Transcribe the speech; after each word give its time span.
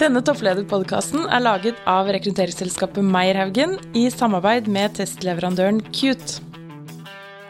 Denne 0.00 0.22
topplederpodkasten 0.24 1.26
er 1.28 1.42
laget 1.44 1.80
av 1.88 2.08
rekrutteringsselskapet 2.14 3.04
Meierhaugen 3.04 3.74
i 3.96 4.06
samarbeid 4.12 4.70
med 4.72 4.94
testleverandøren 4.96 5.82
Cute. 5.92 6.40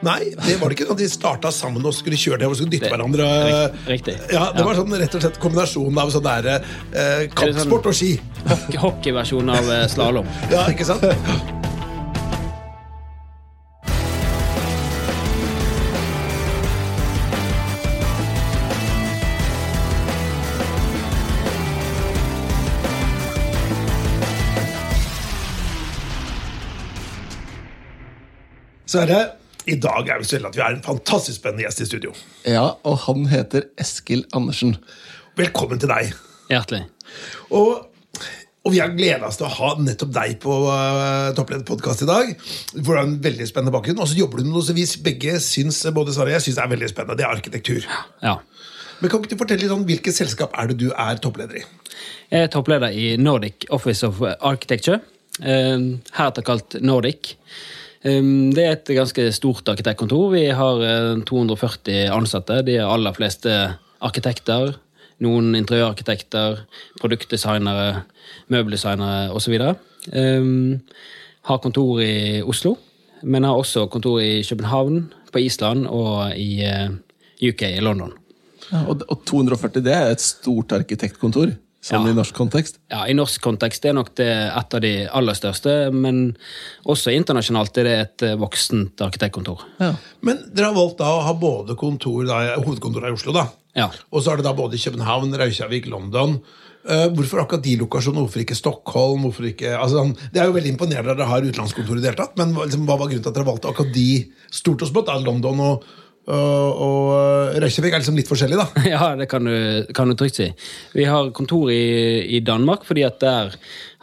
Nei, 0.03 0.33
det 0.47 0.57
var 0.59 0.73
det 0.73 0.79
ikke. 0.79 0.97
De 0.97 1.07
starta 1.13 1.51
sammen 1.53 1.85
og 1.87 1.93
skulle 1.95 2.17
kjøre 2.19 2.41
det 2.43 2.49
og 2.49 2.57
skulle 2.57 2.73
dytte 2.73 2.89
Det- 2.89 2.93
hverandre. 2.95 3.27
Riktig. 3.87 4.17
Ja, 4.33 4.51
Det 4.57 4.65
var 4.65 4.75
sånn 4.75 4.99
rett 4.99 5.15
og 5.15 5.21
slett 5.21 5.39
kombinasjonen 5.39 5.99
av 6.01 6.11
sånn 6.11 6.23
der, 6.25 6.65
eh, 6.95 7.27
kampsport 7.29 7.87
og 7.87 7.95
ski. 7.95 8.19
Hockey- 8.49 8.79
Hockeyversjon 8.79 9.49
av 9.51 9.71
eh, 9.71 9.87
slalåm. 9.87 10.27
Ja, 10.51 10.67
ikke 10.67 10.85
sant? 10.87 11.60
Sverre, 28.91 29.21
i 29.71 29.77
dag 29.79 30.09
er 30.11 30.19
vi 30.19 30.27
så 30.27 30.35
heldige 30.35 30.51
at 30.51 30.57
vi 30.57 30.63
har 30.65 30.75
en 30.75 30.83
fantastisk 30.83 31.39
spennende 31.39 31.63
gjest 31.63 31.85
i 31.85 31.87
studio. 31.87 32.11
Ja, 32.49 32.65
og 32.83 32.97
han 33.05 33.29
heter 33.31 33.69
Eskil 33.79 34.25
Andersen. 34.35 34.73
Velkommen 35.39 35.79
til 35.79 35.93
deg. 35.93 36.11
Hjertelig. 36.51 36.81
Og, 37.55 37.85
og 38.65 38.75
vi 38.75 38.81
har 38.83 38.91
gleda 38.97 39.29
oss 39.29 39.39
til 39.39 39.47
å 39.47 39.53
ha 39.61 39.71
nettopp 39.79 40.11
deg 40.17 40.35
på 40.43 40.57
uh, 40.67 41.31
Topplederpodkast 41.39 42.03
i 42.03 42.11
dag. 42.11 42.35
For 42.73 42.83
Du 42.83 42.93
er 42.97 43.03
en 43.05 43.17
veldig 43.23 43.47
spennende 43.47 43.77
bakgrunn. 43.77 44.03
Og 44.03 44.11
så 44.11 44.19
jobber 44.19 44.43
du 44.43 44.49
med 44.49 44.57
noe 44.57 44.67
som 44.67 44.79
vi 44.79 44.89
begge 45.07 45.39
syns 45.45 45.85
både 45.95 46.17
Sverre 46.17 46.35
og 46.35 46.41
jeg 46.41 46.49
syns 46.49 46.61
er 46.65 46.75
veldig 46.75 46.91
spennende. 46.91 47.21
Det 47.21 47.29
er 47.29 47.39
arkitektur. 47.39 47.87
Ja. 48.27 48.37
Men 49.01 49.13
kan 49.13 49.23
ikke 49.23 49.37
du 49.37 49.41
fortelle 49.45 49.63
litt 49.69 49.73
om 49.77 49.87
Hvilket 49.87 50.19
selskap 50.19 50.57
er 50.59 50.73
det 50.73 50.81
du 50.83 50.89
er 50.91 51.23
toppleder 51.23 51.63
i? 51.63 51.67
Jeg 52.33 52.49
er 52.49 52.51
toppleder 52.51 52.91
i 52.91 53.13
Nordic 53.23 53.71
Office 53.71 54.03
of 54.09 54.19
Architecture. 54.27 54.99
eh, 55.39 55.79
Heretter 56.19 56.43
kalt 56.43 56.83
Nordic. 56.83 57.37
Eh, 58.05 58.23
Det 58.55 58.65
er 58.65 58.73
et 58.73 58.93
ganske 58.97 59.33
stort 59.33 59.69
arkitektkontor. 59.69 60.31
Vi 60.33 60.47
har 60.51 60.85
eh, 60.85 61.23
240 61.27 62.09
ansatte. 62.15 62.63
De 62.67 62.79
aller 62.81 63.13
fleste 63.13 63.77
arkitekter. 64.01 64.77
Noen 65.21 65.53
interiørarkitekter, 65.55 66.63
produktdesignere, 66.97 68.05
møbeldesignere 68.49 69.35
osv. 69.37 69.59
Har 71.45 71.59
kontor 71.61 72.01
i 72.01 72.41
Oslo, 72.41 72.79
men 73.23 73.45
har 73.45 73.53
også 73.61 73.85
kontor 73.93 74.21
i 74.25 74.41
København, 74.41 75.13
på 75.33 75.39
Island 75.45 75.87
og 75.87 76.33
i 76.37 76.63
eh, 76.65 76.89
UK, 77.43 77.63
i 77.69 77.85
London. 77.85 78.13
Ja, 78.71 78.85
og 78.89 79.25
240 79.27 79.83
det 79.85 79.93
er 79.95 80.11
et 80.13 80.23
stort 80.23 80.73
arkitektkontor, 80.73 81.53
sånn 81.81 82.05
Ja. 82.07 82.13
i 82.13 82.17
norsk 82.17 82.35
kontekst. 82.37 82.79
Ja, 82.91 83.07
I 83.09 83.15
norsk 83.17 83.41
kontekst 83.41 83.83
det 83.83 83.91
er 83.91 83.97
nok 83.97 84.15
det 84.15 84.29
et 84.29 84.75
av 84.75 84.81
de 84.85 85.09
aller 85.09 85.35
største, 85.35 85.93
men 85.93 86.37
også 86.85 87.13
internasjonalt 87.17 87.79
er 87.81 87.85
det 87.89 87.99
et 88.01 88.23
eh, 88.29 88.37
voksent 88.37 89.01
arkitektkontor. 89.01 89.65
Ja. 89.81 89.95
Men 90.21 90.43
dere 90.53 90.71
har 90.71 90.77
valgt 90.77 90.99
da 90.99 91.09
å 91.17 91.23
ha 91.25 91.33
både 91.35 91.77
kontor, 91.81 92.27
da, 92.29 92.57
hovedkontoret 92.61 93.09
i 93.09 93.17
Oslo, 93.17 93.33
da. 93.33 93.47
Ja. 93.77 93.91
Og 94.13 94.23
så 94.23 94.33
er 94.33 94.41
det 94.41 94.49
da 94.49 94.53
både 94.57 94.81
København, 94.81 95.33
Reykjavik, 95.41 95.89
London. 95.89 96.41
Uh, 96.81 97.09
hvorfor 97.13 97.43
akkurat 97.43 97.63
de 97.63 97.77
lokasjonene? 97.77 98.23
Hvorfor 98.25 98.41
ikke 98.41 98.57
Stockholm? 98.57 99.27
Hvorfor 99.27 99.51
ikke, 99.51 99.75
altså, 99.77 100.01
sånn, 100.01 100.15
det 100.33 100.41
er 100.41 100.49
jo 100.49 100.55
veldig 100.57 100.71
imponerende 100.73 101.13
at 101.13 101.19
dere 101.19 101.29
har 101.29 101.45
utenlandskontor 101.45 101.99
i 101.99 102.01
det 102.01 102.09
hele 102.09 102.21
tatt, 102.23 102.39
men 102.41 102.55
liksom, 102.57 102.87
hva 102.89 102.97
var 102.97 103.11
grunnen 103.11 103.25
til 103.27 103.29
at 103.29 103.37
dere 103.37 103.49
valgte 103.51 103.69
akkurat 103.69 103.93
de 103.93 104.07
stort 104.49 104.85
og 104.87 104.89
smått? 104.89 105.13
London 105.27 105.61
og, 105.61 105.85
og, 106.29 106.81
og 106.85 107.61
Reykjavik 107.63 107.95
er 107.95 108.03
liksom 108.03 108.19
litt 108.19 108.31
forskjellig, 108.31 108.59
da. 108.61 108.67
Ja, 108.93 109.13
det 109.19 109.27
kan 109.31 109.47
du, 109.49 109.87
kan 109.97 110.11
du 110.11 110.17
trygt 110.19 110.41
si. 110.41 110.51
Vi 110.95 111.07
har 111.09 111.33
kontor 111.37 111.71
i, 111.73 112.27
i 112.37 112.43
Danmark, 112.45 112.85
fordi 112.89 113.07
at 113.09 113.21
der 113.23 113.57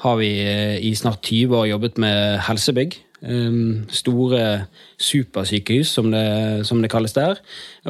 har 0.03 0.17
vi 0.19 0.31
eh, 0.43 0.77
i 0.81 0.95
snart 0.97 1.21
20 1.25 1.57
år 1.61 1.69
jobbet 1.73 2.01
med 2.01 2.39
helsebygg. 2.47 3.03
Um, 3.17 3.87
store 3.89 4.67
supersykehus, 5.01 5.89
som 5.89 6.11
det, 6.13 6.27
som 6.69 6.83
det 6.83 6.91
kalles 6.93 7.15
der. 7.15 7.39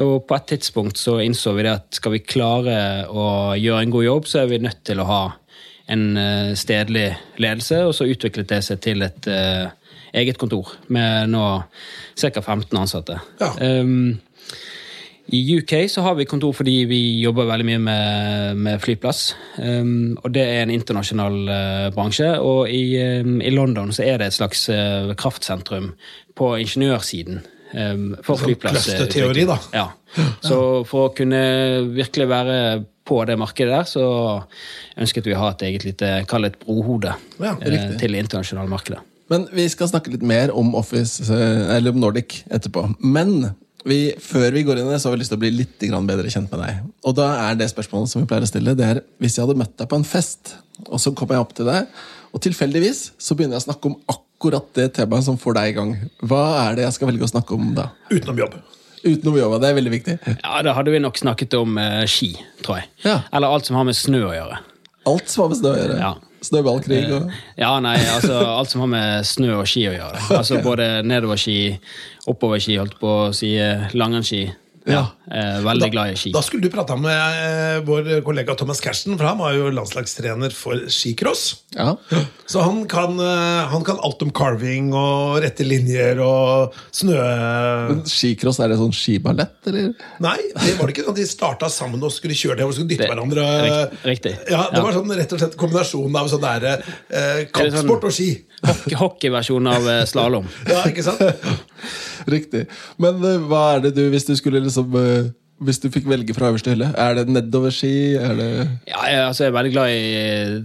Og 0.00 0.22
på 0.24 0.38
et 0.38 0.46
tidspunkt 0.54 0.96
så 0.96 1.18
innså 1.20 1.52
vi 1.52 1.66
det 1.66 1.74
at 1.74 1.98
skal 1.98 2.14
vi 2.14 2.22
klare 2.24 2.78
å 3.12 3.26
gjøre 3.60 3.82
en 3.84 3.92
god 3.92 4.06
jobb, 4.06 4.30
så 4.30 4.40
er 4.40 4.48
vi 4.54 4.62
nødt 4.64 4.80
til 4.88 5.02
å 5.04 5.08
ha 5.10 5.22
en 5.92 6.04
eh, 6.16 6.54
stedlig 6.56 7.10
ledelse, 7.40 7.82
og 7.84 7.94
så 7.96 8.08
utviklet 8.08 8.48
det 8.50 8.62
seg 8.64 8.80
til 8.84 9.04
et 9.04 9.28
eh, 9.28 9.68
eget 10.14 10.38
kontor 10.40 10.70
med 10.88 11.30
nå 11.32 11.44
ca. 12.18 12.40
15 12.40 12.78
ansatte. 12.78 13.18
Ja. 13.40 13.52
Um, 13.60 14.18
i 15.28 15.42
UK 15.58 15.74
så 15.92 16.00
har 16.06 16.14
vi 16.16 16.24
kontor 16.24 16.54
fordi 16.56 16.86
vi 16.88 17.00
jobber 17.20 17.44
veldig 17.50 17.66
mye 17.68 17.80
med, 17.84 18.56
med 18.64 18.80
flyplass. 18.80 19.34
Um, 19.60 20.16
og 20.24 20.32
det 20.32 20.44
er 20.46 20.62
en 20.64 20.72
internasjonal 20.72 21.36
uh, 21.50 21.90
bransje. 21.92 22.30
Og 22.40 22.70
i, 22.72 22.96
um, 23.20 23.36
i 23.44 23.52
London 23.52 23.92
så 23.92 24.06
er 24.08 24.16
det 24.22 24.30
et 24.30 24.38
slags 24.38 24.64
uh, 24.72 25.12
kraftsentrum 25.20 25.90
på 26.38 26.54
ingeniørsiden. 26.64 27.42
Um, 27.76 28.14
for 28.24 28.40
Sånn 28.40 28.48
flyplassutvikling. 28.48 29.02
clusterteori, 29.04 29.44
da. 29.50 29.58
Ja. 29.76 29.88
Så 30.40 30.60
for 30.88 31.10
å 31.10 31.12
kunne 31.12 31.42
virkelig 31.92 32.28
være 32.30 32.56
på 33.08 33.20
det 33.28 33.36
markedet 33.40 33.74
der, 33.74 33.84
så 33.88 34.06
ønsket 34.96 35.28
vi 35.28 35.36
å 35.36 35.42
ha 35.42 35.50
et 35.52 35.66
eget 35.68 35.84
lite, 35.84 36.14
kall 36.28 36.46
det 36.48 36.54
et 36.54 36.58
brohode, 36.64 37.12
Ja, 37.36 37.52
riktig. 37.60 37.98
til 38.00 38.16
det 38.16 38.24
internasjonale 38.24 38.72
markedet. 38.72 39.04
Men 39.32 39.48
vi 39.52 39.66
skal 39.68 39.90
snakke 39.90 40.12
litt 40.12 40.24
mer 40.24 40.52
om 40.56 40.74
Office, 40.78 41.24
eh, 41.32 41.76
eller 41.76 41.92
om 41.92 42.00
Nordic 42.00 42.42
etterpå. 42.48 42.86
Men 43.04 43.52
vi, 43.88 44.12
før 44.20 44.52
vi 44.52 44.64
går 44.66 44.80
inn 44.80 44.88
i 44.88 44.94
det, 44.94 45.00
så 45.02 45.08
har 45.08 45.16
vi 45.16 45.22
lyst 45.22 45.32
til 45.32 45.38
å 45.38 45.42
bli 45.42 45.52
litt 45.54 45.76
bedre 45.80 46.30
kjent 46.32 46.50
med 46.52 46.62
deg. 46.64 46.86
Og 47.04 47.16
da 47.16 47.28
er 47.48 47.58
det 47.58 47.70
spørsmålet 47.70 48.12
som 48.12 48.22
vi 48.22 48.28
pleier 48.30 48.46
å 48.46 48.50
stille, 48.50 48.76
det 48.76 48.86
er 48.86 49.02
hvis 49.22 49.38
jeg 49.38 49.46
hadde 49.46 49.58
møtt 49.60 49.76
deg 49.78 49.90
på 49.90 49.98
en 50.00 50.08
fest, 50.08 50.56
og 50.88 50.98
så 51.02 51.12
kommer 51.12 51.36
jeg 51.36 51.44
opp 51.46 51.54
til 51.56 51.68
deg, 51.68 51.86
og 52.32 52.42
tilfeldigvis 52.44 53.04
så 53.16 53.36
begynner 53.36 53.56
jeg 53.56 53.64
å 53.64 53.68
snakke 53.70 53.90
om 53.90 53.96
akkurat 54.12 54.66
det 54.76 54.90
temaet 54.98 55.24
som 55.26 55.38
får 55.40 55.56
deg 55.58 55.70
i 55.70 55.76
gang. 55.78 55.94
Hva 56.28 56.42
er 56.66 56.78
det 56.78 56.84
jeg 56.86 56.98
skal 56.98 57.12
velge 57.12 57.28
å 57.28 57.32
snakke 57.32 57.56
om 57.56 57.72
da? 57.76 57.88
Utenom 58.12 58.42
jobb. 58.44 58.58
Utenom 59.04 59.38
jobb, 59.38 59.56
det 59.62 59.70
er 59.70 59.78
veldig 59.78 59.94
viktig. 59.94 60.16
Ja, 60.42 60.60
Da 60.66 60.74
hadde 60.76 60.92
vi 60.92 61.00
nok 61.02 61.18
snakket 61.20 61.54
om 61.58 61.78
uh, 61.80 62.04
ski, 62.10 62.34
tror 62.64 62.82
jeg. 62.82 62.90
Ja. 63.06 63.20
Eller 63.32 63.54
alt 63.54 63.68
som 63.68 63.78
har 63.78 63.86
med 63.88 63.96
snø 63.96 64.24
å 64.28 64.34
gjøre. 64.34 64.60
Alt 65.08 65.32
som 65.32 65.46
har 65.46 65.52
med 65.54 65.60
snø 65.62 65.72
å 65.72 65.78
gjøre. 65.78 65.98
Ja. 66.02 66.14
Snøballkrig 66.44 67.02
og 67.16 67.32
Ja, 67.58 67.72
nei, 67.82 67.96
altså 68.14 68.38
alt 68.46 68.70
som 68.70 68.84
har 68.84 68.90
med 68.92 69.26
snø 69.26 69.56
og 69.56 69.66
ski 69.68 69.88
å 69.90 69.96
gjøre. 69.96 70.22
Altså 70.38 70.60
Både 70.68 71.02
nedoverski, 71.06 71.74
oppoverski, 72.30 72.78
holdt 72.78 72.98
på 73.00 73.14
å 73.26 73.30
si, 73.36 73.54
eh, 73.58 73.88
langrennsski. 73.98 74.44
Ja, 74.88 75.04
veldig 75.28 75.64
veldig 75.68 75.88
glad 75.92 76.12
i 76.12 76.16
ski. 76.16 76.30
Da 76.32 76.40
skulle 76.42 76.64
du 76.64 76.70
prata 76.72 76.96
med 76.96 77.12
eh, 77.12 77.80
vår 77.86 78.22
kollega 78.26 78.54
Thomas 78.58 78.80
Kersten, 78.80 79.16
for 79.18 79.28
han 79.28 79.38
var 79.38 79.52
jo 79.56 79.68
landslagstrener 79.76 80.54
for 80.56 80.86
skicross. 80.88 81.42
Ja. 81.76 81.92
Så 82.48 82.62
han 82.64 82.80
kan, 82.88 83.18
eh, 83.20 83.68
han 83.72 83.84
kan 83.84 84.00
alt 84.02 84.22
om 84.24 84.30
carving 84.34 84.88
og 84.96 85.38
rette 85.44 85.66
linjer 85.68 86.22
og 86.24 86.74
snø... 86.96 87.18
Men 87.92 88.02
skicross, 88.08 88.58
er 88.64 88.72
det 88.72 88.78
sånn 88.80 88.94
skiballett, 88.96 89.58
eller? 89.68 89.92
Nei, 90.24 90.36
det 90.56 90.74
var 90.78 90.88
det 90.88 90.96
ikke. 90.96 91.14
De 91.18 91.26
starta 91.28 91.68
sammen 91.72 92.02
og 92.08 92.12
skulle 92.14 92.34
kjøre 92.38 92.62
det 92.62 92.68
og 92.68 92.74
skulle 92.76 92.88
dytte 92.94 93.04
Det- 93.04 93.12
hverandre. 93.12 93.46
riktig. 94.08 94.34
Ja, 94.50 94.64
Det 94.72 94.80
Ja. 94.80 94.84
var 94.88 94.92
sånn 94.96 95.12
rett 95.20 95.32
og 95.36 95.38
slett 95.44 95.56
kombinasjonen 95.60 96.16
av 96.22 96.28
sånn 96.32 96.40
der, 96.48 96.68
eh, 97.10 97.44
sånn- 97.44 97.52
kampsport 97.52 98.04
og 98.08 98.12
ski. 98.12 98.30
Hockey- 98.64 98.96
Hockeyversjon 98.98 99.68
av 99.70 99.86
eh, 99.88 100.04
slalåm. 100.08 100.48
Ja, 100.68 100.82
ikke 100.88 101.04
sant? 101.04 101.20
Riktig. 102.28 102.66
Men 103.00 103.22
eh, 103.24 103.38
hva 103.48 103.62
er 103.76 103.84
det 103.86 103.94
du, 103.96 104.02
hvis 104.12 104.26
du 104.28 104.34
skulle 104.36 104.60
liksom 104.64 104.94
eh, 105.00 105.30
Hvis 105.64 105.80
du 105.82 105.88
fikk 105.90 106.04
velge 106.06 106.34
fra 106.36 106.52
øverste 106.52 106.70
hylle, 106.70 106.92
er 106.94 107.14
det 107.18 107.24
nedoverski? 107.34 107.92
Er 108.20 108.34
det 108.38 108.48
Ja, 108.86 109.00
jeg, 109.10 109.22
altså, 109.26 109.44
jeg 109.44 109.50
er 109.50 109.56
veldig 109.56 109.72
glad 109.74 109.90
i 109.90 110.02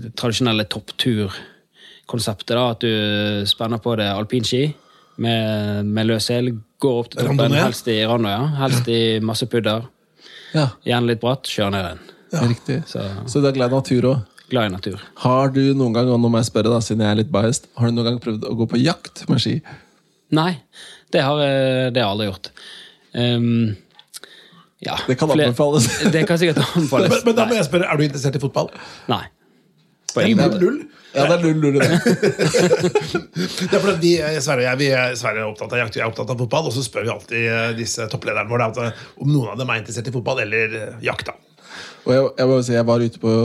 det 0.03 0.11
tradisjonelle 0.19 0.65
toppturkonseptet. 0.69 2.53
At 2.59 2.83
du 2.83 3.45
spenner 3.49 3.81
på 3.81 3.95
det 3.97 4.09
alpinski 4.13 4.63
med, 5.23 5.85
med 5.89 6.07
løs 6.09 6.27
sel, 6.29 6.51
går 6.81 6.99
opp 7.03 7.09
til 7.13 7.25
toppen, 7.25 7.53
helst 7.57 7.87
i 7.89 7.99
Randøya. 8.09 8.37
ja. 8.37 8.51
helst 8.63 8.87
i 8.91 8.99
masse 9.23 9.47
pudder. 9.49 9.87
Ja, 10.53 10.67
Gjerne 10.85 11.09
litt 11.09 11.21
bratt, 11.23 11.49
kjør 11.49 11.71
ned 11.73 11.87
den. 11.89 11.99
riktig. 12.49 12.79
Så 12.89 13.01
Så 13.29 13.41
du 13.41 13.47
er 13.49 13.53
glad 13.57 13.71
i 13.71 13.75
natur 13.79 14.09
òg? 14.11 14.19
glad 14.53 14.67
i 14.69 14.73
natur. 14.75 14.99
Har 15.23 15.49
du 15.49 15.61
noen 15.73 15.93
gang 15.95 16.09
og 16.13 16.19
nå 16.21 16.29
må 16.29 16.37
jeg 16.37 16.45
spørre 16.51 16.69
da, 16.69 16.77
siden 16.85 17.01
jeg 17.01 17.09
er 17.09 17.15
litt 17.23 17.31
biased, 17.33 17.65
har 17.79 17.89
du 17.89 17.95
noen 17.95 18.05
gang 18.11 18.19
prøvd 18.21 18.43
å 18.45 18.53
gå 18.59 18.67
på 18.69 18.77
jakt 18.83 19.23
med 19.29 19.41
ski? 19.41 19.55
Nei, 20.33 20.51
det 21.13 21.21
har 21.23 21.41
jeg, 21.43 21.93
det 21.93 22.01
har 22.01 22.07
jeg 22.07 22.11
aldri 22.15 22.29
gjort. 22.31 22.51
Um, 23.13 23.75
ja, 24.83 24.97
Det 25.07 25.15
kan 25.19 25.31
anbefales. 25.31 25.87
Det 26.15 26.25
kan 26.27 26.39
sikkert 26.41 26.65
anbefales. 26.75 27.13
Men, 27.13 27.21
men 27.29 27.37
da 27.37 27.45
må 27.47 27.55
jeg 27.59 27.69
spørre, 27.69 27.87
er 27.87 27.99
du 27.99 28.03
interessert 28.07 28.39
i 28.39 28.43
fotball? 28.43 28.73
Nei. 29.11 29.23
På 30.13 30.21
Det 30.21 30.29
ingen 30.29 30.43
måte. 30.43 30.89
Ja, 31.13 31.27
det 31.29 31.35
er 31.35 31.43
null 31.45 31.59
null 31.61 31.75
det. 31.77 31.89
Det 33.69 33.75
er 33.77 33.81
fordi 33.81 33.97
vi, 34.01 34.13
eh, 34.17 34.39
Sverre 34.41 34.63
og 34.63 34.65
jeg 34.65 34.79
vi 34.81 34.87
er, 34.97 35.13
Sverre 35.17 35.43
er 35.43 35.49
opptatt 35.49 35.75
av 35.75 35.83
jakt, 35.83 35.97
jeg 35.97 36.03
er 36.03 36.09
opptatt 36.09 36.31
av 36.33 36.39
fotball, 36.41 36.69
og 36.69 36.73
så 36.73 36.85
spør 36.85 37.05
vi 37.05 37.11
alltid 37.13 37.43
eh, 37.45 37.67
disse 37.77 38.07
topplederne 38.09 38.49
våre 38.49 38.71
eh, 38.81 39.03
om 39.21 39.29
noen 39.29 39.51
av 39.53 39.61
dem 39.61 39.69
er 39.69 39.83
interessert 39.83 40.09
i 40.09 40.15
fotball 40.15 40.41
eller 40.41 40.73
eh, 40.79 40.95
jakt. 41.05 41.29
da. 41.29 41.37
Og 42.07 42.15
jeg, 42.15 42.25
jeg, 42.39 42.49
må 42.49 42.57
si, 42.65 42.73
jeg 42.73 42.87
var 42.89 43.05
ute 43.05 43.21
på, 43.21 43.35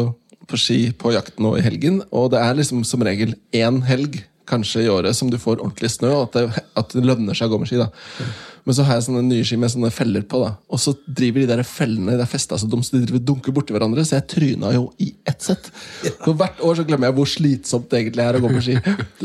på 0.49 0.61
ski 0.61 0.79
på 0.97 1.12
jakt 1.12 1.37
nå 1.44 1.55
i 1.61 1.64
helgen, 1.64 2.00
og 2.09 2.32
det 2.32 2.41
er 2.41 2.56
liksom 2.56 2.81
som 2.88 3.05
regel 3.05 3.37
én 3.53 3.82
helg 3.88 4.23
kanskje 4.49 4.87
i 4.87 4.93
året 4.93 5.17
som 5.17 5.31
du 5.31 5.39
får 5.41 5.61
ordentlig 5.61 5.93
snø, 5.95 6.12
og 6.17 6.29
at 6.29 6.39
det, 6.39 6.67
at 6.81 6.95
det 6.97 7.05
lønner 7.06 7.37
seg 7.37 7.50
å 7.50 7.56
gå 7.56 7.62
med 7.62 7.71
ski. 7.71 7.81
da. 7.81 7.91
Men 8.69 8.77
så 8.77 8.85
har 8.85 8.99
jeg 8.99 9.06
sånne 9.06 9.23
nye 9.25 9.45
ski 9.49 9.56
med 9.56 9.71
sånne 9.73 9.89
feller 9.95 10.25
på, 10.29 10.43
da. 10.43 10.50
og 10.69 10.81
så 10.83 10.93
driver 11.06 11.41
de 11.41 11.47
der 11.49 11.62
fellene 11.65 12.19
de 12.19 12.25
er 12.27 12.65
dumt, 12.69 12.85
så 12.85 12.99
de 12.99 13.06
driver 13.06 13.23
dunker 13.31 13.55
borti 13.56 13.73
hverandre, 13.73 14.03
så 14.05 14.19
jeg 14.19 14.27
tryna 14.29 14.75
jo 14.75 14.91
i 15.00 15.06
ett 15.25 15.41
sett. 15.41 15.71
For 16.21 16.37
hvert 16.37 16.61
år 16.61 16.77
så 16.77 16.85
glemmer 16.85 17.09
jeg 17.09 17.17
hvor 17.17 17.31
slitsomt 17.33 17.89
det 17.89 18.03
egentlig 18.03 18.27
er 18.27 18.37
å 18.37 18.43
gå 18.45 18.50
på 18.53 18.65
ski. 18.67 18.77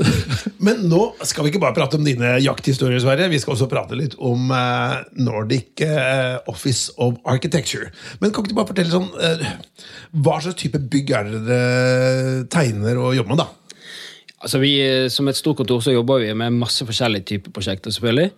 Men 0.66 0.86
nå 0.88 1.02
skal 1.28 1.44
vi 1.44 1.52
ikke 1.52 1.64
bare 1.66 1.76
prate 1.76 2.00
om 2.00 2.08
dine 2.08 2.38
jakthistorier, 2.40 3.04
Sverre. 3.04 3.28
Vi 3.34 3.42
skal 3.44 3.58
også 3.58 3.68
prate 3.72 4.00
litt 4.00 4.16
om 4.16 4.48
eh, 4.56 4.96
Nordic 5.20 5.84
eh, 5.84 6.38
Office 6.48 6.96
of 7.04 7.20
Architecture. 7.28 7.92
Men 8.24 8.32
kan 8.32 8.46
ikke 8.46 8.56
du 8.56 8.60
bare 8.62 8.72
fortelle 8.72 8.96
sånn 8.96 9.12
eh, 9.20 9.44
Hva 10.24 10.40
slags 10.40 10.62
type 10.62 10.80
bygg 10.80 11.12
er 11.20 11.28
det 11.34 11.44
dere 11.50 12.48
tegner 12.54 13.00
og 13.02 13.18
jobber 13.18 13.36
med, 13.36 13.44
da? 13.44 13.63
Altså 14.44 14.60
vi, 14.60 14.74
eh, 14.82 15.10
Som 15.10 15.28
et 15.28 15.36
stort 15.36 15.58
kontor 15.58 15.80
så 15.80 15.94
jobber 15.94 16.20
vi 16.20 16.34
med 16.34 16.52
masse 16.52 16.86
forskjellige 16.86 17.24
typer 17.24 17.52
prosjekter. 17.52 17.92
selvfølgelig. 17.92 18.32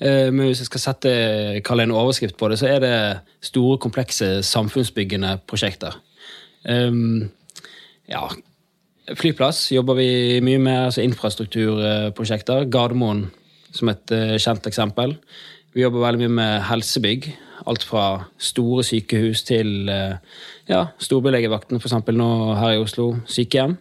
Eh, 0.00 0.30
Men 0.30 0.46
hvis 0.46 0.60
jeg 0.60 0.66
skal 0.66 0.80
sette, 0.80 1.62
kalle 1.64 1.82
en 1.82 1.90
overskrift 1.90 2.36
på 2.36 2.48
det, 2.48 2.58
så 2.58 2.66
er 2.66 2.78
det 2.80 3.20
store, 3.40 3.78
komplekse 3.78 4.42
samfunnsbyggende 4.42 5.40
prosjekter. 5.46 6.00
Um, 6.68 7.30
ja, 8.08 8.28
Flyplass 9.14 9.72
jobber 9.72 9.94
vi 9.94 10.40
mye 10.40 10.58
med, 10.58 10.84
altså 10.84 11.02
infrastrukturprosjekter. 11.02 12.70
Gardermoen 12.70 13.30
som 13.72 13.88
et 13.88 14.10
eh, 14.10 14.38
kjent 14.38 14.66
eksempel. 14.66 15.16
Vi 15.74 15.82
jobber 15.82 16.06
veldig 16.06 16.20
mye 16.20 16.28
med 16.28 16.62
helsebygg. 16.62 17.36
Alt 17.66 17.82
fra 17.82 18.24
store 18.38 18.82
sykehus 18.84 19.42
til 19.42 19.88
ja, 20.68 20.86
storbylegevakten, 20.98 21.78
f.eks. 21.78 21.94
nå 22.10 22.54
her 22.54 22.72
i 22.72 22.78
Oslo. 22.82 23.16
Sykehjem. 23.26 23.76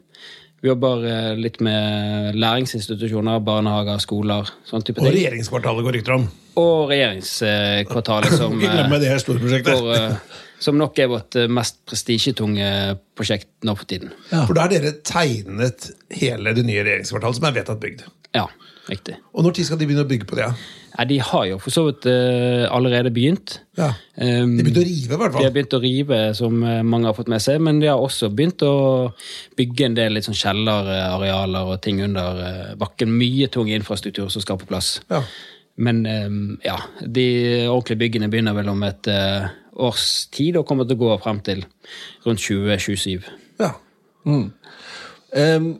Vi 0.62 0.69
jobber 0.69 1.06
eh, 1.10 1.31
litt 1.42 1.58
med 1.66 2.36
læringsinstitusjoner, 2.38 3.42
barnehager, 3.42 3.98
skoler. 4.04 4.50
sånn 4.69 4.84
type 4.86 5.00
ting. 5.00 5.10
Og 5.10 5.16
regjeringskvartalet 5.16 5.88
går 5.88 5.98
rykter 5.98 6.16
om. 6.19 6.28
Og 6.62 6.92
regjeringskvartalet, 6.92 8.36
som, 8.38 8.54
eh, 8.68 8.94
det 9.02 9.16
store 9.24 9.42
for, 9.66 9.90
eh, 9.96 10.44
som 10.62 10.78
nok 10.78 11.02
er 11.02 11.10
vårt 11.10 11.40
eh, 11.42 11.50
mest 11.50 11.81
prestisjetunge 11.90 12.69
prosjekt 13.18 13.50
nå 13.66 13.74
på 13.80 13.90
tiden. 13.90 14.13
For 14.30 14.54
da 14.54 14.68
har 14.68 14.75
dere 14.75 14.94
tegnet 15.02 15.90
hele 16.13 16.54
det 16.54 16.68
nye 16.68 16.86
regjeringskvartalet 16.86 17.42
som 17.42 17.50
er 17.50 17.58
vedtatt 17.58 17.81
bygd. 17.81 18.06
Ja, 18.38 18.46
riktig. 18.92 19.18
Og 19.34 19.48
når 19.48 19.58
tid 19.58 19.72
skal 19.72 19.81
de 19.81 19.90
begynne 19.90 20.06
å 20.06 20.12
bygge 20.13 20.30
på 20.30 20.38
det? 20.38 20.46
Ja? 20.46 20.81
Nei, 20.91 21.05
de 21.07 21.17
har 21.23 21.45
jo 21.47 21.57
for 21.61 21.73
så 21.73 21.85
vidt 21.88 22.05
uh, 22.09 22.65
allerede 22.73 23.11
begynt. 23.15 23.59
Ja. 23.79 23.93
Um, 24.17 24.57
De 24.57 24.65
begynte 24.65 24.83
å 24.83 24.88
rive, 24.88 25.15
i 25.15 25.19
hvert 25.21 25.38
de 25.38 25.45
har 25.45 25.53
begynt 25.55 25.75
å 25.77 25.81
rive, 25.83 26.19
som 26.38 26.57
eh, 26.67 26.81
mange 26.83 27.07
har 27.07 27.15
fått 27.17 27.31
med 27.31 27.43
seg, 27.43 27.61
men 27.63 27.79
de 27.79 27.88
har 27.88 28.01
også 28.01 28.29
begynt 28.35 28.65
å 28.67 28.73
bygge 29.57 29.88
en 29.88 29.95
del 29.97 30.17
litt 30.17 30.27
sånn 30.27 30.38
kjellerarealer 30.38 31.71
og 31.71 31.79
ting 31.85 32.03
under 32.03 32.41
uh, 32.43 32.73
bakken. 32.79 33.15
Mye 33.21 33.47
tung 33.53 33.71
infrastruktur 33.71 34.27
som 34.33 34.43
skal 34.43 34.59
på 34.61 34.69
plass. 34.69 34.97
Ja. 35.11 35.23
Men 35.81 36.03
um, 36.05 36.41
ja, 36.65 36.77
de 37.01 37.27
ordentlige 37.71 38.03
byggene 38.03 38.29
begynner 38.31 38.57
vel 38.57 38.73
om 38.73 38.83
et 38.85 39.07
uh, 39.07 39.47
års 39.88 40.09
tid 40.35 40.59
og 40.59 40.67
kommer 40.67 40.88
til 40.88 40.99
å 40.99 41.05
gå 41.05 41.15
frem 41.23 41.39
til 41.45 41.63
rundt 42.25 42.43
2027. 42.43 43.31
Ja. 43.61 43.71
Em, 44.27 45.71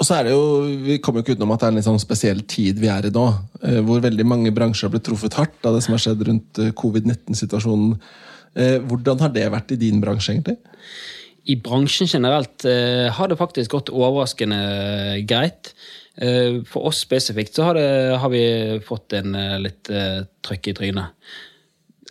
og 0.00 0.06
så 0.08 0.16
er 0.16 0.26
det 0.26 0.32
jo, 0.32 0.44
Vi 0.86 0.98
kommer 1.04 1.20
jo 1.20 1.26
ikke 1.26 1.36
utenom 1.36 1.52
at 1.54 1.60
det 1.60 1.68
er 1.68 1.74
en 1.74 1.78
litt 1.78 1.88
sånn 1.88 2.00
spesiell 2.00 2.40
tid 2.48 2.80
vi 2.80 2.88
er 2.88 3.06
i 3.06 3.12
nå. 3.12 3.26
eh, 3.60 3.80
hvor 3.84 4.00
veldig 4.00 4.24
mange 4.24 4.52
bransjer 4.56 4.88
har 4.88 4.94
blitt 4.94 5.04
truffet 5.10 5.36
hardt 5.36 5.68
av 5.68 5.76
det 5.76 5.84
som 5.84 5.94
har 5.94 6.02
skjedd 6.02 6.24
rundt 6.28 6.60
eh, 6.62 6.72
covid-19-situasjonen. 6.80 7.94
Eh, 8.56 8.78
hvordan 8.88 9.20
har 9.20 9.34
det 9.34 9.44
vært 9.52 9.76
i 9.76 9.80
din 9.80 10.00
bransje, 10.00 10.32
egentlig? 10.32 10.56
I 11.50 11.58
bransjen 11.60 12.08
generelt 12.08 12.64
har 13.16 13.28
det 13.30 13.38
faktisk 13.40 13.72
gått 13.72 13.88
overraskende 13.90 15.22
greit. 15.26 15.72
For 16.68 16.90
oss 16.90 17.00
spesifikt 17.00 17.56
så 17.56 17.70
har, 17.70 17.78
det, 17.80 18.18
har 18.20 18.30
vi 18.30 18.42
fått 18.84 19.16
en 19.16 19.32
litt 19.64 19.88
trøkk 19.88 20.68
i 20.68 20.74
trynet. 20.76 21.32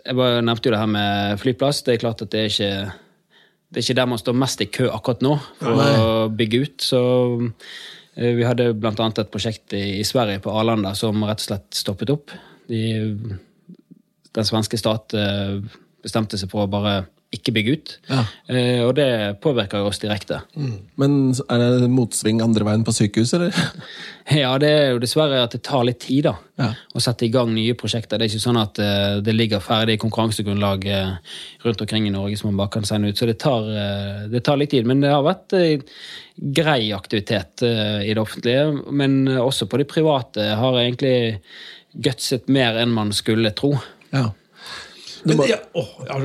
Jeg 0.02 0.18
bare 0.18 0.42
nevnte 0.42 0.68
jo 0.68 0.74
det 0.74 0.82
her 0.82 0.92
med 0.92 1.38
flyplass. 1.44 1.84
Det 1.86 1.94
er 1.94 2.02
klart 2.02 2.26
at 2.26 2.34
det 2.34 2.42
er 2.42 2.50
ikke 2.50 2.74
det 3.70 3.82
er 3.82 3.86
ikke 3.86 4.00
der 4.00 4.10
man 4.10 4.22
står 4.22 4.38
mest 4.38 4.62
i 4.66 4.70
kø 4.74 4.88
akkurat 4.90 5.22
nå 5.22 5.36
for 5.60 5.82
å 5.84 6.08
bygge 6.34 6.62
ut. 6.64 6.78
Så 6.82 7.02
eh, 8.18 8.34
vi 8.38 8.48
hadde 8.48 8.72
annet 8.74 9.22
et 9.22 9.32
prosjekt 9.34 9.76
i, 9.78 10.00
i 10.00 10.08
Sverige, 10.08 10.42
på 10.42 10.54
Arlanda, 10.58 10.96
som 10.98 11.22
rett 11.28 11.44
og 11.44 11.50
slett 11.52 11.78
stoppet 11.78 12.14
opp. 12.14 12.34
De, 12.70 12.82
den 14.34 14.48
svenske 14.48 14.80
stat 14.80 15.14
eh, 15.18 15.60
bestemte 16.02 16.40
seg 16.40 16.50
for 16.50 16.66
å 16.66 16.72
bare 16.72 17.04
ikke 17.30 17.52
bygge 17.54 17.74
ut. 17.78 17.90
Ja. 18.10 18.24
Eh, 18.50 18.80
og 18.88 18.96
det 18.98 19.06
påvirker 19.44 19.86
oss 19.86 20.00
direkte. 20.02 20.40
Men 20.98 21.18
er 21.46 21.62
det 21.80 21.90
motsving 21.94 22.40
andre 22.42 22.66
veien 22.66 22.86
på 22.88 22.96
sykehus, 22.96 23.36
eller? 23.38 23.54
Ja, 24.30 24.52
det 24.62 24.68
er 24.70 24.92
jo 24.94 25.00
dessverre 25.02 25.40
at 25.42 25.56
det 25.56 25.64
tar 25.66 25.82
litt 25.88 26.04
tid 26.04 26.28
da, 26.28 26.36
Ja. 26.62 26.68
å 26.94 27.02
sette 27.02 27.26
i 27.26 27.32
gang 27.34 27.50
nye 27.50 27.74
prosjekter. 27.74 28.20
Det 28.22 28.28
er 28.28 28.30
ikke 28.30 28.44
sånn 28.44 28.60
at 28.62 28.78
eh, 28.82 29.16
det 29.26 29.34
ligger 29.34 29.62
ferdig 29.66 29.96
konkurransegrunnlag 30.04 30.86
eh, 30.86 31.16
rundt 31.66 31.82
omkring 31.82 32.06
i 32.06 32.12
Norge 32.14 32.38
som 32.38 32.52
man 32.52 32.60
bare 32.62 32.74
kan 32.76 32.86
sende 32.86 33.10
ut. 33.10 33.18
Så 33.18 33.26
det 33.26 33.40
tar, 33.42 33.66
eh, 33.66 34.28
det 34.30 34.44
tar 34.46 34.60
litt 34.62 34.70
tid. 34.76 34.86
Men 34.90 35.02
det 35.02 35.10
har 35.10 35.26
vært 35.26 35.58
eh, 35.58 35.82
grei 36.38 36.92
aktivitet 36.94 37.66
i 37.66 38.14
det 38.14 38.22
offentlige. 38.22 38.68
Men 38.94 39.24
også 39.42 39.66
på 39.70 39.82
det 39.82 39.90
private 39.90 40.46
har 40.62 40.78
egentlig 40.78 41.40
gutset 41.98 42.46
mer 42.54 42.78
enn 42.84 42.94
man 42.94 43.10
skulle 43.18 43.50
tro. 43.58 43.74
Ja. 44.14 44.28
Men, 45.28 45.42
ja, 45.50 45.58
åh, 45.78 45.92
ja, 46.08 46.18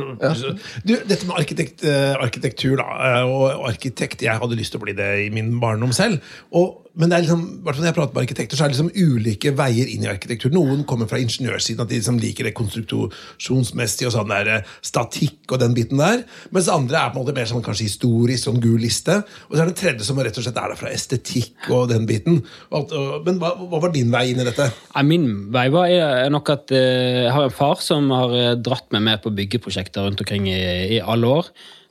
du, 0.87 0.94
dette 1.08 1.26
med 1.26 1.35
arkitekt, 1.38 1.85
eh, 1.88 2.14
arkitektur 2.14 2.76
da, 2.79 2.87
eh, 3.08 3.26
og 3.26 3.67
arkitekt 3.70 4.23
Jeg 4.23 4.38
hadde 4.41 4.58
lyst 4.58 4.75
til 4.75 4.82
å 4.82 4.85
bli 4.87 4.94
det 4.96 5.11
i 5.26 5.31
min 5.35 5.55
barndom 5.62 5.94
selv. 5.96 6.23
Og, 6.55 6.83
men 6.94 7.11
det 7.11 7.17
er 7.17 7.25
liksom, 7.25 7.43
hvert 7.67 7.79
når 7.81 7.88
jeg 7.88 7.96
prater 7.96 8.14
med 8.14 8.23
arkitekter, 8.23 8.58
så 8.58 8.64
er 8.64 8.70
det 8.70 8.76
liksom 8.76 9.17
ulike 9.17 9.50
veier 9.58 9.88
inn 9.91 10.05
i 10.05 10.11
arkitektur. 10.11 10.52
Noen 10.55 10.85
kommer 10.87 11.08
fra 11.11 11.19
ingeniørsiden, 11.19 11.82
at 11.82 11.91
de 11.91 11.99
liksom 11.99 12.20
liker 12.23 12.46
det 12.46 12.55
konstruksjonsmessige 12.55 14.11
og 14.11 14.14
sånn 14.14 14.31
der 14.31 14.50
eh, 14.52 14.70
statikk 14.87 15.50
og 15.50 15.58
den 15.64 15.75
biten 15.75 15.99
der. 15.99 16.23
Mens 16.55 16.70
andre 16.70 17.00
er 17.00 17.11
på 17.11 17.19
en 17.19 17.26
måte 17.26 17.35
mer 17.35 17.50
sånn 17.50 17.67
kanskje 17.67 17.88
historisk, 17.88 18.44
sånn 18.46 18.62
gul 18.62 18.79
liste. 18.79 19.19
Og 19.49 19.56
så 19.56 19.64
er 19.64 19.67
det 19.67 19.75
en 19.75 19.81
tredje 19.82 20.06
som 20.06 20.23
rett 20.23 20.38
og 20.38 20.46
slett 20.46 20.62
er 20.62 20.70
der 20.70 20.82
fra 20.85 20.94
estetikk 20.94 21.70
og 21.75 21.91
den 21.91 22.06
biten. 22.11 22.44
Men 22.70 23.43
hva, 23.43 23.56
hva 23.58 23.85
var 23.88 23.94
din 23.94 24.14
vei 24.14 24.29
inn 24.31 24.44
i 24.44 24.47
dette? 24.47 24.70
Min 25.05 25.31
vei 25.55 25.67
var 25.75 25.90
nok 26.31 26.55
at 26.55 26.75
eh, 26.79 27.25
jeg 27.26 27.35
har 27.35 27.49
en 27.49 27.58
far 27.58 27.82
som 27.82 28.06
har 28.14 28.38
eh, 28.38 28.52
dratt 28.55 28.94
meg 28.94 29.08
med 29.11 29.25
på 29.25 29.35
byggeprosjekter 29.35 30.06
rundt 30.06 30.23
omkring 30.23 30.47
i, 30.52 30.61
i 30.94 31.02
alle 31.02 31.40
år. 31.40 31.50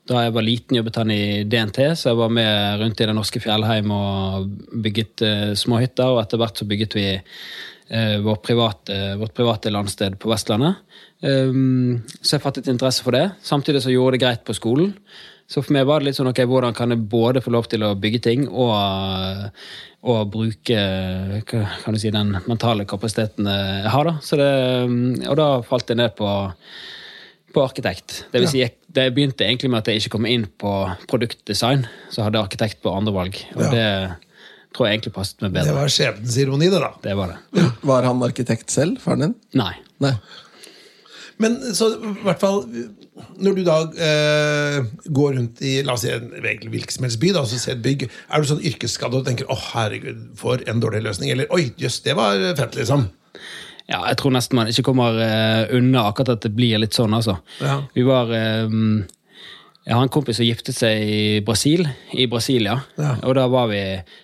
Da 0.09 0.25
jeg 0.25 0.33
var 0.35 0.43
liten, 0.43 0.75
jobbet 0.75 0.97
han 0.99 1.11
i 1.15 1.25
DNT, 1.47 1.77
så 1.95 2.09
jeg 2.11 2.19
var 2.19 2.31
med 2.35 2.81
rundt 2.81 2.99
i 2.99 3.05
det 3.07 3.15
norske 3.15 3.39
fjellheim 3.39 3.91
og 3.95 4.49
bygget 4.83 5.23
uh, 5.23 5.51
småhytter. 5.55 6.11
Og 6.11 6.19
etter 6.19 6.41
hvert 6.41 6.59
så 6.59 6.67
bygget 6.67 6.97
vi 6.97 7.05
uh, 7.15 8.17
vår 8.25 8.41
private, 8.43 8.97
vårt 9.21 9.35
private 9.37 9.71
landsted 9.71 10.17
på 10.19 10.31
Vestlandet. 10.33 10.81
Um, 11.23 12.01
så 12.19 12.35
jeg 12.35 12.43
fattet 12.43 12.67
interesse 12.67 13.05
for 13.05 13.15
det. 13.15 13.29
Samtidig 13.47 13.85
så 13.85 13.93
gjorde 13.95 14.17
det 14.17 14.25
greit 14.25 14.43
på 14.43 14.57
skolen. 14.57 14.91
Så 15.47 15.63
for 15.63 15.75
meg 15.75 15.87
var 15.87 16.01
det 16.01 16.09
litt 16.09 16.19
sånn, 16.19 16.31
ok, 16.33 16.43
hvordan 16.51 16.75
kan 16.75 16.91
jeg 16.91 17.07
både 17.07 17.43
få 17.43 17.53
lov 17.55 17.71
til 17.71 17.83
å 17.87 17.93
bygge 17.99 18.21
ting 18.27 18.45
og, 18.47 19.49
og 20.07 20.21
bruke 20.33 20.83
kan 21.47 21.95
du 21.95 21.99
si, 21.99 22.11
den 22.15 22.31
mentale 22.47 22.87
kapasiteten 22.89 23.47
jeg 23.47 23.91
har. 23.93 24.09
da. 24.09 24.15
Så 24.23 24.39
det, 24.39 24.51
og 25.29 25.39
da 25.39 25.49
falt 25.67 25.91
jeg 25.91 25.99
ned 25.99 26.15
på, 26.17 26.29
på 27.55 27.63
arkitekt. 27.63 28.23
Det 28.31 28.41
vil 28.41 28.51
si, 28.51 28.63
jeg, 28.63 28.82
det 28.93 29.07
begynte 29.15 29.45
egentlig 29.45 29.71
med 29.73 29.81
at 29.81 29.89
jeg 29.89 30.03
ikke 30.03 30.13
kom 30.17 30.27
inn 30.29 30.45
på 30.61 30.71
produktdesign, 31.09 31.87
så 32.13 32.27
hadde 32.27 32.41
arkitekt 32.41 32.81
på 32.83 32.93
andrevalg. 32.93 33.39
Og 33.55 33.63
Ja. 33.65 33.71
det 33.73 33.89
tror 34.73 34.87
jeg 34.87 34.97
egentlig 34.99 35.13
passet 35.13 35.41
meg 35.41 35.53
Det 35.53 35.73
var 35.75 35.91
skjebnens 35.91 36.37
ironi, 36.41 36.69
det, 36.69 36.81
da. 36.81 36.91
Det 37.01 37.15
var 37.17 37.33
det. 37.33 37.67
Var 37.83 38.07
han 38.09 38.23
arkitekt 38.25 38.73
selv, 38.73 38.99
faren 39.01 39.19
din? 39.27 39.35
Nei. 39.53 39.73
Nei. 40.03 40.15
Men 41.41 41.57
så 41.73 41.89
i 41.97 42.11
hvert 42.23 42.41
fall 42.41 42.59
Når 43.41 43.55
du 43.57 43.63
da 43.65 43.77
eh, 44.07 44.85
går 45.13 45.35
rundt 45.37 45.61
i 45.65 45.75
la 45.85 45.93
oss 45.93 46.01
si, 46.05 46.09
en 46.13 46.31
hvilken 46.41 46.95
som 46.95 47.05
helst 47.05 47.19
by 47.21 47.29
da, 47.35 47.43
og 47.43 47.51
ser 47.51 47.75
et 47.75 47.83
bygg, 47.85 48.07
er 48.09 48.41
du 48.41 48.49
sånn 48.49 48.63
yrkesskadd 48.65 49.13
og 49.13 49.25
tenker 49.27 49.45
'Å, 49.45 49.57
herregud, 49.73 50.23
for 50.39 50.63
en 50.65 50.81
dårlig 50.81 51.03
løsning'? 51.05 51.29
Eller 51.29 51.45
'Oi, 51.53 51.73
jøss, 51.77 51.99
det 52.01 52.15
var 52.17 52.41
fett', 52.57 52.73
liksom? 52.79 53.05
Ja, 53.91 53.99
jeg 54.07 54.17
tror 54.19 54.31
nesten 54.35 54.57
man 54.57 54.69
ikke 54.71 54.85
kommer 54.87 55.17
eh, 55.19 55.75
unna 55.75 56.05
akkurat 56.07 56.37
at 56.37 56.45
det 56.45 56.53
blir 56.55 56.79
litt 56.79 56.95
sånn, 56.95 57.13
altså. 57.15 57.37
Ja. 57.59 57.81
Vi 57.95 58.05
var 58.07 58.31
eh, 58.31 58.71
Jeg 59.83 59.97
har 59.97 60.05
en 60.05 60.13
kompis 60.13 60.39
som 60.39 60.47
giftet 60.47 60.77
seg 60.77 61.03
i 61.03 61.23
Brasil, 61.43 61.83
i 62.15 62.27
Brasilia. 62.31 62.77
Ja. 62.95 63.17
Og 63.27 63.35
da 63.35 63.49
var 63.51 63.67
vi 63.73 63.83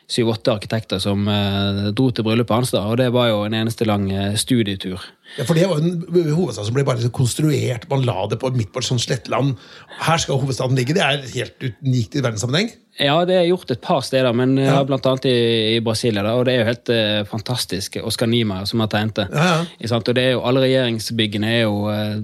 syv-åtte 0.09 0.53
arkitekter 0.55 1.01
som 1.03 1.27
eh, 1.29 1.89
dro 1.93 2.09
til 2.11 2.25
bryllupet 2.25 2.55
hans, 2.55 2.73
da. 2.73 2.81
Og 2.89 2.97
det 3.01 3.11
var 3.13 3.29
jo 3.29 3.43
en 3.45 3.55
eneste 3.61 3.85
lang 3.85 4.07
eh, 4.11 4.33
studietur. 4.41 5.03
Ja, 5.37 5.45
for 5.45 5.53
det 5.53 5.67
var 5.69 5.77
jo 5.77 5.91
en 5.91 6.31
hovedstad 6.33 6.65
som 6.65 6.73
ble 6.73 6.83
bare 6.87 6.97
liksom 6.97 7.13
konstruert. 7.13 7.85
Man 7.91 8.05
la 8.07 8.23
det 8.31 8.39
på 8.41 8.49
midt 8.55 8.71
på 8.73 8.81
et 8.81 8.87
sånt 8.87 9.03
slettland. 9.03 9.53
Her 10.01 10.21
skal 10.21 10.39
hovedstaden 10.41 10.77
ligge. 10.79 10.95
Det 10.97 11.03
er 11.05 11.21
helt 11.35 11.67
unikt 11.85 12.17
i 12.17 12.23
verdenssammenheng. 12.25 12.71
Ja, 12.99 13.13
det 13.23 13.35
er 13.37 13.45
gjort 13.47 13.69
et 13.71 13.79
par 13.85 14.01
steder, 14.03 14.33
men 14.35 14.57
eh, 14.57 14.65
Ja. 14.65 14.81
annet 14.81 15.27
i, 15.29 15.35
i 15.75 15.79
Brasilia. 15.85 16.23
Da, 16.25 16.33
og 16.35 16.45
det 16.49 16.55
er 16.55 16.63
jo 16.63 16.69
helt 16.71 16.89
eh, 16.89 17.19
fantastisk. 17.29 17.99
Oscar 18.03 18.27
Niemeyer 18.27 18.65
som 18.65 18.81
har 18.81 18.89
tegnet 18.89 19.15
det. 19.21 19.27
Ja, 19.31 19.63
ja. 19.77 19.95
Og 19.99 20.15
det 20.15 20.25
er 20.25 20.31
jo, 20.33 20.41
alle 20.41 20.65
regjeringsbyggene 20.65 21.53
er 21.53 21.61
jo 21.61 21.77
eh, 21.93 22.17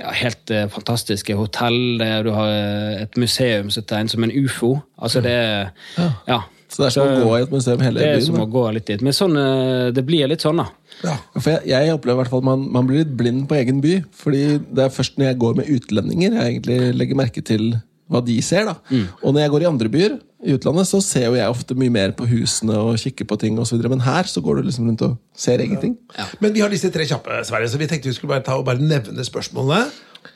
ja, 0.00 0.16
helt 0.24 0.50
eh, 0.50 0.64
fantastiske. 0.72 1.36
Hotell, 1.36 1.98
det, 2.00 2.10
du 2.24 2.32
har 2.32 2.56
et 3.04 3.20
museum 3.20 3.68
som 3.70 3.84
er 3.84 3.90
tegnet 3.92 4.16
som 4.16 4.24
en 4.24 4.32
ufo. 4.32 4.78
Altså 4.96 5.20
det 5.20 5.36
er 5.36 5.70
ja. 6.26 6.40
Så 6.72 6.80
det 6.80 6.86
er 6.88 6.94
som 6.96 7.04
å 7.04 7.26
gå 7.26 7.36
i 7.36 7.42
et 7.44 7.52
museum 7.52 7.82
hele 7.84 8.00
Det 8.00 8.08
er 8.08 8.16
byen. 8.16 8.26
som 8.30 8.38
da. 8.40 8.44
å 8.46 8.50
gå 8.54 8.64
litt 8.78 8.86
dit. 8.88 9.02
Men 9.04 9.12
sånn, 9.16 9.36
eh, 9.36 9.90
det 9.92 10.04
blir 10.08 10.30
litt 10.32 10.40
sånn, 10.44 10.56
da. 10.62 10.66
Ja. 11.04 11.16
For 11.36 11.50
jeg, 11.52 11.66
jeg 11.68 11.92
opplever 11.92 12.16
i 12.16 12.22
hvert 12.22 12.32
fall 12.32 12.44
man, 12.46 12.64
man 12.72 12.86
blir 12.88 13.02
litt 13.04 13.14
blind 13.18 13.44
på 13.50 13.58
egen 13.60 13.80
by. 13.84 13.98
Fordi 14.16 14.44
det 14.72 14.86
er 14.86 14.92
først 14.94 15.18
når 15.20 15.32
jeg 15.32 15.40
går 15.44 15.56
med 15.60 15.72
utlendinger 15.76 16.38
jeg 16.38 16.54
egentlig 16.56 16.78
legger 16.96 17.18
merke 17.20 17.44
til 17.44 17.74
hva 18.12 18.20
de 18.24 18.34
ser. 18.44 18.66
da. 18.68 18.74
Og 19.22 19.32
når 19.32 19.40
jeg 19.44 19.50
går 19.54 19.62
i 19.64 19.68
andre 19.70 19.88
byer 19.92 20.16
i 20.44 20.52
utlandet, 20.56 20.88
så 20.90 20.98
ser 21.04 21.28
jo 21.30 21.36
jeg 21.38 21.48
ofte 21.48 21.76
mye 21.78 21.92
mer 21.94 22.12
på 22.18 22.26
husene 22.28 22.74
og 22.76 22.98
kikker 23.00 23.24
på 23.30 23.38
ting 23.40 23.56
osv. 23.62 23.80
Men 23.88 24.02
her 24.04 24.28
så 24.28 24.42
går 24.44 24.58
du 24.60 24.68
liksom 24.68 24.88
rundt 24.90 25.04
og 25.06 25.14
ser 25.38 25.62
ingenting. 25.64 25.94
Men 26.42 26.52
vi 26.52 26.60
har 26.64 26.72
disse 26.72 26.90
tre 26.92 27.06
kjappe, 27.08 27.38
Sverre, 27.48 27.68
så 27.72 27.80
vi 27.80 27.88
tenkte 27.88 28.10
vi 28.10 28.16
skulle 28.16 28.34
bare 28.34 28.44
ta 28.44 28.56
og 28.58 28.66
bare 28.68 28.82
nevne 28.82 29.24
spørsmålene. 29.24 29.86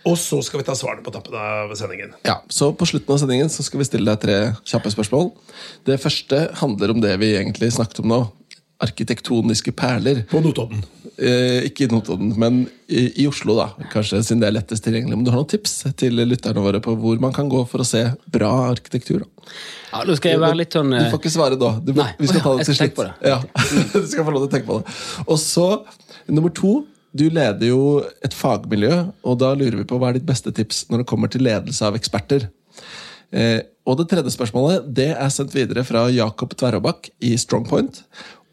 Og 0.07 0.17
så 0.19 0.39
skal 0.47 0.61
vi 0.61 0.67
ta 0.69 0.75
svarene 0.79 1.03
på 1.07 1.13
tappen 1.15 1.35
av 1.35 1.73
sendingen. 1.79 2.13
Ja, 2.27 2.41
Så 2.49 2.73
på 2.79 2.87
slutten 2.87 3.13
av 3.15 3.19
sendingen 3.23 3.49
så 3.51 3.65
skal 3.67 3.81
vi 3.83 3.87
stille 3.89 4.07
deg 4.13 4.21
tre 4.23 4.37
kjappe 4.67 4.91
spørsmål. 4.95 5.33
Det 5.87 6.01
første 6.03 6.45
handler 6.61 6.95
om 6.95 7.01
det 7.03 7.15
vi 7.23 7.33
egentlig 7.37 7.73
snakket 7.75 8.03
om 8.05 8.13
nå. 8.15 8.21
Arkitektoniske 8.83 9.73
perler. 9.73 10.25
På 10.29 10.43
Notodden. 10.45 10.83
Eh, 11.17 11.65
ikke 11.71 11.87
i 11.87 11.89
Notodden, 11.89 12.35
men 12.39 12.59
i, 12.93 13.07
i 13.23 13.27
Oslo, 13.27 13.55
da. 13.57 13.71
Kanskje 13.93 14.21
siden 14.23 14.43
det 14.43 14.51
er 14.51 14.57
lettest 14.59 14.85
tilgjengelig. 14.85 15.17
Men 15.17 15.25
du 15.25 15.31
har 15.33 15.41
noen 15.41 15.49
tips 15.49 15.79
til 15.97 16.19
lytterne 16.29 16.61
våre 16.61 16.83
på 16.85 16.93
hvor 17.01 17.17
man 17.23 17.33
kan 17.33 17.49
gå 17.49 17.63
for 17.71 17.81
å 17.81 17.87
se 17.89 18.03
bra 18.29 18.51
arkitektur? 18.69 19.25
da? 19.25 19.47
Ja, 19.95 20.03
Nå 20.05 20.17
skal 20.19 20.35
jeg 20.35 20.43
være 20.43 20.59
litt 20.61 20.77
sånn 20.77 20.93
Du 20.93 20.99
eh, 20.99 21.09
får 21.09 21.23
ikke 21.23 21.33
svare 21.39 21.57
da. 21.61 21.71
Du, 21.81 21.95
må- 21.97 22.05
Nei. 22.05 22.13
vi 22.21 22.29
skal 22.29 22.45
ta 22.45 22.53
det 22.59 22.67
til 22.69 22.79
slutt. 22.83 23.01
Ja, 23.25 23.39
du 23.95 24.07
skal 24.13 24.29
få 24.29 24.35
lov 24.37 24.45
til 24.45 24.51
å 24.51 24.55
tenke 24.59 24.69
på 24.69 24.79
det. 24.83 24.99
Og 25.25 25.41
så, 25.41 25.67
nummer 26.29 26.53
to. 26.53 26.75
Du 27.17 27.27
leder 27.33 27.71
jo 27.71 28.03
et 28.25 28.35
fagmiljø, 28.37 28.93
og 29.25 29.39
da 29.41 29.55
lurer 29.57 29.79
vi 29.81 29.89
på 29.89 29.99
hva 30.01 30.11
er 30.11 30.19
ditt 30.19 30.29
beste 30.29 30.53
tips 30.55 30.87
når 30.91 31.03
det 31.03 31.11
kommer 31.11 31.33
til 31.33 31.47
ledelse 31.47 31.87
av 31.87 31.97
eksperter. 31.99 32.49
Eh, 33.35 33.61
og 33.87 34.01
det 34.01 34.09
tredje 34.11 34.35
spørsmålet 34.35 34.87
det 34.97 35.13
er 35.15 35.31
sendt 35.33 35.55
videre 35.55 35.85
fra 35.87 36.07
Jakob 36.13 36.53
Tverrabakk 36.59 37.09
i 37.25 37.33
Strongpoint. 37.41 38.03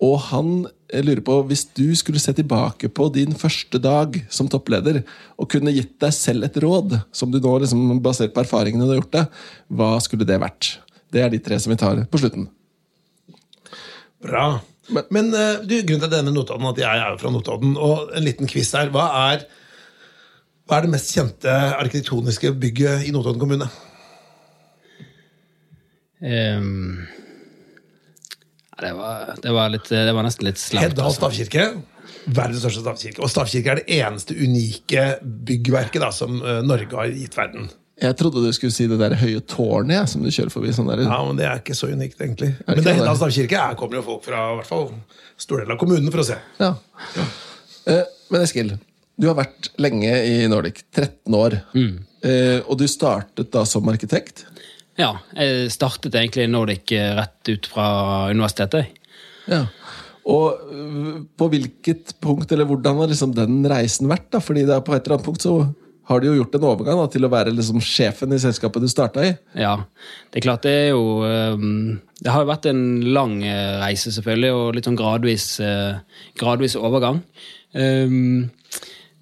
Og 0.04 0.18
han 0.30 0.50
lurer 0.94 1.22
på, 1.26 1.38
hvis 1.48 1.64
du 1.78 1.94
skulle 1.98 2.22
se 2.22 2.34
tilbake 2.36 2.90
på 2.92 3.08
din 3.16 3.34
første 3.38 3.80
dag 3.82 4.18
som 4.34 4.50
toppleder, 4.52 5.02
og 5.40 5.50
kunne 5.54 5.74
gitt 5.74 5.96
deg 6.04 6.14
selv 6.16 6.46
et 6.48 6.60
råd, 6.62 6.98
som 7.16 7.32
du 7.32 7.40
nå 7.42 7.56
liksom, 7.64 7.86
basert 8.04 8.36
på 8.36 8.44
erfaringene 8.44 8.86
du 8.86 8.94
har 8.94 9.02
gjort 9.02 9.16
det, 9.16 9.24
hva 9.74 9.94
skulle 10.04 10.28
det 10.28 10.42
vært? 10.44 10.76
Det 11.14 11.24
er 11.24 11.32
de 11.34 11.42
tre 11.42 11.60
som 11.62 11.74
vi 11.74 11.80
tar 11.80 12.04
på 12.10 12.22
slutten. 12.22 12.50
Bra. 14.24 14.48
Men, 14.92 15.08
men 15.16 15.32
eh, 15.38 15.62
du, 15.64 15.78
grunnen 15.88 16.04
til 16.04 16.12
denne 16.12 16.34
Notodden 16.36 16.68
at 16.74 16.82
jeg 16.82 17.00
er 17.00 17.14
jo 17.14 17.20
fra 17.22 17.32
Notodden, 17.32 17.76
og 17.80 18.12
en 18.18 18.26
liten 18.26 18.50
quiz 18.52 18.74
her. 18.76 18.92
Hva 18.92 19.08
er, 19.32 19.46
hva 20.68 20.78
er 20.78 20.88
det 20.88 20.94
mest 20.96 21.14
kjente 21.16 21.54
arkitektoniske 21.80 22.52
bygget 22.60 23.08
i 23.08 23.14
Notodden 23.16 23.42
kommune? 23.44 23.70
Um, 26.24 27.04
det, 28.80 28.92
var, 28.96 29.34
det, 29.44 29.56
var 29.56 29.72
litt, 29.72 29.90
det 29.92 30.14
var 30.16 30.28
nesten 30.28 30.48
litt 30.48 30.60
slemt. 30.60 30.90
Heddal 30.90 31.10
altså. 31.10 31.22
stavkirke. 31.22 31.68
Verdens 32.24 32.64
største 32.64 32.84
stavkirke. 32.84 33.24
Og 33.24 33.32
stavkirke 33.32 33.72
er 33.72 33.82
det 33.82 33.98
eneste 34.02 34.36
unike 34.36 35.08
byggverket 35.22 36.04
da, 36.04 36.12
som 36.16 36.40
eh, 36.40 36.62
Norge 36.68 37.00
har 37.00 37.12
gitt 37.12 37.40
verden. 37.40 37.72
Jeg 38.04 38.18
trodde 38.20 38.42
du 38.44 38.50
skulle 38.56 38.76
si 38.76 38.86
det 38.92 38.98
der 39.00 39.16
høye 39.16 39.40
tårnet 39.48 39.96
ja, 39.96 40.06
som 40.10 40.24
du 40.26 40.30
kjører 40.34 40.52
forbi. 40.52 40.74
sånn 40.76 40.90
der. 40.92 41.06
Ja, 41.08 41.20
men 41.24 41.38
Det 41.40 41.46
er 41.48 41.62
ikke 41.62 41.76
så 41.78 41.88
unikt, 41.92 42.20
egentlig. 42.20 42.50
Er 42.68 42.76
Men 42.76 42.84
det 42.84 42.98
det? 43.00 43.14
Stavkirke 43.20 43.62
her 43.62 43.78
kommer 43.80 44.02
jo 44.02 44.06
folk 44.10 44.26
fra 44.28 44.42
i 44.52 44.58
hvert 44.60 44.68
fall 44.70 44.90
stor 45.40 45.64
del 45.64 45.72
av 45.72 45.80
kommunen 45.80 46.12
for 46.12 46.24
å 46.24 46.26
se. 46.28 46.36
Ja. 46.60 46.74
Eh, 47.88 48.04
men 48.34 48.44
Eskil, 48.44 48.74
du 49.20 49.28
har 49.30 49.38
vært 49.40 49.70
lenge 49.82 50.12
i 50.28 50.48
Nordic. 50.52 50.84
13 50.96 51.38
år. 51.38 51.60
Eh, 51.76 52.60
og 52.68 52.78
du 52.80 52.86
startet 52.92 53.52
da 53.56 53.64
som 53.68 53.88
arkitekt. 53.92 54.46
Ja, 55.00 55.16
jeg 55.38 55.72
startet 55.74 56.14
egentlig 56.20 56.50
Nordic 56.52 56.92
eh, 56.96 57.14
rett 57.18 57.50
ut 57.56 57.70
fra 57.72 57.88
universitetet. 58.34 58.92
Ja. 59.50 59.64
Og 60.30 60.60
øh, 60.72 61.24
på 61.40 61.48
hvilket 61.52 62.14
punkt, 62.24 62.52
eller 62.56 62.68
hvordan 62.70 63.00
har 63.02 63.10
liksom 63.12 63.34
den 63.36 63.64
reisen 63.68 64.08
vært? 64.12 64.30
da? 64.32 64.40
Fordi 64.44 64.64
det 64.68 64.76
er 64.76 64.84
på 64.86 64.94
et 64.96 65.04
eller 65.08 65.18
annet 65.18 65.26
punkt 65.32 65.44
så 65.44 65.56
har 66.10 66.20
du 66.20 66.28
jo 66.28 66.36
gjort 66.36 66.56
en 66.58 66.66
overgang 66.68 67.00
da, 67.00 67.06
til 67.12 67.24
å 67.24 67.32
være 67.32 67.54
liksom 67.56 67.80
sjefen 67.84 68.36
i 68.36 68.40
selskapet 68.42 68.84
du 68.84 68.90
starta 68.92 69.24
i. 69.24 69.32
Ja, 69.56 69.78
det 70.32 70.42
er 70.42 70.46
klart 70.48 70.66
det 70.66 70.74
er 70.74 70.90
jo 70.92 71.24
ehm, 71.28 72.02
Det 72.20 72.32
har 72.32 72.44
jo 72.44 72.50
vært 72.50 72.68
en 72.72 72.84
lang 73.16 73.38
eh, 73.48 73.80
reise, 73.80 74.12
selvfølgelig, 74.16 74.52
og 74.58 74.76
litt 74.76 74.90
sånn 74.90 75.00
gradvis, 75.00 75.48
eh, 75.64 76.28
gradvis 76.40 76.76
overgang. 76.80 77.22
Ehm, 77.80 78.52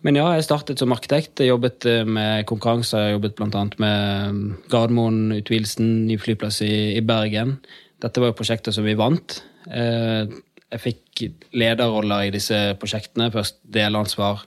men 0.01 0.17
ja, 0.17 0.25
jeg 0.33 0.47
startet 0.47 0.81
som 0.81 0.93
arkitekt. 0.93 1.41
Jeg 1.41 1.53
jobbet 1.53 1.85
eh, 1.89 2.01
med 2.05 2.47
konkurranser. 2.49 3.07
Jeg 3.07 3.19
jobbet 3.19 3.37
bl.a. 3.37 3.65
med 3.81 4.41
Gardermoen-utvidelsen, 4.73 5.91
ny 6.09 6.17
flyplass 6.21 6.63
i, 6.65 6.73
i 6.97 7.05
Bergen. 7.05 7.59
Dette 8.01 8.21
var 8.21 8.33
jo 8.33 8.39
prosjekter 8.41 8.73
som 8.73 8.87
vi 8.87 8.97
vant. 8.97 9.43
Jeg 9.69 10.81
fikk 10.81 11.21
lederroller 11.53 12.25
i 12.25 12.33
disse 12.33 12.57
prosjektene. 12.81 13.29
Først 13.33 13.59
delansvar, 13.69 14.41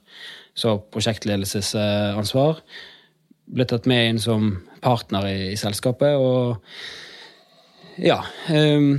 så 0.55 0.77
prosjektledelsesansvar. 0.95 2.61
Ble 3.55 3.67
tatt 3.69 3.87
med 3.91 4.09
inn 4.15 4.21
som 4.23 4.51
partner 4.85 5.27
i, 5.29 5.39
i 5.53 5.57
selskapet, 5.61 6.15
og 6.17 6.57
ja 8.03 8.17
um, 8.51 8.97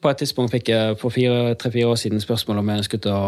På 0.00 0.08
et 0.12 0.20
tidspunkt 0.22 0.52
fikk 0.54 0.70
jeg 0.72 0.96
for 1.00 1.12
tre-fire 1.58 1.88
år 1.90 1.98
siden 2.00 2.22
spørsmål 2.22 2.60
om 2.62 2.70
jeg 2.70 2.82
ønsket 2.84 3.08
å 3.12 3.18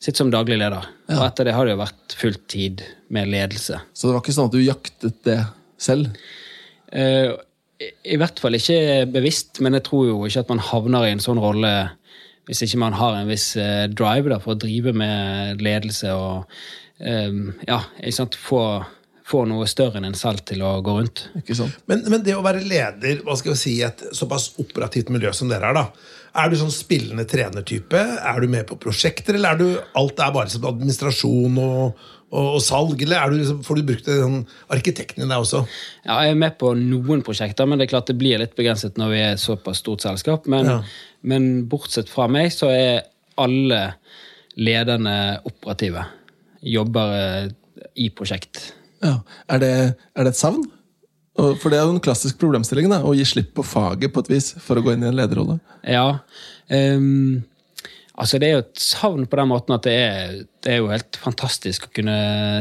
sitte 0.00 0.20
som 0.22 0.30
daglig 0.30 0.56
leder. 0.60 0.84
Og 1.10 1.24
etter 1.26 1.48
det 1.48 1.54
har 1.56 1.66
det 1.66 1.72
jo 1.74 1.80
vært 1.82 2.14
fullt 2.20 2.44
tid 2.52 2.84
med 3.10 3.26
ledelse. 3.32 3.80
Så 3.92 4.06
det 4.06 4.14
var 4.14 4.22
ikke 4.22 4.34
sånn 4.36 4.46
at 4.48 4.54
du 4.54 4.62
jaktet 4.62 5.16
det 5.26 5.38
selv? 5.82 6.12
Uh, 6.94 7.34
i- 7.82 7.92
I 8.14 8.16
hvert 8.20 8.38
fall 8.42 8.54
ikke 8.58 9.08
bevisst, 9.10 9.58
men 9.64 9.74
jeg 9.74 9.84
tror 9.88 10.06
jo 10.06 10.20
ikke 10.28 10.44
at 10.44 10.48
man 10.52 10.62
havner 10.70 11.08
i 11.08 11.12
en 11.16 11.20
sånn 11.24 11.40
rolle 11.42 11.72
hvis 12.48 12.64
ikke 12.64 12.80
man 12.80 12.96
har 12.98 13.18
en 13.18 13.30
viss 13.30 13.52
eh, 13.60 13.86
drive 13.92 14.32
da, 14.32 14.40
for 14.42 14.56
å 14.56 14.60
drive 14.60 14.94
med 14.96 15.62
ledelse 15.64 16.12
og 16.16 16.60
eh, 16.98 17.42
ja, 17.68 17.82
ikke 18.00 18.16
sant, 18.18 18.38
få, 18.40 18.62
få 19.28 19.44
noe 19.50 19.68
større 19.70 20.00
enn 20.00 20.08
en 20.08 20.18
selv 20.18 20.46
til 20.48 20.64
å 20.64 20.78
gå 20.84 20.98
rundt. 21.00 21.28
Ikke 21.42 21.56
sant? 21.58 21.76
Men, 21.90 22.06
men 22.08 22.24
det 22.24 22.36
å 22.38 22.44
være 22.44 22.64
leder 22.64 23.20
hva 23.26 23.36
skal 23.38 23.54
vi 23.54 23.60
si, 23.60 23.78
i 23.78 23.86
et 23.86 24.08
såpass 24.16 24.54
operativt 24.62 25.12
miljø 25.12 25.34
som 25.36 25.52
dere 25.52 25.70
er, 25.70 25.82
da 25.82 26.16
er 26.38 26.50
du 26.50 26.58
sånn 26.60 26.72
spillende 26.74 27.24
trenertype? 27.28 27.98
Er 27.98 28.38
du 28.42 28.48
med 28.50 28.68
på 28.68 28.78
prosjekter, 28.80 29.36
eller 29.38 29.56
er 29.56 29.60
du 29.60 29.98
alt 29.98 30.20
er 30.22 30.32
bare 30.34 30.52
som 30.52 30.66
administrasjon 30.68 31.58
og, 31.62 31.98
og, 32.28 32.48
og 32.58 32.60
salg? 32.64 33.00
Eller 33.04 33.20
er 33.20 33.32
du 33.32 33.38
liksom, 33.40 33.62
får 33.66 33.80
du 33.80 33.86
brukt 33.90 34.08
det, 34.08 34.18
sånn, 34.20 34.42
arkitekten 34.74 35.24
i 35.24 35.28
deg 35.28 35.36
også? 35.40 35.64
Ja, 36.04 36.20
jeg 36.26 36.36
er 36.36 36.42
med 36.44 36.58
på 36.60 36.74
noen 36.78 37.24
prosjekter, 37.26 37.68
men 37.68 37.80
det 37.80 37.88
er 37.88 37.94
klart 37.96 38.12
det 38.12 38.18
blir 38.20 38.40
litt 38.42 38.56
begrenset 38.58 39.00
når 39.00 39.14
vi 39.14 39.22
er 39.24 39.36
et 39.36 39.44
såpass 39.44 39.82
stort 39.84 40.04
selskap. 40.04 40.48
Men, 40.50 40.72
Ja. 40.74 40.80
Men 41.26 41.66
bortsett 41.70 42.10
fra 42.12 42.28
meg, 42.30 42.52
så 42.54 42.70
er 42.72 43.06
alle 43.38 43.82
lederne 44.58 45.38
operative. 45.48 46.04
Jobber 46.66 47.14
eh, 47.18 47.48
i 48.02 48.08
prosjekt. 48.10 48.72
Ja. 49.04 49.20
Er, 49.46 49.62
det, 49.62 49.72
er 50.18 50.26
det 50.26 50.34
et 50.34 50.40
savn? 50.40 50.64
For 51.38 51.70
det 51.70 51.78
er 51.78 51.86
jo 51.86 51.94
en 51.94 52.02
klassisk 52.02 52.40
problemstilling, 52.40 52.88
da, 52.90 52.98
å 53.06 53.14
gi 53.14 53.26
slipp 53.28 53.52
på 53.54 53.62
faget 53.66 54.10
på 54.14 54.24
et 54.24 54.32
vis 54.32 54.50
for 54.62 54.78
å 54.78 54.82
gå 54.82 54.94
inn 54.94 55.04
i 55.04 55.10
en 55.10 55.18
lederrolle. 55.18 55.60
Ja. 55.86 56.24
ehm, 56.74 57.44
altså 58.18 58.38
det 58.40 58.48
er 58.48 58.56
jo 58.56 58.62
et 58.64 58.80
savn 58.82 59.26
på 59.30 59.38
den 59.38 59.48
måten 59.50 59.74
at 59.76 59.84
det 59.86 59.94
er, 59.94 60.32
det 60.64 60.72
er 60.72 60.80
jo 60.80 60.90
helt 60.90 61.18
fantastisk 61.22 61.86
å 61.86 61.92
kunne 61.94 62.16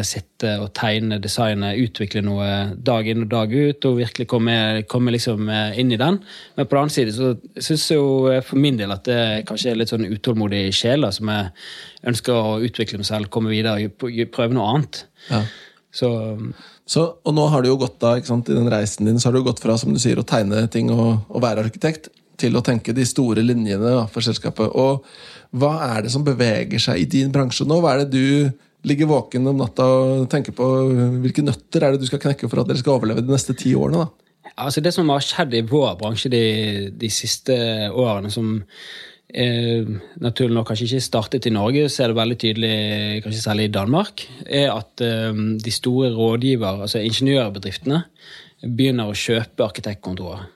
sitte 0.08 0.54
og 0.62 0.70
tegne, 0.78 1.18
designe, 1.24 1.74
utvikle 1.82 2.22
noe 2.26 2.50
dag 2.78 3.10
inn 3.10 3.26
og 3.26 3.32
dag 3.32 3.54
ut, 3.54 3.88
og 3.90 3.98
virkelig 4.00 4.28
komme, 4.30 4.58
komme 4.92 5.14
liksom 5.16 5.50
eh, 5.50 5.80
inn 5.82 5.94
i 5.94 6.00
den. 6.00 6.20
Men 6.58 6.68
på 6.68 6.78
den 6.78 6.84
annen 6.84 6.94
side 6.94 7.16
så 7.16 7.34
syns 7.56 7.88
jeg 7.90 8.00
jo 8.00 8.30
eh, 8.32 8.44
for 8.46 8.62
min 8.62 8.80
del 8.80 8.94
at 8.94 9.08
det 9.10 9.20
kanskje 9.50 9.74
er 9.74 9.82
litt 9.82 9.94
sånn 9.94 10.08
utålmodig 10.08 10.68
sjel 10.78 11.10
som 11.16 11.34
jeg 11.34 11.52
ønsker 12.14 12.38
å 12.38 12.58
utvikle 12.68 13.02
meg 13.02 13.10
selv, 13.10 13.32
komme 13.34 13.54
videre, 13.54 13.90
prøve 13.98 14.54
noe 14.54 14.72
annet. 14.76 15.04
Ja. 15.32 15.44
Så 15.92 16.10
Så, 16.88 17.02
og 17.28 17.34
nå 17.36 17.50
har 17.52 17.64
du 17.64 17.68
jo 17.68 17.80
gått 17.82 17.98
da, 18.00 18.14
sant, 18.24 18.48
i 18.48 18.56
den 18.56 18.70
reisen 18.72 19.10
din 19.10 19.18
så 19.20 19.28
har 19.28 19.36
du 19.36 19.44
gått 19.44 19.60
fra 19.60 19.74
som 19.76 19.92
du 19.92 20.00
sier, 20.00 20.22
å 20.22 20.24
tegne 20.24 20.62
ting 20.72 20.88
og, 20.94 21.26
og 21.28 21.42
være 21.44 21.66
arkitekt, 21.66 22.08
til 22.38 22.58
å 22.58 22.64
tenke 22.66 22.94
de 22.96 23.06
store 23.08 23.44
linjene 23.46 24.06
for 24.14 24.26
selskapet. 24.26 24.70
Og 24.78 25.04
hva 25.58 25.74
er 25.90 26.06
det 26.06 26.14
som 26.14 26.26
beveger 26.26 26.82
seg 26.82 27.02
i 27.02 27.10
din 27.10 27.34
bransje 27.34 27.68
nå? 27.68 27.80
Hva 27.82 27.96
er 27.96 28.06
det 28.06 28.14
du 28.14 28.88
ligger 28.88 29.10
våken 29.10 29.50
om 29.50 29.60
natta 29.60 29.88
og 29.88 30.30
tenker 30.32 30.56
på? 30.56 30.70
Hvilke 31.24 31.46
nøtter 31.46 31.84
er 31.84 31.96
det 31.96 32.04
du 32.04 32.10
skal 32.10 32.22
knekke 32.24 32.50
for 32.50 32.62
at 32.62 32.70
dere 32.70 32.82
skal 32.82 32.98
overleve 32.98 33.26
de 33.26 33.34
neste 33.34 33.58
ti 33.58 33.74
årene? 33.78 34.06
da? 34.06 34.28
Altså 34.68 34.82
Det 34.82 34.94
som 34.96 35.10
har 35.12 35.24
skjedd 35.24 35.54
i 35.58 35.66
vår 35.68 35.98
bransje 36.00 36.32
de, 36.34 36.46
de 36.96 37.10
siste 37.14 37.54
årene, 37.92 38.32
som 38.34 38.56
eh, 39.28 39.90
naturlig 40.24 40.56
nok 40.56 40.70
kanskje 40.72 40.88
ikke 40.88 41.06
startet 41.06 41.50
i 41.50 41.54
Norge, 41.54 41.88
så 41.92 42.04
er 42.04 42.12
det 42.12 42.20
veldig 42.22 42.38
tydelig, 42.42 42.76
kanskje 43.26 43.44
særlig 43.44 43.68
i 43.68 43.74
Danmark, 43.76 44.26
er 44.46 44.72
at 44.74 45.04
eh, 45.06 45.42
de 45.62 45.74
store 45.74 46.14
rådgiver, 46.16 46.84
altså 46.88 47.04
ingeniørbedriftene, 47.06 48.04
begynner 48.64 49.12
å 49.12 49.18
kjøpe 49.18 49.68
arkitektkontorer. 49.68 50.48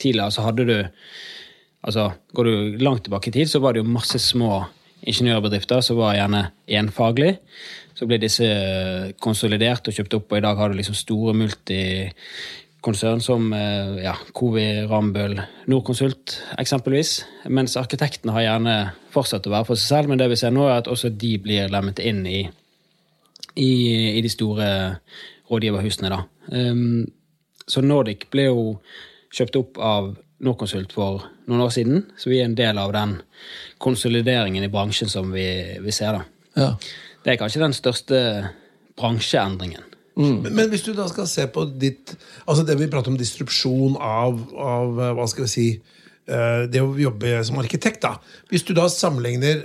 Tidligere 0.00 0.34
så 0.34 0.46
hadde 0.46 0.66
du 0.68 0.76
altså 1.80 2.10
Går 2.36 2.44
du 2.44 2.82
langt 2.84 3.06
tilbake 3.06 3.30
i 3.30 3.32
tid, 3.32 3.48
så 3.48 3.60
var 3.62 3.72
det 3.72 3.80
jo 3.80 3.88
masse 3.88 4.18
små 4.20 4.66
ingeniørbedrifter 5.08 5.80
som 5.84 5.96
var 6.00 6.16
gjerne 6.18 6.42
enfaglig. 6.80 7.38
Så 7.96 8.08
ble 8.08 8.20
disse 8.20 8.46
konsolidert 9.22 9.88
og 9.88 9.96
kjøpt 9.96 10.16
opp, 10.18 10.28
og 10.30 10.38
i 10.38 10.44
dag 10.44 10.60
har 10.60 10.70
du 10.70 10.76
liksom 10.76 10.96
store 10.96 11.34
multikonsern 11.36 13.24
som 13.24 13.48
eh, 13.56 14.02
ja, 14.04 14.14
Covi, 14.36 14.66
Rambøll, 14.88 15.38
Norconsult 15.72 16.36
eksempelvis. 16.60 17.14
Mens 17.52 17.78
arkitektene 17.80 18.36
har 18.36 18.46
gjerne 18.46 18.78
fortsatt 19.12 19.48
å 19.48 19.54
være 19.56 19.70
for 19.70 19.80
seg 19.80 19.96
selv, 19.96 20.12
men 20.12 20.20
det 20.20 20.30
vi 20.32 20.40
ser 20.40 20.54
nå 20.54 20.68
er 20.68 20.82
at 20.82 20.90
også 20.90 21.12
de 21.12 21.34
blir 21.42 21.72
lemmet 21.72 22.02
inn 22.04 22.22
i, 22.28 22.42
i, 23.56 23.72
i 24.18 24.20
de 24.24 24.32
store 24.32 24.68
rådgiverhusene. 25.50 26.12
da. 26.12 26.24
Um, 26.52 27.08
så 27.70 27.82
Nordic 27.84 28.28
ble 28.32 28.48
jo 28.48 28.62
kjøpt 29.34 29.58
opp 29.60 29.80
av 29.82 30.14
Norconsult 30.40 30.94
for 30.96 31.26
noen 31.50 31.62
år 31.66 31.72
siden, 31.74 32.04
så 32.16 32.30
vi 32.32 32.40
er 32.40 32.48
en 32.48 32.56
del 32.56 32.80
av 32.80 32.94
den 32.96 33.18
konsolideringen 33.82 34.64
i 34.64 34.72
bransjen 34.72 35.10
som 35.12 35.32
vi, 35.34 35.46
vi 35.84 35.92
ser. 35.92 36.16
da. 36.16 36.24
Ja. 36.56 36.70
Det 37.20 37.34
er 37.34 37.40
kanskje 37.40 37.62
den 37.62 37.76
største 37.76 38.20
bransjeendringen. 38.98 39.84
Men, 40.20 40.48
men 40.52 40.70
hvis 40.72 40.84
du 40.84 40.92
da 40.96 41.06
skal 41.08 41.28
se 41.30 41.46
på 41.48 41.62
ditt 41.80 42.10
Altså 42.42 42.64
det 42.66 42.74
vi 42.76 42.88
prater 42.90 43.12
om 43.12 43.16
distrupsjon 43.16 43.94
av, 43.94 44.40
av 44.58 44.98
eh, 44.98 45.12
hva 45.16 45.24
skal 45.30 45.46
vi 45.46 45.50
si 45.52 45.66
eh, 45.78 46.64
Det 46.68 46.82
å 46.82 46.90
jobbe 46.98 47.38
som 47.46 47.60
arkitekt, 47.62 48.02
da. 48.02 48.18
Hvis 48.50 48.66
du 48.66 48.74
da 48.76 48.88
sammenligner 48.90 49.62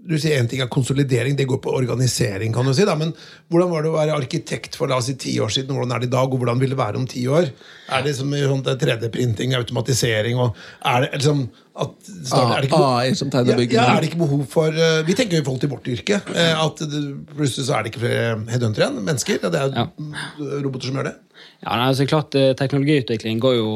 du 0.00 0.16
sier 0.18 0.40
en 0.40 0.48
ting 0.48 0.62
er 0.64 0.70
konsolidering, 0.72 1.36
det 1.36 1.46
går 1.48 1.60
på 1.62 1.72
organisering. 1.76 2.52
kan 2.54 2.66
du 2.66 2.72
si 2.74 2.86
da, 2.88 2.94
Men 2.96 3.12
hvordan 3.50 3.70
var 3.70 3.82
det 3.82 3.90
å 3.90 3.96
være 3.98 4.16
arkitekt 4.16 4.76
for 4.76 4.88
la 4.88 4.96
oss 4.96 5.10
si 5.10 5.14
ti 5.14 5.38
år 5.40 5.52
siden? 5.52 5.76
Hvordan 5.76 5.92
er 5.94 6.00
det 6.00 6.08
i 6.08 6.14
dag, 6.16 6.24
og 6.24 6.40
hvordan 6.40 6.60
vil 6.60 6.72
det 6.72 6.78
være 6.78 6.96
om 6.96 7.06
ti 7.06 7.26
år? 7.28 7.50
Er 7.90 8.02
det 8.02 8.16
som 8.16 8.30
sånn 8.32 8.64
3D-printing, 8.64 9.54
automatisering 9.58 10.38
og 10.40 10.56
er 10.86 11.04
det 11.04 11.12
liksom 11.18 11.48
at, 11.80 11.92
snart, 12.26 12.50
er 12.56 12.64
det 12.64 12.68
ikke, 12.68 12.80
AI 12.82 13.14
som 13.16 13.30
tegner 13.32 13.54
ja, 13.54 13.58
byggene. 13.60 13.80
ja, 13.80 13.94
er 13.94 14.02
det 14.02 14.10
ikke 14.10 14.20
behov 14.20 14.42
for 14.50 14.74
uh, 14.74 15.00
Vi 15.06 15.14
tenker 15.16 15.38
jo 15.38 15.40
i 15.40 15.46
forhold 15.46 15.62
til 15.62 15.70
vårt 15.70 15.88
yrke. 15.88 16.18
Uh, 16.28 16.64
At 16.66 16.82
det- 16.82 17.02
plutselig 17.30 17.66
så 17.68 17.76
er 17.76 17.84
det 17.84 17.92
ikke 17.92 18.02
flere 18.02 18.26
headhuntere 18.50 18.88
igjen. 18.88 19.04
Mennesker. 19.06 19.38
Det 19.40 19.60
er 19.60 19.70
jo 19.78 20.64
roboter 20.66 20.90
som 20.90 20.98
gjør 21.00 21.08
det. 21.08 21.16
Ja, 21.62 21.72
nei, 21.76 21.86
altså 21.88 22.04
klart 22.08 22.36
eh, 22.36 22.50
Teknologiutvikling 22.56 23.40
går 23.40 23.54
jo 23.56 23.70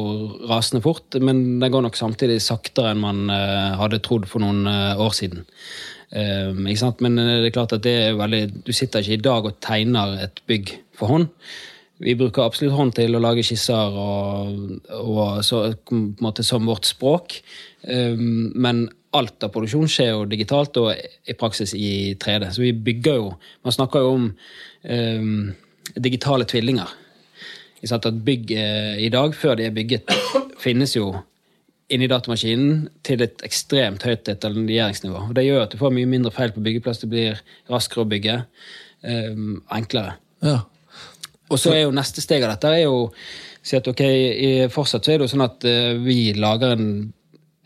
rasende 0.50 0.83
fort, 0.85 1.16
men 1.21 1.61
den 1.62 1.73
går 1.73 1.85
nok 1.87 1.97
samtidig 1.97 2.43
saktere 2.45 2.93
enn 2.93 3.00
man 3.00 3.25
uh, 3.33 3.76
hadde 3.81 4.02
trodd 4.04 4.28
for 4.28 4.45
noen 4.45 4.69
år 5.00 5.16
siden. 5.16 5.47
Um, 6.14 6.66
ikke 6.71 6.83
sant? 6.85 7.00
Men 7.02 7.18
eh, 7.18 7.40
det 7.42 7.50
er 7.50 7.54
klart 7.56 7.73
at 7.75 7.83
det 7.83 7.94
er 7.99 8.18
veldig, 8.18 8.42
du 8.66 8.73
sitter 8.73 9.02
ikke 9.02 9.18
i 9.18 9.25
dag 9.25 9.47
og 9.49 9.56
tegner 9.64 10.18
et 10.23 10.42
bygg 10.47 10.76
for 10.94 11.11
hånd. 11.11 11.30
Vi 12.04 12.14
bruker 12.18 12.44
absolutt 12.44 12.75
hånd 12.75 12.92
til 12.94 13.14
å 13.14 13.23
lage 13.23 13.42
skisser 13.47 13.97
og, 13.99 14.78
og 14.94 15.40
så, 15.47 15.64
på 15.75 15.97
en 15.97 16.06
måte 16.23 16.47
som 16.47 16.66
vårt 16.66 16.87
språk. 16.87 17.38
Um, 17.87 18.52
men 18.54 18.87
alt 19.14 19.47
av 19.47 19.52
produksjon 19.54 19.90
skjer 19.90 20.12
jo 20.12 20.25
digitalt 20.30 20.78
og 20.83 20.92
i 20.94 21.37
praksis 21.38 21.75
i 21.78 22.14
3D. 22.18 22.50
Så 22.54 22.64
vi 22.64 22.73
bygger 22.75 23.21
jo 23.21 23.28
Man 23.66 23.75
snakker 23.75 24.02
jo 24.02 24.14
om 24.16 24.26
um, 24.30 25.52
digitale 25.94 26.47
tvillinger. 26.50 27.00
At 27.85 28.06
Bygg 28.25 28.50
eh, 28.56 28.94
i 29.04 29.11
dag, 29.12 29.35
før 29.37 29.59
de 29.59 29.66
er 29.68 29.75
bygget, 29.76 30.09
finnes 30.62 30.94
jo 30.97 31.11
inni 31.93 32.09
datamaskinen 32.09 32.87
til 33.05 33.23
et 33.26 33.43
ekstremt 33.45 34.05
høyt 34.07 34.25
detaljeringsnivå. 34.29 35.26
Og 35.29 35.35
Det 35.37 35.45
gjør 35.45 35.67
at 35.67 35.75
du 35.75 35.81
får 35.81 35.93
mye 35.95 36.09
mindre 36.09 36.33
feil 36.33 36.55
på 36.55 36.62
byggeplass, 36.64 37.03
det 37.03 37.11
blir 37.12 37.43
raskere 37.71 38.05
å 38.05 38.09
bygge. 38.09 38.38
Um, 39.05 39.59
enklere. 39.69 40.17
Ja. 40.45 40.62
Og 41.53 41.61
så 41.61 41.75
er 41.75 41.83
jo 41.85 41.95
neste 41.95 42.25
steg 42.25 42.45
av 42.47 42.55
dette 42.55 42.71
er 42.73 42.87
jo 42.87 43.11
si 43.64 43.76
at 43.76 43.88
ok, 43.88 44.00
i, 44.00 44.53
fortsatt 44.73 45.05
så 45.05 45.12
er 45.12 45.21
det 45.21 45.26
jo 45.26 45.35
sånn 45.35 45.45
at 45.45 45.67
uh, 45.69 45.93
vi 46.00 46.33
lager 46.37 46.73
en 46.76 46.88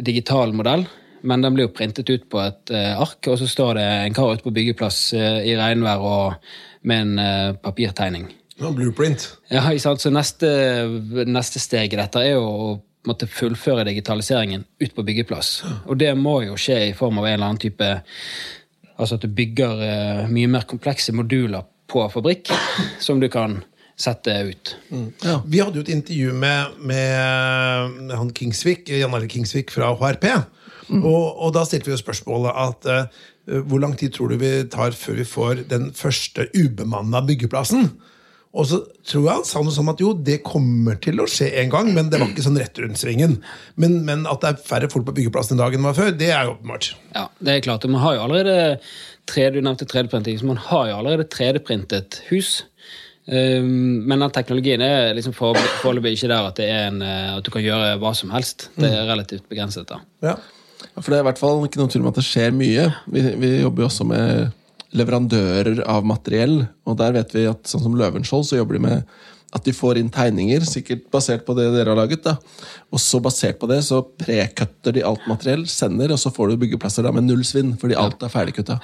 digital 0.02 0.54
modell, 0.54 0.84
men 1.26 1.42
den 1.42 1.54
blir 1.54 1.68
jo 1.68 1.74
printet 1.74 2.10
ut 2.10 2.26
på 2.30 2.42
et 2.42 2.74
uh, 2.74 2.98
ark, 3.04 3.20
og 3.30 3.38
så 3.38 3.46
står 3.50 3.78
det 3.78 3.86
en 4.08 4.18
kar 4.18 4.34
ute 4.34 4.46
på 4.46 4.54
byggeplass 4.54 4.98
uh, 5.14 5.38
i 5.46 5.54
regnvær 5.58 6.02
og 6.02 6.50
med 6.88 7.18
en 7.18 7.56
papirtegning. 7.58 8.28
Ja, 8.58 8.70
blueprint. 8.74 9.24
Ja, 9.50 9.64
ikke 9.70 9.82
sant? 9.82 10.02
Så 10.02 10.10
neste, 10.14 10.48
neste 11.26 11.60
steg 11.62 11.92
i 11.92 11.98
dette 11.98 12.22
er 12.22 12.36
jo 12.36 12.46
å 12.46 12.68
måtte 13.06 13.28
fullføre 13.30 13.86
digitaliseringen 13.86 14.64
ut 14.80 14.94
på 14.94 15.04
byggeplass. 15.06 15.50
Og 15.86 15.98
det 16.00 16.10
må 16.18 16.40
jo 16.46 16.58
skje 16.58 16.78
i 16.88 16.94
form 16.96 17.20
av 17.20 17.28
en 17.28 17.36
eller 17.38 17.52
annen 17.52 17.66
type 17.68 17.92
Altså 18.98 19.14
at 19.14 19.22
du 19.22 19.30
bygger 19.30 19.82
eh, 19.86 20.22
mye 20.26 20.48
mer 20.50 20.64
komplekse 20.66 21.12
moduler 21.14 21.62
på 21.86 22.00
fabrikk 22.10 22.50
som 22.98 23.20
du 23.22 23.28
kan 23.30 23.60
sette 23.94 24.34
ut. 24.48 24.72
Ja. 25.22 25.36
Vi 25.46 25.60
hadde 25.62 25.78
jo 25.78 25.84
et 25.84 25.92
intervju 25.94 26.34
med, 26.34 26.80
med 26.82 28.10
han 28.14 28.32
Kingsvik, 28.34 28.90
Jan 28.90 29.14
Arild 29.14 29.30
Kingsvik 29.30 29.70
fra 29.70 29.92
HRP. 29.94 30.26
Og, 30.98 31.24
og 31.44 31.52
da 31.54 31.64
stilte 31.68 31.90
vi 31.90 31.94
jo 31.94 32.00
spørsmålet 32.00 32.60
at 32.62 32.90
uh, 32.90 33.64
hvor 33.68 33.82
lang 33.82 33.94
tid 33.98 34.14
tror 34.14 34.32
du 34.32 34.38
vi 34.40 34.52
tar 34.72 34.96
før 34.96 35.18
vi 35.18 35.26
får 35.28 35.64
den 35.70 35.90
første 35.96 36.48
ubemanna 36.56 37.22
byggeplassen? 37.28 37.90
Og 38.56 38.64
så 38.70 38.78
tror 39.04 39.26
jeg 39.26 39.34
han 39.40 39.46
sa 39.46 39.60
noe 39.62 39.74
sånn 39.74 39.90
at 39.92 40.00
jo, 40.00 40.14
det 40.14 40.38
kommer 40.46 40.96
til 41.04 41.20
å 41.20 41.26
skje 41.28 41.50
en 41.62 41.72
gang, 41.72 41.90
men 41.94 42.08
det 42.08 42.20
var 42.20 42.30
ikke 42.30 42.46
sånn 42.46 42.56
rett 42.58 42.80
rundt 42.80 43.00
svingen. 43.00 43.36
Men, 43.76 44.00
men 44.06 44.24
at 44.30 44.40
det 44.42 44.54
er 44.54 44.62
færre 44.70 44.88
folk 44.92 45.04
på 45.08 45.14
byggeplassen 45.18 45.58
i 45.58 45.60
dag 45.60 45.76
enn 45.76 45.84
det 45.84 45.90
var 45.90 45.98
før, 45.98 46.16
det 46.16 46.30
er 46.32 46.48
jo 46.48 46.56
åpenbart. 46.56 46.90
Ja, 47.12 47.26
det 47.44 47.54
er 47.54 47.66
klart. 47.68 47.84
og 47.84 47.92
Man 47.92 48.02
har 48.02 48.16
jo 48.16 48.24
allerede 48.24 48.56
3D, 49.28 49.58
du 49.58 49.60
nevnte 49.60 49.88
3D-printing, 49.90 50.40
så 50.40 50.48
man 50.48 50.62
har 50.70 50.88
jo 50.88 50.98
allerede 51.02 51.28
3D-printet 51.34 52.22
hus. 52.30 52.62
Um, 53.28 54.06
men 54.08 54.24
den 54.24 54.32
teknologien 54.32 54.80
er 54.80 55.10
liksom 55.12 55.34
foreløpig 55.36 56.14
ikke 56.16 56.30
der 56.32 56.48
at, 56.48 56.56
det 56.56 56.70
er 56.72 56.86
en, 56.88 57.02
eh, 57.04 57.34
at 57.36 57.44
du 57.44 57.50
kan 57.52 57.60
gjøre 57.60 57.98
hva 58.00 58.14
som 58.16 58.32
helst. 58.32 58.70
Det 58.80 58.88
er 58.88 59.10
relativt 59.10 59.44
begrenset. 59.52 59.90
da. 59.90 60.00
Ja. 60.24 60.38
Ja, 60.78 61.02
For 61.02 61.10
det 61.10 61.18
er 61.18 61.24
i 61.24 61.28
hvert 61.28 61.40
fall 61.40 61.60
ikke 61.66 61.80
noen 61.80 61.92
tvil 61.92 62.04
om 62.06 62.10
at 62.12 62.18
det 62.18 62.24
skjer 62.26 62.54
mye. 62.54 62.86
Vi, 63.10 63.24
vi 63.42 63.50
jobber 63.60 63.84
jo 63.84 63.90
også 63.90 64.06
med 64.08 64.48
leverandører 64.96 65.82
av 65.88 66.06
materiell, 66.08 66.62
og 66.88 67.00
der 67.00 67.16
vet 67.18 67.34
vi 67.36 67.48
at 67.50 67.68
sånn 67.68 67.84
som 67.84 67.96
Løvenskiold 67.98 68.46
så 68.48 68.60
jobber 68.60 68.78
de 68.78 68.84
med 68.86 69.18
at 69.56 69.64
de 69.64 69.72
får 69.72 69.96
inn 70.00 70.10
tegninger, 70.12 70.64
sikkert 70.68 71.06
basert 71.12 71.46
på 71.46 71.54
det 71.56 71.70
dere 71.72 71.94
har 71.94 71.96
laget. 71.96 72.24
da. 72.24 72.36
Og 72.92 73.00
så 73.00 73.20
basert 73.24 73.58
på 73.60 73.68
det 73.70 73.80
så 73.86 74.02
prekutter 74.20 74.96
de 74.96 75.04
alt 75.04 75.24
materiell, 75.28 75.64
sender, 75.68 76.12
og 76.12 76.20
så 76.20 76.32
får 76.34 76.52
du 76.52 76.62
byggeplasser 76.64 77.06
da 77.06 77.12
med 77.16 77.24
null 77.28 77.44
svinn, 77.48 77.76
fordi 77.80 77.96
alt 77.96 78.22
er 78.24 78.32
ferdigkutta. 78.32 78.78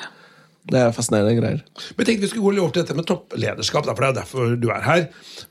Det 0.64 0.80
er 0.80 0.94
fascinerende 0.96 1.36
greier. 1.36 1.60
Men 1.98 2.06
tenk, 2.08 2.22
vi 2.22 2.30
skulle 2.30 2.46
gå 2.46 2.54
litt 2.54 2.62
over 2.64 2.72
til 2.72 2.86
dette 2.86 2.96
med 2.96 3.04
topplederskap, 3.08 3.84
for 3.84 4.00
det 4.00 4.08
er 4.08 4.16
derfor 4.22 4.54
du 4.56 4.70
er 4.72 4.86
her. 4.86 5.02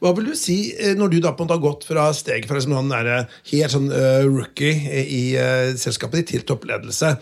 Hva 0.02 0.16
vil 0.18 0.32
du 0.32 0.34
si 0.38 0.58
eh, 0.74 0.96
når 0.98 1.14
du 1.14 1.20
da 1.22 1.36
på 1.38 1.44
en 1.44 1.52
måte 1.52 1.60
har 1.60 1.66
gått 1.68 1.86
fra 1.86 2.08
steget 2.18 2.50
fra 2.50 2.58
liksom 2.58 2.74
noen 2.74 3.28
helt 3.52 3.76
sånn 3.76 3.92
uh, 3.94 4.26
rookie 4.26 4.74
i 5.04 5.24
uh, 5.38 5.78
selskapet 5.78 6.24
ditt 6.24 6.34
til 6.34 6.48
toppledelse? 6.50 7.14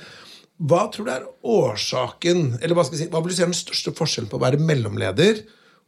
Hva 0.61 0.83
tror 0.93 1.07
du 1.07 1.13
er 1.13 1.29
årsaken, 1.41 2.57
eller 2.61 2.77
hva, 2.77 2.85
si, 2.85 3.07
hva 3.09 3.21
vil 3.23 3.33
du 3.33 3.37
si 3.37 3.45
er 3.45 3.49
den 3.49 3.57
største 3.57 3.93
forskjellen 3.97 4.29
på 4.29 4.37
å 4.37 4.43
være 4.43 4.61
mellomleder 4.61 5.41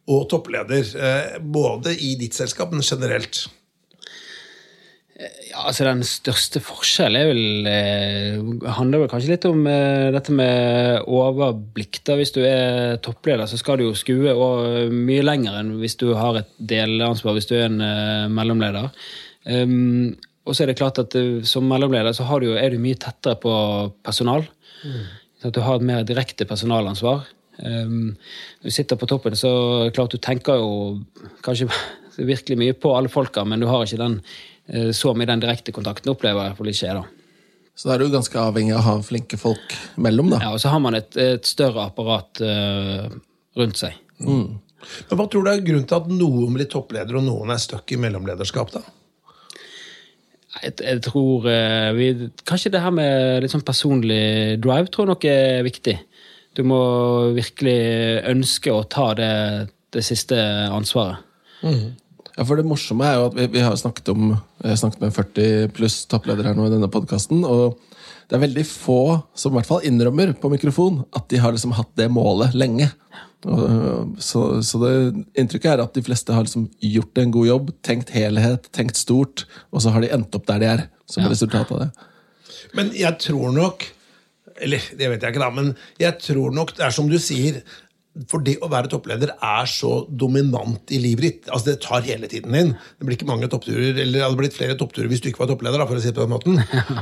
og 0.09 0.25
toppleder? 0.31 0.87
eh, 0.97 1.35
både 1.39 1.93
i 1.93 2.15
ditt 2.19 2.33
selskap, 2.37 2.73
men 2.73 2.81
generelt. 2.81 3.45
Ja, 5.13 5.67
altså 5.69 5.85
Den 5.85 6.01
største 6.07 6.59
forskjellen 6.63 7.19
er 7.19 7.29
vel, 7.29 7.67
eh, 7.69 8.71
handler 8.79 9.03
vel 9.03 9.11
kanskje 9.11 9.35
litt 9.35 9.45
om 9.45 9.67
eh, 9.69 10.09
dette 10.15 10.33
med 10.33 11.05
overblikk. 11.05 12.01
da. 12.03 12.17
Hvis 12.17 12.33
du 12.33 12.41
er 12.41 12.97
toppleder, 12.97 13.45
så 13.45 13.59
skal 13.61 13.77
du 13.77 13.85
jo 13.85 13.93
skue 13.93 14.33
og 14.33 14.91
mye 14.91 15.21
lenger 15.21 15.59
enn 15.59 15.75
hvis 15.83 15.99
du 16.01 16.09
har 16.17 16.41
et 16.41 16.49
delansvar 16.57 17.37
hvis 17.37 17.49
du 17.51 17.55
er 17.59 17.69
en 17.69 17.81
eh, 17.85 18.27
mellomleder. 18.33 18.89
Um, 19.45 20.15
og 20.47 20.55
så 20.55 20.63
er 20.63 20.71
det 20.71 20.79
klart 20.79 20.99
at 20.99 21.15
eh, 21.19 21.43
som 21.47 21.67
mellomleder 21.69 22.15
så 22.15 22.25
du 22.41 22.51
er 22.57 22.73
du 22.73 22.81
mye 22.81 22.99
tettere 22.99 23.37
på 23.39 23.53
personal. 24.03 24.43
Så 25.39 25.49
at 25.49 25.57
du 25.57 25.63
har 25.65 25.79
et 25.79 25.87
mer 25.87 26.05
direkte 26.07 26.47
personalansvar. 26.47 27.25
Um, 27.59 28.13
når 28.61 28.71
du 28.71 28.73
sitter 28.73 28.97
på 28.97 29.07
toppen, 29.09 29.35
så 29.37 29.49
klart 29.93 30.15
du 30.15 30.21
tenker 30.23 30.61
jo 30.61 30.71
kanskje 31.45 31.67
virkelig 32.31 32.57
mye 32.59 32.77
på 32.77 32.93
alle 32.97 33.11
folka, 33.11 33.43
men 33.45 33.61
du 33.61 33.67
har 33.69 33.85
ikke 33.85 34.01
den 34.01 34.19
eh, 34.67 34.89
så 34.95 35.13
mye 35.17 35.29
den 35.29 35.43
direkte 35.43 35.73
kontakten, 35.75 36.11
opplever 36.13 36.45
jeg 36.45 36.53
i 36.53 36.57
hvert 36.57 36.73
ikke 36.73 36.87
jeg, 36.87 37.01
da. 37.01 37.05
Så 37.73 37.89
da 37.89 37.95
er 37.95 38.03
du 38.03 38.13
ganske 38.13 38.37
avhengig 38.37 38.75
av 38.75 38.83
å 38.83 38.85
ha 38.85 38.95
flinke 39.05 39.37
folk 39.41 39.73
mellom, 40.01 40.29
da. 40.33 40.41
Ja, 40.45 40.51
og 40.53 40.61
så 40.61 40.69
har 40.73 40.81
man 40.81 40.97
et, 40.97 41.17
et 41.17 41.45
større 41.49 41.87
apparat 41.89 42.41
uh, 42.45 43.07
rundt 43.57 43.81
seg. 43.81 43.97
Men 44.21 45.17
Hva 45.17 45.25
tror 45.25 45.45
du 45.45 45.49
er 45.49 45.63
grunnen 45.65 45.87
til 45.89 45.97
at 45.97 46.11
noen 46.11 46.53
blir 46.57 46.69
toppleder, 46.69 47.17
og 47.17 47.25
noen 47.25 47.53
er 47.53 47.61
stuck 47.61 47.89
i 47.93 47.99
mellomlederskap? 48.01 48.75
da? 48.75 48.83
Jeg, 50.61 50.75
jeg 50.83 51.01
tror 51.07 51.47
eh, 51.49 51.89
vi, 51.97 52.07
Kanskje 52.45 52.71
det 52.75 52.83
her 52.83 52.93
med 52.93 53.41
litt 53.41 53.53
sånn 53.53 53.65
personlig 53.65 54.59
drive 54.61 54.91
tror 54.93 55.07
jeg 55.07 55.13
nok 55.13 55.27
er 55.31 55.65
viktig. 55.65 55.97
Du 56.53 56.61
må 56.67 56.81
virkelig 57.33 57.79
ønske 58.29 58.73
å 58.73 58.83
ta 58.85 59.09
det, 59.17 59.33
det 59.95 60.05
siste 60.05 60.37
ansvaret. 60.69 61.23
Ja, 62.37 62.43
for 62.45 62.57
Det 62.57 62.65
morsomme 62.65 63.05
er 63.05 63.19
jo 63.19 63.25
at 63.29 63.35
vi, 63.37 63.45
vi 63.53 63.61
har 63.61 63.75
snakket 63.77 64.09
om 64.13 64.31
Jeg 64.33 64.71
har 64.71 64.79
snakket 64.81 65.03
med 65.03 65.13
40 65.13 65.73
pluss 65.75 65.99
toppledere 66.09 66.49
her 66.49 66.57
nå 66.57 66.65
i 66.65 66.73
denne 66.73 66.89
podkasten. 66.89 67.43
Og 67.45 67.77
det 68.29 68.37
er 68.37 68.41
veldig 68.45 68.63
få 68.65 68.99
som 69.37 69.53
i 69.53 69.59
hvert 69.59 69.69
fall 69.69 69.85
innrømmer 69.85 70.31
på 70.41 70.49
mikrofon 70.53 71.03
at 71.13 71.27
de 71.29 71.41
har 71.43 71.53
liksom 71.53 71.75
hatt 71.77 71.91
det 71.99 72.07
målet 72.13 72.55
lenge. 72.57 72.87
Og, 73.43 74.15
så, 74.23 74.41
så 74.63 74.79
det 74.81 74.93
inntrykket 75.37 75.73
er 75.73 75.83
at 75.83 75.93
de 75.97 76.03
fleste 76.05 76.33
har 76.33 76.45
liksom 76.45 76.69
gjort 76.79 77.19
en 77.19 77.33
god 77.35 77.49
jobb, 77.49 77.73
tenkt 77.83 78.13
helhet, 78.15 78.69
tenkt 78.73 78.95
stort, 78.95 79.43
og 79.75 79.83
så 79.83 79.91
har 79.91 80.05
de 80.05 80.13
endt 80.15 80.37
opp 80.39 80.47
der 80.47 80.63
de 80.63 80.69
er, 80.71 80.85
som 81.11 81.25
Ja. 81.25 81.31
resultat 81.33 81.73
av 81.75 81.81
det. 81.83 81.89
Men 82.73 82.93
jeg 82.95 83.19
tror 83.21 83.51
nok 83.53 83.83
Eller 84.63 84.79
det 84.95 85.07
vet 85.09 85.23
jeg 85.25 85.33
ikke, 85.33 85.41
da, 85.41 85.49
men 85.49 85.71
jeg 85.99 86.13
tror 86.21 86.53
nok 86.53 86.75
det 86.77 86.85
er 86.85 86.93
som 86.93 87.07
du 87.09 87.17
sier. 87.19 87.63
For 88.29 88.43
det 88.45 88.59
å 88.61 88.67
være 88.69 88.91
toppleder 88.91 89.31
er 89.33 89.69
så 89.69 90.03
dominant 90.05 90.91
i 90.93 90.99
livet 91.01 91.25
ditt. 91.25 91.47
Altså 91.49 91.71
Det 91.71 91.79
tar 91.81 92.03
hele 92.05 92.27
tiden 92.29 92.53
din. 92.53 92.69
Det 92.99 93.07
blir 93.07 93.17
ikke 93.17 93.25
mange 93.29 93.49
toppturer, 93.49 93.89
eller 93.89 94.19
det 94.19 94.21
hadde 94.21 94.37
blitt 94.37 94.53
flere 94.53 94.75
toppturer 94.77 95.09
hvis 95.09 95.23
du 95.23 95.31
ikke 95.31 95.41
var 95.41 95.49
toppleder. 95.49 95.81
da, 95.81 95.87
for 95.89 95.97
å 95.97 96.03
si 96.03 96.11
det 96.11 96.19
på 96.19 96.27
den 96.27 96.33
måten. 96.35 96.59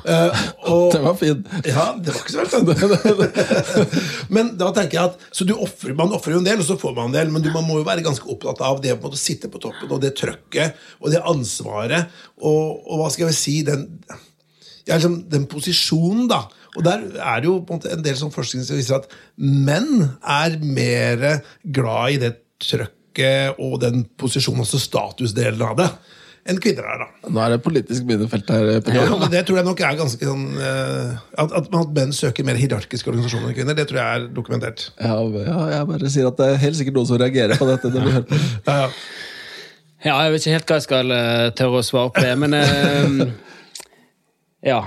Uh, 0.08 0.40
og, 0.72 0.86
Det 0.96 1.04
var 1.04 1.18
fint. 1.20 1.52
ja, 1.68 1.90
det 2.00 2.16
var 2.16 2.22
ikke 2.22 2.36
så 2.38 2.64
verst. 2.64 4.30
men 4.36 4.54
da 4.62 4.72
tenker 4.78 5.00
jeg 5.02 5.12
at, 5.12 5.28
så 5.36 5.48
du 5.48 5.54
offrer, 5.58 5.98
Man 6.00 6.16
ofrer 6.16 6.38
jo 6.38 6.42
en 6.46 6.48
del, 6.48 6.64
og 6.64 6.70
så 6.70 6.80
får 6.80 6.96
man 6.96 7.12
en 7.12 7.20
del, 7.20 7.36
men 7.36 7.44
du, 7.44 7.52
man 7.52 7.68
må 7.68 7.82
jo 7.82 7.88
være 7.88 8.08
ganske 8.08 8.32
opptatt 8.32 8.64
av 8.64 8.80
det 8.84 8.96
å 8.96 9.14
sitte 9.20 9.52
på 9.52 9.60
toppen, 9.60 9.92
og 9.92 10.00
det 10.04 10.16
trøkket, 10.20 10.80
og 11.04 11.12
det 11.12 11.26
ansvaret, 11.28 12.16
og, 12.40 12.88
og 12.88 13.04
hva 13.04 13.12
skal 13.12 13.28
jeg 13.28 13.40
si 13.42 13.60
den, 13.68 13.90
ja, 14.88 14.96
liksom, 14.96 15.26
den 15.32 15.44
posisjonen, 15.52 16.30
da. 16.32 16.46
Og 16.78 16.86
der 16.86 17.04
er 17.20 17.42
det 17.44 17.50
jo 17.50 17.58
på 17.68 17.76
en, 17.76 17.84
en 17.98 18.06
del 18.06 18.16
sånn 18.20 18.32
forskning 18.32 18.64
som 18.64 18.80
viser 18.80 19.02
at 19.02 19.12
menn 19.36 20.06
er 20.22 20.56
mer 20.64 21.26
glad 21.64 22.16
i 22.16 22.22
det 22.22 22.32
trøkket 22.64 23.60
og 23.60 23.80
den 23.82 24.06
posisjonen, 24.22 24.64
altså 24.64 24.80
statusdelen 24.80 25.64
av 25.66 25.74
det, 25.82 25.88
enn 26.48 26.62
kvinner 26.64 26.88
er. 26.88 27.02
da. 27.04 27.30
Nå 27.30 27.42
er 27.44 27.54
det 27.54 27.58
politisk 27.66 28.06
minnefelt 28.08 28.48
her. 28.50 28.70
Ja, 28.80 29.04
men 29.20 29.34
Det 29.34 29.44
tror 29.50 29.60
jeg 29.60 29.68
nok 29.68 29.84
er 29.86 29.98
ganske 30.00 30.30
sånn 30.30 30.46
eh, 30.58 31.12
At, 31.44 31.52
at, 31.60 31.68
at 31.82 31.92
menn 31.98 32.16
søker 32.18 32.48
mer 32.48 32.58
hierarkiske 32.58 33.12
organisasjoner 33.12 33.52
enn 33.52 33.58
kvinner, 33.60 33.78
det 33.78 33.86
tror 33.92 34.00
jeg 34.02 34.22
er 34.22 34.30
dokumentert. 34.38 34.88
Ja, 34.96 35.20
ja, 35.20 35.58
jeg 35.76 35.90
bare 35.92 36.14
sier 36.16 36.32
at 36.32 36.40
det 36.40 36.48
er 36.54 36.64
helt 36.64 36.80
sikkert 36.80 36.98
noen 36.98 37.12
som 37.12 37.20
reagerer 37.22 37.60
på 37.60 37.68
dette. 37.70 37.92
når 37.92 38.08
vi 38.08 38.16
hører 38.16 38.32
på. 38.32 38.42
Ja, 38.72 38.80
ja. 38.86 38.90
Ja, 40.02 40.16
jeg 40.26 40.32
vet 40.34 40.42
ikke 40.48 40.56
helt 40.56 40.72
hva 40.72 40.78
jeg 40.80 40.86
skal 40.88 41.12
uh, 41.14 41.52
tørre 41.54 41.82
å 41.84 41.86
svare 41.86 42.10
på 42.16 42.24
det, 42.26 42.32
men 42.42 42.56
uh, 42.58 43.28
Ja. 44.72 44.80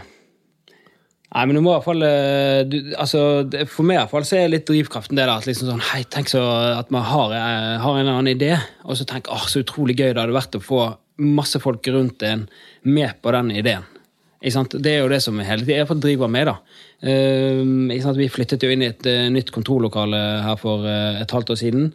Nei, 1.34 1.46
men 1.48 1.56
du 1.56 1.64
må 1.64 1.72
i 1.72 1.74
hvert 1.74 1.86
fall 1.88 2.04
eh, 2.06 2.60
du, 2.70 2.76
altså, 3.00 3.20
For 3.66 3.86
meg 3.86 3.96
i 3.96 4.00
hvert 4.04 4.12
fall 4.12 4.26
så 4.28 4.36
er 4.38 4.52
litt 4.52 4.68
drivkraften 4.68 5.18
det 5.18 5.24
der 5.24 5.32
at 5.32 5.48
liksom 5.48 5.72
sånn, 5.72 5.82
hei, 5.90 6.04
tenk 6.06 6.30
så 6.30 6.42
at 6.78 6.92
man 6.94 7.06
har, 7.08 7.34
eh, 7.34 7.72
har 7.82 7.96
en 7.96 8.04
eller 8.04 8.20
annen 8.20 8.36
idé, 8.36 8.52
og 8.86 8.98
så 8.98 9.06
tenk 9.08 9.30
åh, 9.32 9.48
så 9.50 9.64
utrolig 9.64 9.98
gøy 9.98 10.12
det 10.12 10.22
hadde 10.22 10.36
vært 10.36 10.58
å 10.60 10.62
få 10.62 10.84
masse 11.24 11.58
folk 11.62 11.86
rundt 11.94 12.22
en 12.26 12.46
med 12.86 13.18
på 13.22 13.34
den 13.34 13.50
ideen. 13.54 13.86
Ikke 14.44 14.54
sant? 14.54 14.76
Det 14.84 14.92
er 14.92 15.02
jo 15.02 15.10
det 15.10 15.20
som 15.24 15.38
hele 15.40 15.64
tiden 15.64 15.80
jeg 15.80 16.00
driver 16.04 16.30
med. 16.30 16.50
da. 16.50 16.56
Eh, 17.02 17.62
ikke 17.96 18.06
sant? 18.06 18.20
Vi 18.20 18.30
flyttet 18.30 18.66
jo 18.66 18.70
inn 18.70 18.84
i 18.84 18.92
et 18.92 19.10
eh, 19.10 19.26
nytt 19.34 19.50
kontorlokale 19.54 20.22
her 20.44 20.58
for 20.60 20.86
et 20.86 21.34
halvt 21.34 21.54
år 21.54 21.60
siden. 21.64 21.92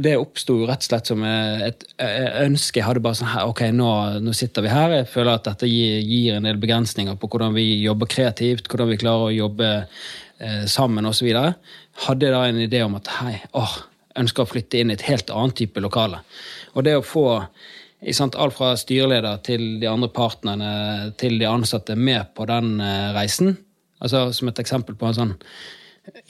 Det 0.00 0.14
oppsto 0.16 0.54
rett 0.64 0.80
og 0.80 0.86
slett 0.86 1.10
som 1.10 1.24
et 1.26 1.84
ønske. 2.00 2.80
Jeg 2.80 2.86
hadde 2.86 3.02
bare 3.04 3.18
sånn 3.18 3.32
her, 3.32 3.50
ok, 3.50 3.66
nå, 3.76 3.90
nå 4.24 4.32
sitter 4.36 4.64
vi 4.64 4.72
her. 4.72 4.94
Jeg 5.00 5.10
føler 5.12 5.34
at 5.34 5.48
dette 5.50 5.68
gir, 5.68 6.00
gir 6.00 6.38
en 6.38 6.48
del 6.48 6.60
begrensninger 6.62 7.18
på 7.20 7.28
hvordan 7.30 7.52
vi 7.56 7.66
jobber 7.82 8.08
kreativt, 8.10 8.70
hvordan 8.70 8.90
vi 8.92 9.00
klarer 9.02 9.28
å 9.28 9.34
jobbe 9.34 9.70
eh, 9.80 10.64
sammen 10.70 11.08
osv. 11.10 11.28
Hadde 12.06 12.28
jeg 12.28 12.36
da 12.36 12.44
en 12.48 12.62
idé 12.64 12.80
om 12.86 12.96
at 12.96 13.12
hei, 13.18 13.34
åh, 13.58 13.76
ønsker 14.20 14.46
å 14.46 14.50
flytte 14.50 14.80
inn 14.80 14.92
i 14.92 14.96
et 14.96 15.06
helt 15.08 15.30
annet 15.34 15.58
type 15.60 15.82
lokale. 15.84 16.22
Og 16.74 16.86
det 16.86 16.96
å 16.98 17.04
få 17.04 17.26
i 18.00 18.14
sant, 18.16 18.36
alt 18.40 18.56
fra 18.56 18.72
styreleder 18.80 19.42
til 19.44 19.64
de 19.82 19.88
andre 19.90 20.08
partnerne 20.12 20.70
til 21.20 21.36
de 21.40 21.48
ansatte 21.48 21.96
med 21.98 22.32
på 22.36 22.46
den 22.48 22.78
eh, 22.80 23.10
reisen. 23.16 23.58
Altså 24.00 24.30
Som 24.32 24.48
et 24.48 24.62
eksempel 24.62 24.96
på 24.96 25.10
en 25.10 25.18
sånn 25.18 25.36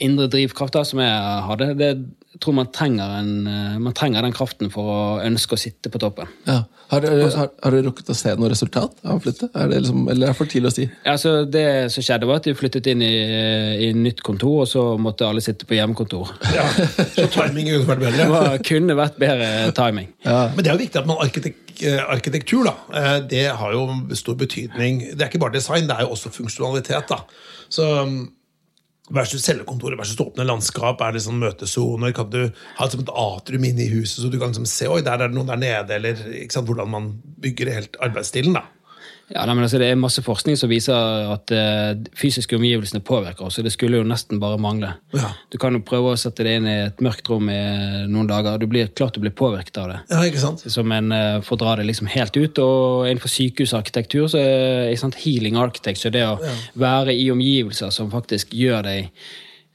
indre 0.01 0.27
drivkraft 0.31 0.77
som 0.87 0.99
jeg 1.03 1.45
hadde. 1.47 1.71
Det, 1.79 1.91
jeg 2.31 2.39
tror 2.41 2.55
man 2.55 2.69
trenger, 2.71 3.17
en, 3.19 3.31
eh, 3.47 3.79
man 3.83 3.93
trenger 3.97 4.23
den 4.23 4.33
kraften 4.35 4.69
for 4.71 4.87
å 4.87 4.99
ønske 5.25 5.57
å 5.57 5.59
sitte 5.59 5.91
på 5.91 5.99
toppen. 5.99 6.29
Ja. 6.47 6.61
Har, 6.91 6.99
du, 7.05 7.07
har, 7.31 7.47
har 7.63 7.71
du 7.71 7.85
rukket 7.85 8.09
å 8.11 8.15
se 8.19 8.33
noe 8.35 8.49
resultat 8.51 8.97
av 9.07 9.21
flyttet? 9.23 9.53
Er 9.55 9.69
det 9.71 9.77
liksom, 9.83 10.01
eller 10.11 10.27
er 10.27 10.33
det 10.33 10.37
for 10.39 10.49
tidlig 10.51 10.71
å 10.71 10.75
si? 10.75 10.87
Altså, 11.07 11.33
det 11.47 11.63
som 11.93 12.03
skjedde, 12.03 12.27
var 12.27 12.41
at 12.41 12.49
de 12.49 12.53
flyttet 12.59 12.89
inn 12.91 13.03
i, 13.05 13.11
i 13.87 13.91
nytt 13.95 14.19
kontor, 14.27 14.65
og 14.65 14.67
så 14.67 14.83
måtte 14.99 15.23
alle 15.27 15.43
sitte 15.43 15.67
på 15.69 15.77
hjemmekontor. 15.77 16.33
Ja, 16.51 16.65
Så 17.15 17.29
timing 17.31 17.69
kunne 17.71 17.87
vært 17.87 18.03
Det 18.03 18.09
bedre. 18.09 18.27
var, 18.33 18.57
kunne 18.67 18.97
vært 18.99 19.21
bedre 19.23 19.51
timing. 19.77 20.11
Men 20.25 20.59
det 20.59 20.67
er 20.67 20.75
jo 20.75 20.81
viktig 20.83 20.99
at 21.03 21.07
man 21.07 21.23
arkitek 21.23 21.85
eh, 21.87 22.03
arkitektur 22.11 22.67
da, 22.67 22.75
eh, 22.99 23.15
det 23.31 23.45
har 23.61 23.71
jo 23.77 23.87
stor 24.19 24.35
betydning. 24.43 24.99
Det 25.15 25.23
er 25.23 25.31
ikke 25.31 25.43
bare 25.45 25.55
design, 25.55 25.87
det 25.87 25.95
er 25.95 26.07
jo 26.09 26.15
også 26.17 26.31
funksjonalitet. 26.35 27.07
da. 27.11 27.21
Så 27.71 27.87
um, 28.03 28.19
Versus 29.09 29.43
cellekontoret 29.43 29.97
versus 29.99 30.19
åpne 30.21 30.45
landskap. 30.45 31.01
Er 31.01 31.15
det 31.15 31.23
sånn 31.25 31.41
møtesoner? 31.41 32.13
Kan 32.15 32.29
du 32.31 32.41
ha 32.77 32.85
et, 32.85 32.95
et 32.95 33.15
atrium 33.23 33.65
inne 33.67 33.87
i 33.87 33.91
huset, 33.91 34.21
så 34.21 34.29
du 34.29 34.37
kan 34.39 34.53
liksom 34.53 34.69
se 34.69 34.87
oi, 34.91 35.01
der 35.03 35.17
er 35.17 35.31
det 35.31 35.35
noen 35.35 35.49
der 35.51 35.59
nede? 35.59 35.97
Eller 35.97 36.21
hvordan 36.61 36.93
man 36.93 37.09
bygger 37.41 37.73
helt 37.73 37.99
arbeidsstilen. 37.99 38.55
da. 38.59 38.67
Ja, 39.31 39.45
nei, 39.47 39.55
men 39.55 39.63
altså, 39.63 39.79
Det 39.79 39.87
er 39.87 39.99
masse 39.99 40.23
forskning 40.25 40.57
som 40.59 40.71
viser 40.71 41.31
at 41.31 41.53
uh, 41.55 41.91
fysiske 42.17 42.57
omgivelsene 42.57 43.03
påvirker 43.05 43.47
oss. 43.47 43.59
og 43.59 43.67
Det 43.67 43.73
skulle 43.73 44.01
jo 44.01 44.07
nesten 44.07 44.41
bare 44.41 44.59
mangle. 44.61 44.93
Ja. 45.15 45.31
Du 45.51 45.57
kan 45.61 45.75
jo 45.75 45.83
prøve 45.87 46.13
å 46.13 46.19
sette 46.19 46.45
det 46.47 46.57
inn 46.59 46.67
i 46.67 46.77
et 46.87 47.03
mørkt 47.03 47.29
rom 47.31 47.49
i 47.51 47.61
noen 48.11 48.29
dager. 48.29 48.59
Du 48.61 48.67
blir 48.71 48.91
klart 48.91 49.15
du 49.15 49.23
blir 49.23 49.35
påvirket 49.35 49.79
av 49.81 49.91
det. 49.93 49.99
Ja, 50.11 50.23
ikke 50.27 50.43
sant? 50.43 50.65
Som 50.73 50.91
en 50.95 51.13
uh, 51.15 51.39
får 51.45 51.61
dra 51.63 51.77
det 51.79 51.87
liksom 51.89 52.11
helt 52.11 52.37
ut. 52.37 52.59
Og 52.63 53.07
innenfor 53.07 53.31
sykehusarkitektur 53.31 54.27
så 54.31 54.41
er 54.41 54.91
ikke 54.91 55.05
sant, 55.05 55.21
healing 55.23 55.59
architecture, 55.61 56.11
det 56.13 56.25
å 56.27 56.37
være 56.79 57.15
i 57.15 57.29
omgivelser 57.31 57.93
som 57.95 58.11
faktisk 58.11 58.55
gjør 58.57 58.83
deg 58.89 59.31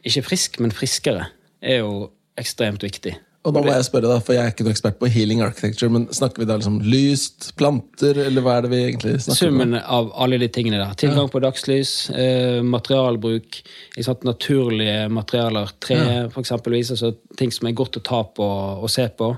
ikke 0.07 0.23
frisk, 0.23 0.61
men 0.63 0.75
friskere, 0.75 1.31
er 1.65 1.81
jo 1.83 2.11
ekstremt 2.39 2.85
viktig. 2.85 3.17
Og 3.47 3.55
da 3.55 3.63
må 3.63 3.71
jeg 3.71 3.87
spørre 3.87 4.11
da, 4.11 4.19
for 4.23 4.35
jeg 4.35 4.43
er 4.43 4.51
ikke 4.51 4.65
noen 4.67 4.75
ekspert 4.75 4.97
på 4.99 5.09
healing 5.13 5.43
architecture, 5.45 5.91
men 5.93 6.09
snakker 6.15 6.43
vi 6.43 6.49
da 6.51 6.57
liksom 6.59 6.81
lyst, 6.83 7.53
planter, 7.59 8.19
eller 8.25 8.43
hva 8.43 8.57
er 8.59 8.67
det 8.67 8.73
vi 8.73 8.81
egentlig 8.89 9.13
snakker 9.23 9.37
om? 9.37 9.39
Summen 9.39 9.77
av 9.79 10.09
alle 10.25 10.41
de 10.43 10.49
tingene 10.51 10.81
der. 10.81 10.97
Tilgang 10.99 11.31
på 11.31 11.43
dagslys, 11.45 11.93
eh, 12.11 12.59
materialbruk, 12.67 13.61
sant? 14.01 14.27
naturlige 14.27 15.07
materialer, 15.15 15.71
tre 15.79 16.01
for 16.35 16.43
eksempelvis, 16.43 16.91
altså 16.97 17.13
ting 17.39 17.55
som 17.55 17.71
er 17.71 17.79
godt 17.79 18.01
å 18.01 18.05
ta 18.11 18.25
på 18.35 18.51
og 18.83 18.91
se 18.91 19.07
på. 19.15 19.31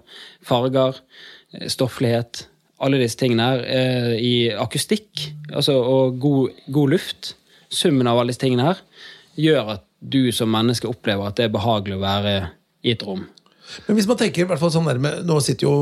Farger, 0.49 1.03
eh, 1.53 1.69
stofflighet. 1.69 2.47
Alle 2.81 3.01
disse 3.03 3.19
tingene 3.21 3.45
her. 3.45 3.65
Eh, 3.67 4.13
I 4.23 4.35
akustikk 4.57 5.29
altså, 5.53 5.77
og 5.83 6.21
god, 6.23 6.63
god 6.73 6.97
luft. 6.97 7.35
Summen 7.69 8.09
av 8.09 8.17
alle 8.17 8.33
disse 8.33 8.47
tingene 8.47 8.71
her 8.71 8.81
gjør 9.37 9.75
at 9.77 9.85
du 10.01 10.31
som 10.33 10.49
menneske 10.49 10.89
opplever 10.89 11.29
at 11.29 11.37
det 11.37 11.49
er 11.49 11.59
behagelig 11.59 11.99
å 11.99 12.05
være 12.07 12.37
i 12.87 12.95
et 12.95 13.03
rom. 13.05 13.27
Men 13.87 13.99
hvis 13.99 14.09
man 14.09 14.19
tenker 14.21 14.45
i 14.45 14.49
hvert 14.49 14.61
fall 14.61 14.73
sånn 14.75 14.89
der 14.89 15.01
med, 15.03 15.25
Nå 15.29 15.39
sitter 15.45 15.69
jo 15.69 15.75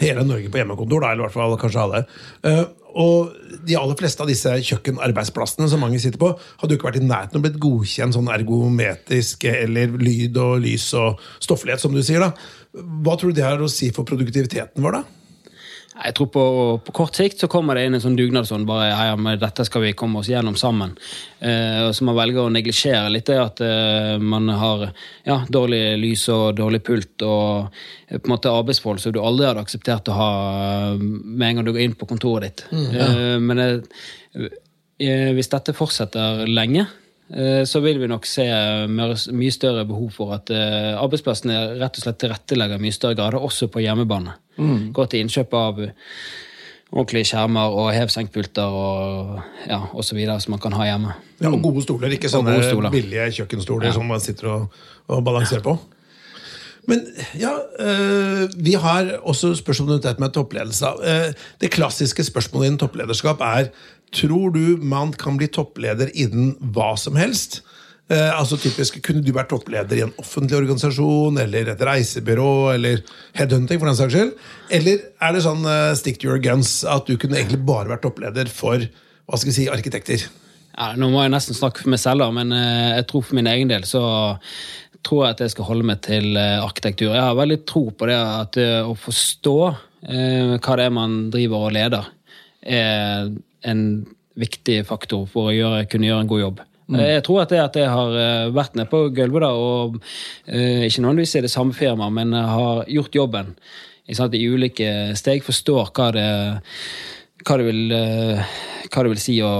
hele 0.00 0.24
Norge 0.26 0.50
på 0.50 0.60
hjemmekontor, 0.60 1.04
da, 1.04 1.12
eller 1.12 1.24
i 1.24 1.26
hvert 1.28 1.36
fall 1.36 1.58
kanskje 1.60 1.84
alle. 1.84 2.02
Eh, 2.46 2.64
og 2.94 3.34
de 3.66 3.74
aller 3.78 3.98
fleste 3.98 4.22
av 4.22 4.30
disse 4.30 4.50
kjøkkenarbeidsplassene 4.68 5.66
som 5.70 5.82
mange 5.82 5.98
sitter 6.02 6.20
på, 6.20 6.30
hadde 6.60 6.74
jo 6.74 6.78
ikke 6.78 6.90
vært 6.92 7.00
i 7.00 7.06
nærheten 7.06 7.40
av 7.40 7.44
blitt 7.46 7.58
godkjent 7.62 8.14
sånn 8.14 8.30
ergometrisk 8.34 9.48
eller 9.50 9.96
lyd 9.98 10.38
og 10.42 10.62
lys 10.62 10.86
og 10.98 11.22
stofflighet, 11.42 11.82
som 11.82 11.94
du 11.94 12.02
sier. 12.06 12.22
da. 12.22 12.30
Hva 12.74 13.18
tror 13.18 13.34
du 13.34 13.40
det 13.40 13.46
har 13.46 13.62
å 13.62 13.70
si 13.70 13.90
for 13.94 14.06
produktiviteten 14.06 14.84
vår, 14.84 15.00
da? 15.00 15.23
Jeg 15.94 16.14
tror 16.18 16.26
på, 16.34 16.44
på 16.82 16.92
kort 16.92 17.14
sikt 17.14 17.38
så 17.38 17.46
kommer 17.50 17.78
det 17.78 17.84
inn 17.86 17.94
en 17.94 18.02
sånn 18.02 18.16
dugnadsånd. 18.18 18.66
bare, 18.66 18.88
ja, 18.90 19.02
ja, 19.12 19.16
men 19.16 19.38
dette 19.38 19.62
skal 19.66 19.84
vi 19.84 19.92
komme 19.94 20.18
oss 20.18 20.30
gjennom 20.30 20.56
sammen. 20.58 20.96
Eh, 21.38 21.86
så 21.94 22.06
man 22.08 22.16
velger 22.18 22.42
å 22.42 22.50
neglisjere 22.50 23.12
litt 23.14 23.30
det 23.30 23.36
at 23.38 23.62
eh, 23.62 24.16
man 24.18 24.50
har 24.50 24.88
ja, 25.22 25.38
dårlig 25.46 25.94
lys 26.02 26.26
og 26.34 26.56
dårlig 26.58 26.82
pult 26.82 27.22
og 27.22 27.70
eh, 28.08 28.18
på 28.18 28.26
en 28.26 28.34
måte 28.34 28.50
arbeidsforhold 28.50 29.04
som 29.04 29.14
du 29.14 29.20
aldri 29.22 29.46
hadde 29.46 29.62
akseptert 29.62 30.10
å 30.10 30.18
ha 30.18 30.32
eh, 30.90 30.98
med 30.98 31.46
en 31.46 31.60
gang 31.60 31.68
du 31.68 31.72
går 31.76 31.86
inn 31.86 31.96
på 32.00 32.10
kontoret 32.10 32.48
ditt. 32.48 32.66
eh, 32.74 33.38
men 33.38 33.62
eh, 33.62 35.30
hvis 35.38 35.52
dette 35.52 35.76
fortsetter 35.78 36.42
lenge, 36.50 36.88
så 37.24 37.80
vil 37.80 37.96
vi 37.98 38.06
nok 38.06 38.26
se 38.28 38.44
mye 38.86 39.52
større 39.52 39.86
behov 39.88 40.10
for 40.12 40.34
at 40.36 40.50
arbeidsplassene 40.52 41.56
rett 41.80 41.96
og 41.96 42.04
slett 42.04 42.18
tilrettelegger 42.20 42.82
mye 42.82 42.94
større 42.94 43.16
grader, 43.16 43.40
også 43.42 43.70
på 43.72 43.80
hjemmebane. 43.80 44.36
Gå 44.94 45.06
til 45.10 45.24
innkjøp 45.24 45.54
av 45.58 45.80
ordentlige 46.94 47.30
skjermer 47.32 47.74
og 47.74 47.88
hevsenkpulter 47.94 48.76
og, 48.78 49.38
ja, 49.66 49.80
og 49.90 50.04
så 50.06 50.14
videre 50.14 50.38
som 50.42 50.54
man 50.54 50.62
kan 50.62 50.76
ha 50.78 50.86
hjemme. 50.86 51.16
Ja, 51.40 51.50
og 51.50 51.58
gode 51.64 51.82
stoler, 51.82 52.12
ikke 52.14 52.30
sånne 52.30 52.60
stoler. 52.62 52.94
billige 52.94 53.30
kjøkkenstoler 53.40 53.94
som 53.96 54.06
man 54.06 54.22
sitter 54.22 54.52
og, 54.52 54.78
og 55.10 55.24
balanserer 55.26 55.64
på. 55.64 55.74
Men 56.86 57.00
ja, 57.40 57.50
øh, 57.80 58.48
vi 58.60 58.76
har 58.76 59.10
også 59.24 59.54
spørsmål 59.56 59.94
rundt 59.94 60.04
dette 60.04 60.20
med 60.20 60.34
toppledelse. 60.36 60.86
Eh, 61.04 61.30
det 61.60 61.70
klassiske 61.72 62.24
spørsmålet 62.24 62.66
innen 62.66 62.82
topplederskap 62.82 63.40
er 63.40 63.72
Tror 64.14 64.52
du 64.54 64.78
man 64.78 65.10
kan 65.12 65.34
bli 65.40 65.48
toppleder 65.50 66.12
innen 66.14 66.52
hva 66.60 66.92
som 67.00 67.16
helst? 67.18 67.64
Eh, 68.12 68.30
altså 68.36 68.58
typisk, 68.60 68.98
Kunne 69.00 69.24
du 69.24 69.30
vært 69.32 69.48
toppleder 69.48 69.96
i 69.96 70.02
en 70.04 70.12
offentlig 70.20 70.58
organisasjon 70.58 71.38
eller 71.40 71.70
et 71.72 71.84
reisebyrå 71.88 72.74
eller 72.74 73.00
headhunting? 73.32 73.80
for 73.80 73.88
den 73.88 73.96
saks 73.96 74.12
skyld? 74.12 74.34
Eller 74.76 75.06
er 75.24 75.32
det 75.32 75.44
sånn 75.46 75.64
eh, 75.64 75.94
stick 75.96 76.20
to 76.20 76.28
your 76.28 76.42
guns 76.42 76.82
at 76.84 77.08
du 77.08 77.16
kunne 77.16 77.40
egentlig 77.40 77.62
bare 77.64 77.88
vært 77.94 78.04
toppleder 78.04 78.50
for 78.52 78.76
hva 78.84 79.40
skal 79.40 79.50
vi 79.50 79.56
si, 79.56 79.68
arkitekter? 79.72 80.26
Ja, 80.74 80.90
nå 80.98 81.08
må 81.08 81.22
jeg 81.22 81.32
nesten 81.32 81.56
snakke 81.56 81.80
for 81.80 81.94
meg 81.94 82.02
selv, 82.02 82.20
da, 82.20 82.28
men 82.34 82.52
eh, 82.52 82.98
jeg 82.98 83.06
tror 83.08 83.24
for 83.24 83.38
min 83.38 83.48
egen 83.48 83.72
del 83.72 83.86
så 83.88 84.02
tror 85.04 85.24
jeg 85.24 85.36
at 85.36 85.42
jeg 85.44 85.54
skal 85.54 85.68
holde 85.68 85.86
meg 85.88 86.02
til 86.04 86.36
eh, 86.40 86.60
arkitektur. 86.64 87.12
Jeg 87.14 87.24
har 87.24 87.38
veldig 87.38 87.60
tro 87.68 87.86
på 87.92 88.08
det 88.10 88.18
at 88.18 88.60
eh, 88.60 88.80
å 88.84 88.96
forstå 88.98 89.56
eh, 89.70 90.54
hva 90.58 90.76
det 90.80 90.86
er 90.88 90.94
man 90.96 91.16
driver 91.32 91.68
og 91.68 91.74
leder, 91.76 92.12
er 92.64 93.32
en 93.68 93.82
viktig 94.40 94.80
faktor 94.88 95.26
for 95.30 95.50
å 95.50 95.56
gjøre, 95.56 95.88
kunne 95.88 96.08
gjøre 96.08 96.24
en 96.24 96.30
god 96.30 96.42
jobb. 96.42 96.62
Jeg 96.92 97.24
tror 97.24 97.42
at 97.42 97.52
det 97.54 97.62
at 97.62 97.76
jeg 97.80 97.88
har 97.88 98.18
eh, 98.20 98.52
vært 98.52 98.74
nede 98.76 98.90
på 98.90 99.06
gulvet 99.16 99.44
da, 99.46 99.50
og 99.56 99.96
eh, 100.44 100.84
ikke 100.84 101.00
nødvendigvis 101.00 101.34
er 101.38 101.46
det 101.46 101.54
samme 101.54 101.72
firma, 101.72 102.10
men 102.12 102.36
har 102.36 102.84
gjort 102.92 103.16
jobben 103.16 103.54
sant, 104.12 104.34
i 104.36 104.44
ulike 104.44 105.16
steg, 105.16 105.44
forstår 105.46 105.92
hva 105.96 106.10
det, 106.12 106.28
hva 107.46 107.58
det, 107.60 107.68
vil, 107.70 107.82
eh, 107.96 108.56
hva 108.90 109.04
det 109.04 109.14
vil 109.14 109.22
si 109.22 109.38
å 109.40 109.54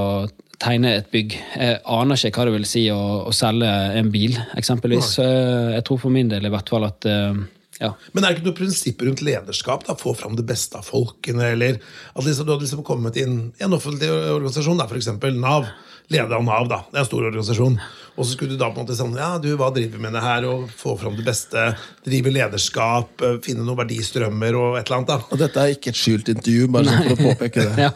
tegne 0.60 0.94
et 0.98 1.08
bygg. 1.12 1.36
Jeg 1.56 1.80
aner 1.96 2.20
ikke 2.28 2.40
hva 2.42 2.48
det 2.48 2.56
vil 2.58 2.68
si 2.68 2.84
å, 2.92 3.00
å 3.28 3.32
selge 3.34 3.72
en 3.98 4.12
bil, 4.12 4.36
eksempelvis. 4.58 5.14
Så 5.16 5.24
jeg, 5.24 5.74
jeg 5.78 5.86
tror 5.88 6.02
for 6.04 6.14
min 6.14 6.30
del 6.30 6.46
i 6.46 6.52
hvert 6.52 6.70
fall 6.72 6.86
at 6.88 7.08
eh, 7.08 7.40
ja. 7.80 7.92
Men 8.12 8.24
er 8.24 8.28
det 8.34 8.38
ikke 8.40 8.48
noe 8.50 8.58
prinsipp 8.60 9.02
rundt 9.02 9.22
lederskap? 9.26 9.86
da, 9.88 9.96
Få 9.98 10.14
fram 10.14 10.36
det 10.38 10.44
beste 10.46 10.78
av 10.78 10.86
folkene? 10.86 11.52
eller 11.56 11.80
at 12.14 12.22
liksom, 12.24 12.46
Du 12.46 12.52
hadde 12.54 12.62
liksom 12.68 12.84
kommet 12.86 13.16
inn 13.18 13.52
i 13.58 13.64
en 13.66 13.74
offentlig 13.74 14.10
organisasjon, 14.12 14.80
f.eks. 14.86 15.10
Nav. 15.34 15.66
Leder 16.12 16.36
av 16.36 16.42
Nav, 16.44 16.66
da. 16.68 16.82
Det 16.92 16.98
er 16.98 17.00
en 17.00 17.06
stor 17.08 17.24
organisasjon. 17.30 17.78
Og 18.14 18.26
så 18.26 18.34
skulle 18.34 18.52
du 18.54 18.58
da 18.60 18.68
på 18.68 18.76
en 18.76 18.84
måte 18.84 18.94
sånn 18.98 19.14
Ja, 19.16 19.30
du, 19.40 19.48
hva 19.56 19.70
driver 19.72 19.96
vi 19.96 20.02
med 20.04 20.12
det 20.14 20.20
her? 20.22 20.44
Og 20.46 20.66
få 20.76 20.92
fram 21.00 21.16
det 21.16 21.24
beste. 21.26 21.62
Drive 22.04 22.30
lederskap. 22.34 23.24
eh, 23.24 23.38
Finne 23.42 23.64
noen 23.64 23.78
verdistrømmer 23.80 24.58
og 24.60 24.76
et 24.78 24.84
eller 24.86 24.98
annet. 25.00 25.08
da. 25.14 25.16
Og 25.32 25.40
dette 25.40 25.64
er 25.64 25.72
ikke 25.74 25.90
et 25.94 25.98
skjult 25.98 26.28
intervju, 26.34 26.68
bare 26.76 26.92
sånn 26.92 27.08
for 27.08 27.16
å 27.16 27.32
påpeke 27.32 27.64
det. 27.64 27.74
ja. 27.88 27.90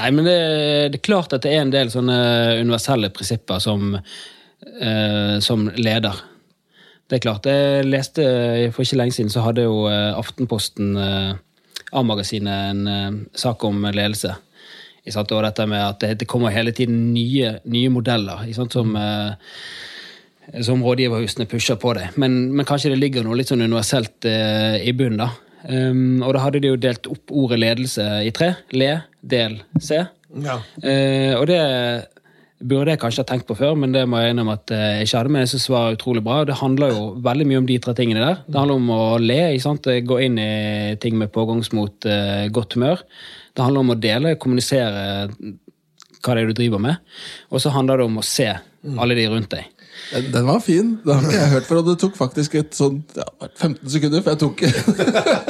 Nei, 0.00 0.08
men 0.16 0.24
det, 0.26 0.38
det 0.96 0.98
er 1.02 1.04
klart 1.12 1.36
at 1.36 1.44
det 1.44 1.52
er 1.54 1.62
en 1.66 1.74
del 1.76 1.92
sånne 1.92 2.16
universelle 2.64 3.12
prinsipper 3.14 3.60
som, 3.62 3.94
eh, 4.80 5.36
som 5.44 5.68
leder. 5.76 6.24
Det 7.10 7.18
er 7.18 7.24
klart. 7.24 7.46
Jeg 7.50 7.88
leste 7.90 8.24
For 8.70 8.86
ikke 8.86 9.00
lenge 9.00 9.16
siden 9.16 9.32
så 9.32 9.42
hadde 9.42 9.66
jo 9.66 9.88
eh, 9.90 10.14
Aftenposten, 10.14 10.92
eh, 10.94 11.32
A-magasinet, 11.98 12.70
en 12.70 12.86
eh, 12.86 13.18
sak 13.34 13.64
om 13.66 13.82
ledelse. 13.90 14.36
Og 15.10 15.30
dette 15.42 15.66
med 15.66 15.80
at 15.82 15.98
det, 16.04 16.10
det 16.20 16.28
kommer 16.30 16.54
hele 16.54 16.70
tiden 16.76 17.08
nye, 17.14 17.56
nye 17.64 17.90
modeller 17.90 18.44
som 18.54 18.68
som 20.60 20.82
rådgiverhusene 20.82 21.46
pusher 21.46 21.76
på 21.78 21.92
deg. 21.94 22.16
Men, 22.18 22.52
men 22.54 22.66
kanskje 22.66 22.90
det 22.92 22.98
ligger 22.98 23.24
noe 23.24 23.38
litt 23.38 23.50
sånn 23.50 23.62
universelt 23.62 24.26
i 24.26 24.92
bunnen, 24.98 25.22
da. 25.22 25.28
Um, 25.68 26.22
og 26.24 26.34
da 26.34 26.42
hadde 26.44 26.62
de 26.62 26.70
jo 26.72 26.78
delt 26.80 27.06
opp 27.10 27.32
ordet 27.36 27.60
ledelse 27.60 28.04
i 28.26 28.32
tre. 28.34 28.54
Le, 28.74 28.92
del, 29.20 29.58
se. 29.82 30.00
Ja. 30.42 30.56
Uh, 30.82 31.34
og 31.36 31.46
det 31.50 31.60
burde 32.60 32.92
jeg 32.92 33.00
kanskje 33.00 33.24
ha 33.24 33.28
tenkt 33.30 33.46
på 33.48 33.56
før, 33.56 33.74
men 33.78 33.94
det 33.94 34.02
må 34.08 34.20
jeg 34.20 34.34
innrømme 34.34 34.56
at 34.58 34.72
eh, 34.74 34.84
jeg 35.00 35.08
ikke 35.08 35.20
hadde. 35.20 35.32
Men 35.32 35.44
jeg 35.44 35.52
synes 35.54 35.66
det 35.66 35.74
var 35.74 35.96
utrolig 35.96 36.22
bra. 36.26 36.36
Det 36.48 36.58
handler 36.60 36.92
jo 36.92 37.02
veldig 37.24 37.48
mye 37.48 37.62
om 37.62 37.68
de 37.70 37.78
tre 37.82 37.94
tingene 37.96 38.22
der. 38.24 38.38
Det 38.46 38.60
handler 38.60 38.80
om 38.82 38.92
å 38.94 39.02
le, 39.22 39.40
ikke 39.54 39.66
sant? 39.66 39.90
gå 40.10 40.20
inn 40.26 40.38
i 40.40 40.52
ting 41.00 41.16
med 41.20 41.32
pågangsmot, 41.34 42.08
eh, 42.10 42.46
godt 42.52 42.76
humør. 42.76 43.04
Det 43.56 43.64
handler 43.64 43.84
om 43.84 43.94
å 43.94 44.00
dele, 44.00 44.38
kommunisere 44.40 45.28
hva 46.20 46.36
det 46.36 46.42
er 46.42 46.50
du 46.50 46.56
driver 46.56 46.82
med. 46.84 47.12
Og 47.50 47.62
så 47.64 47.72
handler 47.72 48.00
det 48.00 48.08
om 48.10 48.20
å 48.20 48.26
se 48.26 48.50
alle 48.50 49.16
de 49.16 49.28
rundt 49.32 49.52
deg. 49.54 49.70
Den, 50.10 50.46
var 50.46 50.60
fin. 50.64 50.94
Den 51.04 51.16
har 51.16 51.26
ikke 51.26 51.38
jeg 51.38 51.52
hørt 51.54 51.68
for, 51.68 51.80
og 51.80 51.88
det 51.88 51.96
tok 52.00 52.16
faktisk 52.16 52.56
et 52.60 52.76
sånt 52.76 53.16
ja, 53.18 53.26
15 53.50 53.90
sekunder, 53.92 54.24
for 54.24 54.32
jeg 54.32 54.40
tok 54.40 54.62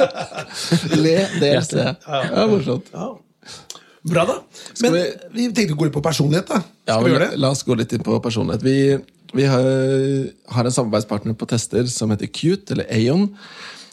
Le, 1.03 1.17
del, 1.39 1.61
se. 1.65 1.85
Ja, 1.87 2.47
morsomt. 2.51 2.91
Ja. 2.93 3.13
Bra, 4.07 4.23
da. 4.25 4.37
Men 4.81 4.95
vi, 4.95 5.01
vi- 5.35 5.47
tenkte 5.53 5.75
å 5.75 5.79
gå 5.79 5.85
litt 5.87 5.93
på 5.97 6.01
personlighet. 6.05 6.47
da. 6.49 6.61
Ja, 6.89 6.99
vi 7.03 7.11
gjøre 7.11 7.31
det? 7.31 7.39
la 7.41 7.51
oss 7.53 7.63
gå 7.63 7.75
litt 7.77 7.91
inn 7.93 8.03
på 8.05 8.17
personlighet. 8.23 8.63
Vi, 8.65 8.77
vi 9.37 9.45
har, 9.45 9.67
har 10.55 10.65
en 10.65 10.73
samarbeidspartner 10.77 11.37
på 11.37 11.47
tester 11.51 11.85
som 11.91 12.09
heter 12.13 12.31
Qt, 12.33 12.71
eller 12.73 12.89
Aon. 12.89 13.27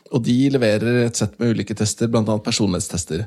Og 0.08 0.22
de 0.24 0.36
leverer 0.54 1.02
et 1.04 1.18
sett 1.20 1.34
med 1.38 1.52
ulike 1.52 1.76
tester, 1.76 2.08
bl.a. 2.08 2.22
personlighetstester. 2.40 3.26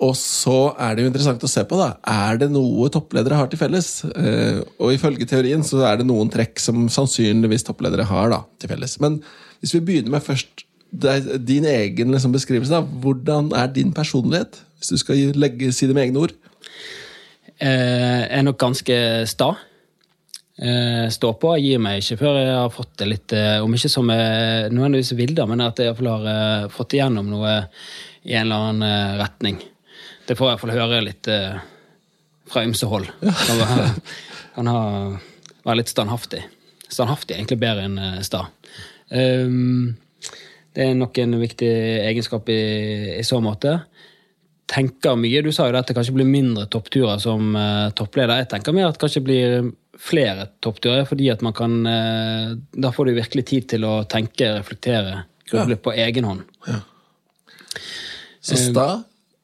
Og 0.00 0.14
så 0.16 0.70
er 0.80 0.94
det 0.96 1.04
jo 1.04 1.10
interessant 1.10 1.42
å 1.44 1.50
se 1.52 1.60
på, 1.68 1.76
da. 1.76 1.90
Er 2.08 2.38
det 2.40 2.48
noe 2.54 2.88
toppledere 2.88 3.36
har 3.36 3.50
til 3.52 3.60
felles? 3.60 3.90
Eh, 4.08 4.62
og 4.80 4.94
ifølge 4.94 5.28
teorien 5.28 5.60
så 5.66 5.82
er 5.84 6.00
det 6.00 6.06
noen 6.08 6.32
trekk 6.32 6.56
som 6.64 6.86
sannsynligvis 6.88 7.66
toppledere 7.68 8.08
har 8.08 8.32
da, 8.32 8.40
til 8.56 8.72
felles. 8.72 8.96
Men 9.04 9.20
hvis 9.60 9.76
vi 9.76 9.82
begynner 9.84 10.16
med 10.16 10.24
først 10.24 10.64
din 10.92 11.64
egen 11.70 12.10
liksom, 12.12 12.32
beskrivelse, 12.34 12.72
da. 12.72 12.80
Hvordan 12.82 13.52
er 13.56 13.66
din 13.74 13.92
personlighet? 13.94 14.60
Hvis 14.80 14.90
du 14.94 14.98
skal 15.00 15.32
legge, 15.38 15.72
si 15.72 15.86
det 15.86 15.94
med 15.94 16.08
egne 16.08 16.22
ord. 16.24 16.32
Jeg 17.60 18.28
er 18.32 18.42
nok 18.46 18.58
ganske 18.60 18.96
sta. 19.28 19.50
Står 20.60 21.10
stå 21.14 21.30
på. 21.40 21.54
Gir 21.60 21.80
meg 21.80 22.02
ikke 22.02 22.18
før 22.20 22.38
jeg 22.40 22.52
har 22.56 22.72
fått 22.74 22.90
det 23.00 23.06
litt 23.08 23.32
eh, 23.32 23.62
Om 23.64 23.72
ikke 23.78 23.88
som 23.88 24.10
jeg 24.12 24.68
nødvendigvis 24.74 25.14
vilder, 25.16 25.46
men 25.48 25.62
at 25.64 25.78
jeg 25.80 25.86
i 25.86 25.90
hvert 25.92 26.00
fall 26.02 26.10
har 26.10 26.26
eh, 26.28 26.66
fått 26.74 26.96
igjennom 26.98 27.30
noe 27.32 27.54
i 28.28 28.34
en 28.36 28.42
eller 28.44 28.66
annen 28.66 28.84
eh, 28.84 29.14
retning. 29.22 29.56
Det 30.28 30.36
får 30.36 30.46
jeg 30.46 30.50
i 30.50 30.54
hvert 30.58 30.64
fall 30.66 30.74
høre 30.76 30.98
litt 31.06 31.30
eh, 31.32 31.62
fra 32.50 32.64
ymse 32.68 32.88
hold. 32.92 33.08
Kan 33.24 33.62
være- 33.62 33.88
Kan 34.58 34.66
ha, 34.68 34.80
være 35.64 35.78
litt 35.80 35.92
standhaftig. 35.92 36.42
Standhaftig 36.90 37.36
er 37.36 37.40
egentlig 37.40 37.60
bedre 37.62 37.86
enn 37.88 37.96
eh, 38.02 38.20
sta. 38.26 38.44
Um, 39.08 39.94
det 40.76 40.86
er 40.86 40.98
nok 40.98 41.18
en 41.18 41.38
viktig 41.40 41.70
egenskap 42.06 42.48
i, 42.52 42.62
i 43.18 43.24
så 43.26 43.40
måte 43.42 43.80
tenker 44.70 45.16
mye. 45.18 45.42
Du 45.42 45.50
sa 45.50 45.66
jo 45.66 45.74
at 45.74 45.88
det 45.88 45.96
kanskje 45.96 46.14
blir 46.14 46.28
mindre 46.28 46.68
toppturer 46.70 47.18
som 47.22 47.56
uh, 47.58 47.90
toppleder. 47.96 48.44
Jeg 48.44 48.50
tenker 48.52 48.76
mer 48.76 48.86
at 48.86 48.94
det 48.94 49.02
kanskje 49.02 49.24
blir 49.26 49.72
flere 50.00 50.46
toppturer, 50.62 51.02
fordi 51.08 51.26
at 51.32 51.42
man 51.42 51.56
kan 51.58 51.74
uh, 51.82 52.52
Da 52.70 52.92
får 52.94 53.10
du 53.10 53.18
virkelig 53.18 53.44
tid 53.50 53.66
til 53.74 53.86
å 53.88 53.96
tenke, 54.06 54.52
reflektere, 54.60 55.24
gruble 55.50 55.74
på 55.82 55.96
egen 56.06 56.28
hånd. 56.28 56.46
Så 58.38 58.60
sta, 58.62 58.86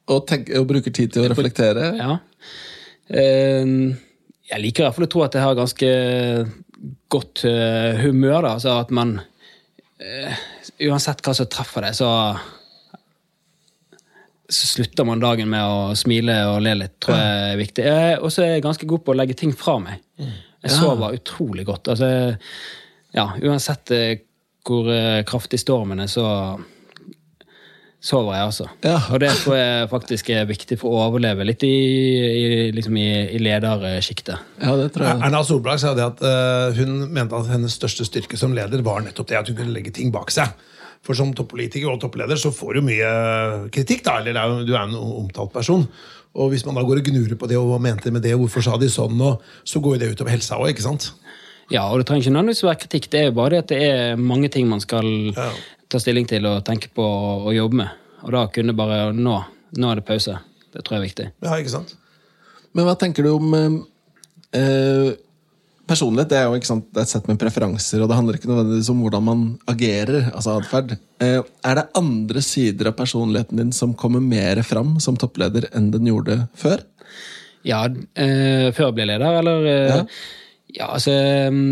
og, 0.06 0.22
tenk, 0.30 0.54
og 0.54 0.70
bruker 0.70 0.94
tid 0.94 1.16
til 1.16 1.26
å 1.26 1.32
reflektere. 1.34 1.90
Ja. 1.98 2.20
Uh, 3.10 3.98
jeg 4.46 4.62
liker 4.62 4.84
i 4.84 4.86
hvert 4.86 5.00
fall 5.00 5.08
å 5.08 5.10
tro 5.10 5.26
at 5.26 5.34
jeg 5.34 5.42
har 5.42 5.58
ganske 5.58 5.90
godt 7.10 7.44
eh, 7.48 7.98
humør, 8.02 8.44
da. 8.44 8.52
Altså 8.56 8.76
at 8.80 8.92
man 8.94 9.16
eh, 9.98 10.44
Uansett 10.84 11.22
hva 11.24 11.32
som 11.36 11.48
treffer 11.48 11.86
deg, 11.86 11.96
så 11.96 12.10
så 14.48 14.66
slutter 14.66 15.04
man 15.04 15.18
dagen 15.18 15.48
med 15.50 15.58
å 15.66 15.94
smile 15.98 16.36
og 16.52 16.60
le 16.62 16.76
litt, 16.78 16.92
tror 17.02 17.16
jeg 17.18 17.46
er 17.48 17.56
viktig. 17.58 17.86
Og 18.22 18.30
så 18.30 18.44
er 18.44 18.52
jeg 18.54 18.62
ganske 18.66 18.86
god 18.86 19.02
på 19.02 19.14
å 19.14 19.18
legge 19.18 19.34
ting 19.38 19.54
fra 19.56 19.74
meg. 19.82 20.04
Jeg 20.62 20.70
sover 20.70 21.16
utrolig 21.18 21.64
godt. 21.66 21.90
Altså, 21.90 22.10
ja, 23.16 23.26
uansett 23.42 23.92
eh, 23.94 24.20
hvor 24.66 24.88
eh, 24.92 25.24
kraftig 25.26 25.58
stormen 25.62 26.02
er, 26.04 26.10
så 26.10 26.26
sover 28.06 28.36
jeg, 28.36 28.50
også. 28.52 28.68
Ja. 28.86 29.00
Og 29.10 29.20
det 29.22 29.32
tror 29.40 29.56
jeg 29.58 29.88
faktisk 29.90 30.30
er 30.34 30.46
viktig 30.46 30.78
for 30.78 30.94
å 30.94 31.06
overleve 31.08 31.46
litt 31.48 31.64
i, 31.66 31.72
i, 31.72 32.46
liksom 32.74 32.98
i, 33.02 33.08
i 33.34 33.40
ledersjiktet. 33.42 34.46
Ja, 34.62 34.76
det 34.78 34.92
tror 34.94 35.08
jeg. 35.08 35.20
Erna 35.26 35.42
Solberg 35.46 35.82
sa 35.82 35.94
det 35.98 36.06
at 36.06 36.22
uh, 36.22 36.76
hun 36.78 37.08
mente 37.10 37.38
at 37.38 37.50
hennes 37.50 37.74
største 37.74 38.06
styrke 38.06 38.38
som 38.38 38.54
leder 38.56 38.84
var 38.86 39.02
nettopp 39.04 39.32
det 39.32 39.40
at 39.40 39.50
hun 39.50 39.58
kunne 39.58 39.74
legge 39.74 39.94
ting 39.96 40.14
bak 40.14 40.30
seg. 40.34 40.54
For 41.06 41.18
som 41.18 41.32
toppolitiker 41.36 41.90
og 41.90 42.00
toppleder 42.02 42.38
så 42.40 42.50
får 42.54 42.78
du 42.78 42.86
mye 42.88 43.10
kritikk, 43.74 44.06
da, 44.06 44.20
eller 44.22 44.38
er 44.38 44.62
du 44.66 44.72
er 44.74 44.86
en 44.86 44.96
omtalt 44.96 45.52
person. 45.54 45.86
Og 46.36 46.50
hvis 46.52 46.66
man 46.66 46.76
da 46.76 46.84
går 46.84 47.00
og 47.00 47.10
gnurer 47.10 47.38
på 47.38 47.48
det, 47.50 47.58
og 47.58 47.70
hva 47.70 47.78
mente 47.82 48.08
de 48.08 48.14
med 48.14 48.24
det, 48.26 48.34
og 48.36 48.44
hvorfor 48.44 48.64
sa 48.66 48.78
de 48.80 48.88
sånn, 48.92 49.18
og 49.24 49.44
så 49.66 49.82
går 49.82 49.96
jo 49.96 50.02
det 50.02 50.10
utover 50.14 50.34
helsa 50.34 50.58
òg, 50.58 50.74
ikke 50.74 50.84
sant? 50.84 51.10
Ja, 51.72 51.88
og 51.90 51.98
det 51.98 52.06
trenger 52.06 52.26
ikke 52.26 52.34
nødvendigvis 52.34 52.66
være 52.66 52.80
kritikk. 52.84 53.08
Det 53.10 53.20
er 53.20 53.30
jo 53.30 53.36
bare 53.38 53.56
det 53.56 53.62
at 53.64 53.72
det 53.72 53.78
er 53.86 54.20
mange 54.20 54.50
ting 54.52 54.68
man 54.70 54.82
skal 54.82 55.08
Ja. 55.34 55.48
Ta 55.92 56.00
stilling 56.02 56.26
til 56.28 56.46
og 56.48 56.64
tenke 56.66 56.90
på 56.94 57.04
og, 57.04 57.48
og 57.50 57.56
jobbe 57.56 57.80
med. 57.82 58.02
Og 58.26 58.32
da 58.34 58.46
kunne 58.52 58.74
bare 58.76 59.12
nå, 59.14 59.36
nå 59.78 59.92
er 59.92 60.00
det 60.00 60.06
pause. 60.08 60.38
Det 60.72 60.82
tror 60.82 60.96
jeg 60.96 61.02
er 61.02 61.06
viktig. 61.08 61.28
Ja, 61.46 61.54
ikke 61.60 61.76
sant? 61.76 61.94
Men 62.76 62.88
hva 62.88 62.96
tenker 63.00 63.24
du 63.24 63.32
om 63.36 63.54
eh, 63.56 63.78
eh, 64.58 65.14
Personlighet 65.86 66.32
det 66.32 66.38
er 66.40 66.48
jo 66.48 66.56
ikke 66.58 66.66
sant, 66.66 66.86
det 66.90 66.98
er 66.98 67.04
et 67.06 67.10
sett 67.12 67.28
med 67.30 67.38
preferanser, 67.38 68.00
og 68.02 68.08
det 68.10 68.16
handler 68.18 68.36
ikke 68.36 68.48
nødvendigvis 68.50 68.88
om 68.90 69.02
hvordan 69.04 69.22
man 69.22 69.42
agerer, 69.70 70.32
altså 70.32 70.56
adferd. 70.58 70.96
Eh, 71.22 71.38
er 71.38 71.78
det 71.78 71.84
andre 72.00 72.42
sider 72.42 72.90
av 72.90 72.96
personligheten 72.98 73.60
din 73.60 73.70
som 73.70 73.92
kommer 73.94 74.18
mer 74.18 74.58
fram 74.66 74.96
som 75.04 75.14
toppleder 75.14 75.68
enn 75.78 75.92
den 75.94 76.08
gjorde 76.10 76.40
før? 76.58 76.82
Ja, 77.66 77.84
eh, 77.86 78.72
før 78.74 78.88
jeg 78.88 78.96
ble 78.98 79.06
leder, 79.12 79.38
eller 79.44 79.68
eh, 79.70 79.92
Ja. 79.92 80.00
ja. 80.80 80.88
altså 80.88 81.14
mm, 81.54 81.70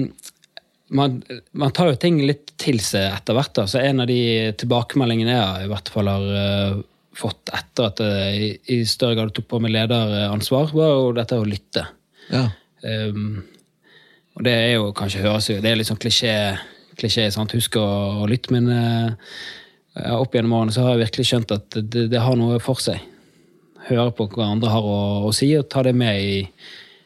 man, 0.95 1.23
man 1.53 1.73
tar 1.75 1.91
jo 1.91 2.01
ting 2.01 2.21
litt 2.23 2.55
til 2.61 2.79
seg 2.83 3.09
etter 3.11 3.37
hvert. 3.37 3.55
da, 3.57 3.67
så 3.71 3.83
En 3.83 4.03
av 4.05 4.11
de 4.11 4.53
tilbakemeldingene 4.61 5.35
jeg 5.35 5.67
i 5.67 5.71
hvert 5.73 5.91
fall 5.93 6.11
har 6.11 6.29
uh, 6.31 6.83
fått 7.19 7.51
etter 7.55 7.89
at 7.89 8.03
jeg 8.05 8.53
i, 8.71 8.79
større 8.89 9.19
grad 9.19 9.35
tok 9.35 9.49
på 9.51 9.61
meg 9.63 9.75
lederansvar, 9.75 10.71
var 10.77 10.95
jo 10.95 11.11
dette 11.17 11.41
å 11.41 11.49
lytte. 11.49 11.87
Ja. 12.31 12.47
Um, 12.85 13.43
og 14.35 14.47
det 14.47 14.55
er 14.55 14.73
jo 14.75 14.89
kanskje 14.97 15.23
høres 15.23 15.47
jo 15.49 15.61
Det 15.63 15.71
er 15.71 15.77
litt 15.79 15.89
sånn 15.89 16.01
klisjé, 16.01 16.33
klisjé 16.99 17.29
sant? 17.33 17.53
husk 17.55 17.79
å, 17.81 17.87
å 18.25 18.29
lytte, 18.31 18.55
men 18.55 18.71
uh, 18.71 19.35
opp 20.19 20.35
gjennom 20.35 20.57
årene 20.61 20.75
så 20.75 20.87
har 20.87 20.97
jeg 20.97 21.07
virkelig 21.07 21.29
skjønt 21.31 21.55
at 21.55 21.81
det, 21.81 22.09
det 22.13 22.23
har 22.23 22.39
noe 22.39 22.61
for 22.63 22.83
seg. 22.83 23.03
Høre 23.89 24.11
på 24.17 24.31
hva 24.33 24.53
andre 24.55 24.73
har 24.73 24.87
å, 24.87 24.99
å 25.29 25.35
si, 25.35 25.51
og 25.59 25.69
ta 25.71 25.85
det 25.87 25.95
med 25.99 26.23
i 26.23 26.39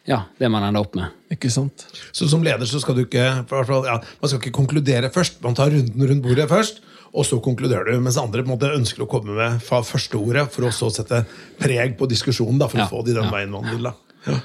ja, 0.09 0.23
det 0.40 0.49
man 0.49 0.64
ender 0.64 0.81
opp 0.87 0.94
med. 0.97 1.12
Ikke 1.35 1.51
sant? 1.53 1.85
Så 2.16 2.29
som 2.31 2.44
leder 2.44 2.68
så 2.68 2.81
skal 2.81 2.97
du 2.97 3.05
ikke 3.05 3.25
for, 3.49 3.59
hvert 3.61 3.68
fall, 3.68 3.88
ja, 3.90 3.99
man 4.23 4.31
skal 4.31 4.40
ikke 4.40 4.57
konkludere 4.57 5.11
først. 5.12 5.42
Man 5.44 5.57
tar 5.59 5.73
runden 5.75 6.07
rundt 6.11 6.25
bordet 6.25 6.49
først, 6.49 6.81
og 7.12 7.27
så 7.29 7.38
konkluderer 7.44 7.92
du. 7.92 8.01
Mens 8.05 8.16
andre 8.21 8.44
på 8.44 8.49
en 8.49 8.55
måte 8.57 8.73
ønsker 8.73 9.05
å 9.05 9.11
komme 9.11 9.37
med 9.37 9.61
fra 9.64 9.83
første 9.85 10.16
ordet 10.16 10.47
for 10.55 10.68
å 10.68 10.73
så 10.75 10.88
sette 10.92 11.23
preg 11.61 11.99
på 12.01 12.09
diskusjonen. 12.09 12.61
Da, 12.61 12.71
for 12.73 12.81
Ja, 12.81 12.88
å 12.88 12.94
få 12.97 13.05
de 13.05 13.16
den 13.18 13.29
ja. 13.29 13.35
veien 13.37 13.53
man 13.53 13.68
vil. 13.68 13.90
Da. 13.90 14.38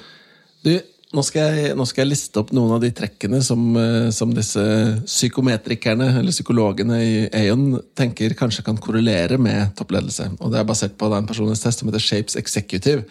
Du, 0.64 0.74
Nå 1.14 1.22
skal, 1.22 1.54
jeg, 1.54 1.74
nå 1.78 1.84
skal 1.86 2.02
jeg 2.02 2.10
liste 2.10 2.40
opp 2.40 2.48
noen 2.56 2.72
av 2.74 2.80
de 2.82 2.88
trekkene 2.90 3.38
som, 3.46 3.60
eh, 3.78 4.08
som 4.10 4.32
disse 4.34 4.62
psykometrikerne 5.06 6.08
eller 6.18 6.34
psykologene 6.34 6.96
i 6.98 7.12
Aon 7.44 7.76
tenker 7.94 8.34
kanskje 8.34 8.64
kan 8.66 8.80
korrelere 8.82 9.38
med 9.38 9.76
toppledelse. 9.78 10.32
Og 10.40 10.50
Det 10.50 10.58
er 10.58 10.66
basert 10.66 10.96
på 10.98 11.12
en 11.14 11.28
personlighetstest 11.28 11.84
som 11.84 11.90
heter 11.92 12.02
Shapes 12.02 12.34
Executive. 12.40 13.06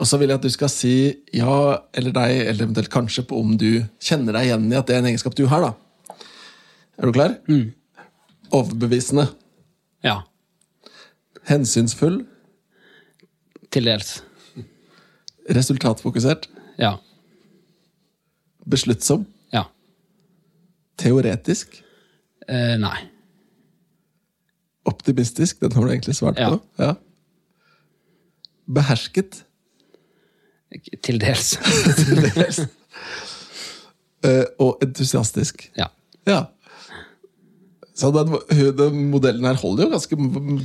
Og 0.00 0.08
så 0.10 0.18
vil 0.18 0.28
jeg 0.32 0.40
at 0.40 0.42
du 0.42 0.50
skal 0.50 0.70
si 0.72 0.92
ja 1.36 1.54
eller 1.94 2.12
nei, 2.16 2.30
eller 2.42 2.64
eventuelt 2.66 2.90
kanskje 2.90 3.22
på 3.30 3.38
om 3.38 3.52
du 3.60 3.84
kjenner 4.02 4.34
deg 4.34 4.48
igjen 4.48 4.64
i 4.72 4.78
at 4.78 4.88
det 4.88 4.96
er 4.96 5.02
en 5.04 5.10
egenskap 5.12 5.36
du 5.38 5.44
har. 5.46 5.68
da. 5.68 6.16
Er 6.98 7.06
du 7.06 7.12
klar? 7.14 7.36
Overbevisende. 8.54 9.28
Ja. 10.04 10.20
Hensynsfull. 11.46 12.24
Til 13.74 13.86
dels. 13.90 14.16
Resultatfokusert. 15.50 16.48
Ja. 16.80 16.96
Besluttsom. 18.66 19.26
Ja. 19.54 19.64
Teoretisk. 20.98 21.78
Eh, 22.48 22.74
nei. 22.80 22.96
Optimistisk. 24.88 25.60
Den 25.62 25.72
har 25.72 25.86
du 25.86 25.90
egentlig 25.94 26.16
svart 26.18 26.38
Ja. 26.38 26.50
på. 26.50 26.60
Ja. 26.82 26.94
Behersket. 28.66 29.44
Til 31.04 31.18
dels. 31.20 31.54
eh, 34.24 34.44
og 34.62 34.82
entusiastisk. 34.84 35.68
ja. 35.78 35.90
Ja. 36.24 36.46
Så 37.94 38.08
den, 38.10 38.32
den 38.74 38.96
modellen 39.12 39.44
her 39.46 39.54
holder 39.60 39.84
jo 39.84 39.90
ganske 39.92 40.16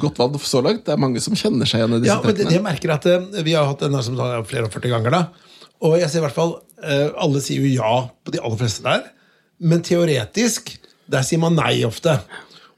godt 0.01 0.17
vann 0.17 0.37
så 0.41 0.61
langt. 0.65 0.85
Det 0.87 0.95
er 0.95 1.01
mange 1.03 1.19
som 1.21 1.35
kjenner 1.37 1.67
seg 1.69 1.83
igjen 1.83 1.97
i 1.97 1.99
disse 2.01 2.13
Ja, 2.15 2.21
men 2.23 2.31
det, 2.33 2.39
trekkene. 2.39 2.55
jeg 2.55 2.63
merker 2.65 2.93
at 2.95 3.05
uh, 3.05 3.43
Vi 3.45 3.53
har 3.53 3.67
hatt 3.69 3.83
denne 3.83 3.99
som 4.01 4.15
tar 4.17 4.39
flere 4.49 4.65
og 4.65 4.73
40 4.73 4.93
ganger. 4.95 5.13
da 5.13 5.21
Og 5.85 5.99
jeg 6.01 6.09
ser 6.09 6.23
i 6.23 6.25
hvert 6.25 6.37
fall 6.39 6.55
uh, 6.55 7.09
Alle 7.21 7.41
sier 7.45 7.61
jo 7.61 7.69
ja 7.83 7.91
på 8.25 8.33
de 8.33 8.41
aller 8.41 8.57
fleste 8.63 8.81
der. 8.87 9.03
Men 9.61 9.83
teoretisk, 9.85 10.71
der 11.11 11.27
sier 11.27 11.43
man 11.43 11.59
nei 11.59 11.83
ofte. 11.85 12.15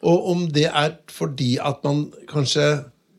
Og 0.04 0.28
om 0.34 0.44
det 0.52 0.66
er 0.68 0.98
fordi 1.14 1.54
at 1.62 1.80
man 1.88 2.08
kanskje 2.34 2.66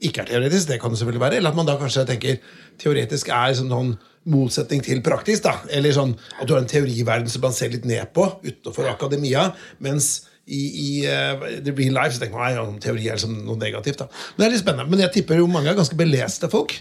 ikke 0.09 0.25
er 0.25 0.33
teoretisk, 0.33 0.69
det 0.69 0.81
kan 0.83 0.93
det 0.93 1.01
selvfølgelig 1.01 1.23
være, 1.23 1.38
eller 1.41 1.53
at 1.53 1.59
man 1.59 1.69
da 1.69 1.77
kanskje 1.81 2.07
tenker 2.09 2.41
teoretisk 2.83 3.31
er 3.33 3.55
som 3.59 3.71
noen 3.71 3.95
motsetning 4.33 4.83
til 4.85 5.03
praktisk. 5.05 5.45
da 5.47 5.57
Eller 5.71 5.95
sånn 5.95 6.15
at 6.38 6.47
du 6.47 6.55
har 6.55 6.62
en 6.62 6.71
teoriverden 6.71 7.31
som 7.31 7.43
man 7.45 7.57
ser 7.57 7.73
litt 7.75 7.88
ned 7.88 8.12
på 8.15 8.27
utenfor 8.45 8.91
akademia. 8.91 9.51
Mens 9.83 10.29
i, 10.47 10.62
i 10.62 10.88
uh, 11.07 11.43
the 11.62 11.75
real 11.75 11.95
life 11.97 12.15
så 12.15 12.23
tenker 12.23 12.38
man 12.38 12.55
nei, 12.55 12.81
teori 12.83 13.07
er 13.09 13.19
liksom 13.19 13.43
noe 13.47 13.59
negativt. 13.61 14.03
da 14.03 14.09
Men 14.11 14.43
det 14.43 14.49
er 14.49 14.55
litt 14.55 14.65
spennende. 14.65 14.91
Men 14.91 15.05
jeg 15.07 15.15
tipper 15.19 15.43
jo 15.43 15.51
mange 15.51 15.73
er 15.73 15.79
ganske 15.79 15.99
beleste 15.99 16.51
folk. 16.53 16.77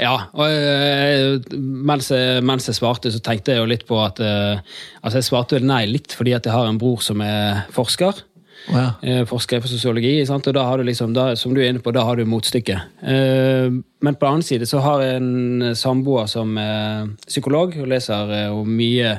Ja, 0.00 0.14
og 0.32 0.48
eh, 0.48 1.36
mens 1.60 2.08
jeg, 2.08 2.40
mens 2.48 2.64
jeg 2.64 2.78
svarte, 2.78 3.10
så 3.12 3.20
tenkte 3.22 3.52
jeg 3.52 3.60
jo 3.60 3.68
litt 3.68 3.84
på 3.84 3.98
at 4.00 4.22
eh, 4.24 4.62
Altså, 5.02 5.18
jeg 5.18 5.26
svarte 5.26 5.58
vel 5.58 5.66
nei 5.68 5.82
litt 5.90 6.14
fordi 6.16 6.32
at 6.32 6.46
jeg 6.48 6.54
har 6.54 6.68
en 6.68 6.80
bror 6.80 7.02
som 7.04 7.20
er 7.24 7.66
forsker. 7.74 8.22
Å 8.70 8.76
ja. 8.78 8.88
eh, 9.02 9.22
Forsker 9.26 9.60
for 9.64 9.68
sosiologi, 9.72 10.12
sant? 10.28 10.46
og 10.46 10.54
da 10.54 10.62
har 10.68 10.78
du 10.78 10.84
liksom, 10.86 11.14
da, 11.16 11.32
som 11.38 11.54
du 11.54 11.60
er 11.62 11.72
inne 11.72 11.82
på, 11.82 11.90
da 11.94 12.04
har 12.06 12.16
du 12.20 12.24
motstykket. 12.28 13.00
Eh, 13.02 13.72
Men 14.02 14.14
på 14.14 14.26
den 14.26 14.30
annen 14.36 14.46
side 14.46 14.66
så 14.70 14.78
har 14.84 15.02
jeg 15.02 15.16
en 15.22 15.72
samboer 15.78 16.26
som 16.30 16.54
er 16.58 17.10
psykolog 17.26 17.74
og 17.82 17.90
leser 17.90 18.30
eh, 18.38 18.54
mye 18.66 19.16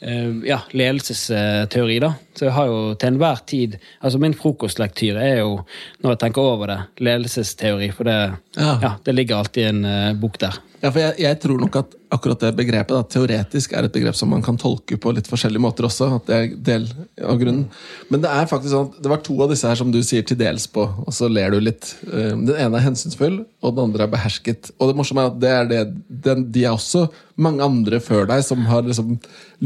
eh, 0.00 0.30
ja, 0.44 0.60
ledelsesteori, 0.76 1.98
da. 2.04 2.12
Så 2.36 2.48
jeg 2.48 2.54
har 2.56 2.66
jo 2.68 2.78
til 3.00 3.08
enhver 3.14 3.40
tid 3.48 3.78
Altså 4.04 4.20
min 4.20 4.34
frokostlektyre 4.36 5.22
er 5.24 5.38
jo, 5.40 5.62
når 6.04 6.12
jeg 6.14 6.22
tenker 6.26 6.42
over 6.52 6.72
det, 6.72 6.78
ledelsesteori. 7.00 7.90
For 7.96 8.04
det, 8.08 8.18
Ja. 8.60 8.78
ja. 8.82 8.92
det 9.04 9.14
ligger 9.16 9.36
alltid 9.40 9.66
en 9.72 10.20
bok 10.20 10.38
der. 10.42 10.60
Ja, 10.86 10.90
for 10.94 11.02
jeg, 11.02 11.14
jeg 11.18 11.38
tror 11.42 11.58
nok 11.58 11.76
at 11.80 11.94
akkurat 12.14 12.42
det 12.44 12.52
begrepet 12.60 12.92
da, 12.94 13.00
teoretisk 13.10 13.72
er 13.74 13.88
et 13.88 13.94
begrep 13.96 14.14
som 14.14 14.28
man 14.30 14.44
kan 14.44 14.54
tolke 14.60 14.94
på 15.02 15.10
litt 15.16 15.26
forskjellige 15.26 15.62
måter 15.64 15.88
også. 15.88 16.06
at 16.20 16.28
det 16.28 16.36
er 16.36 16.52
del 16.68 16.84
av 17.26 17.40
grunnen. 17.40 17.64
Men 18.12 18.22
det 18.22 18.30
er 18.30 18.46
faktisk 18.46 18.70
sånn 18.70 18.92
at 18.92 19.00
det 19.02 19.10
var 19.10 19.22
to 19.26 19.34
av 19.42 19.50
disse 19.50 19.66
her 19.66 19.80
som 19.80 19.90
du 19.90 19.98
sier 20.06 20.22
til 20.28 20.38
dels 20.38 20.68
på, 20.70 20.84
og 21.02 21.10
så 21.16 21.26
ler 21.32 21.56
du 21.56 21.58
litt. 21.64 21.90
Eh, 22.06 22.36
Den 22.36 22.52
ene 22.54 22.78
er 22.78 22.84
hensynsfull, 22.86 23.40
og 23.64 23.74
den 23.74 23.88
andre 23.88 24.06
er 24.06 24.12
behersket. 24.14 24.70
Og 24.78 24.92
det 24.92 24.98
morsomme 25.00 25.24
er 25.26 25.32
at 25.32 25.40
det 25.42 25.50
er 25.56 25.70
det, 25.72 25.80
den, 26.28 26.46
de 26.54 26.62
er 26.68 26.76
også 26.78 27.08
mange 27.42 27.66
andre 27.66 27.98
før 28.04 28.28
deg 28.30 28.44
som 28.46 28.62
har 28.70 28.86
liksom 28.86 29.16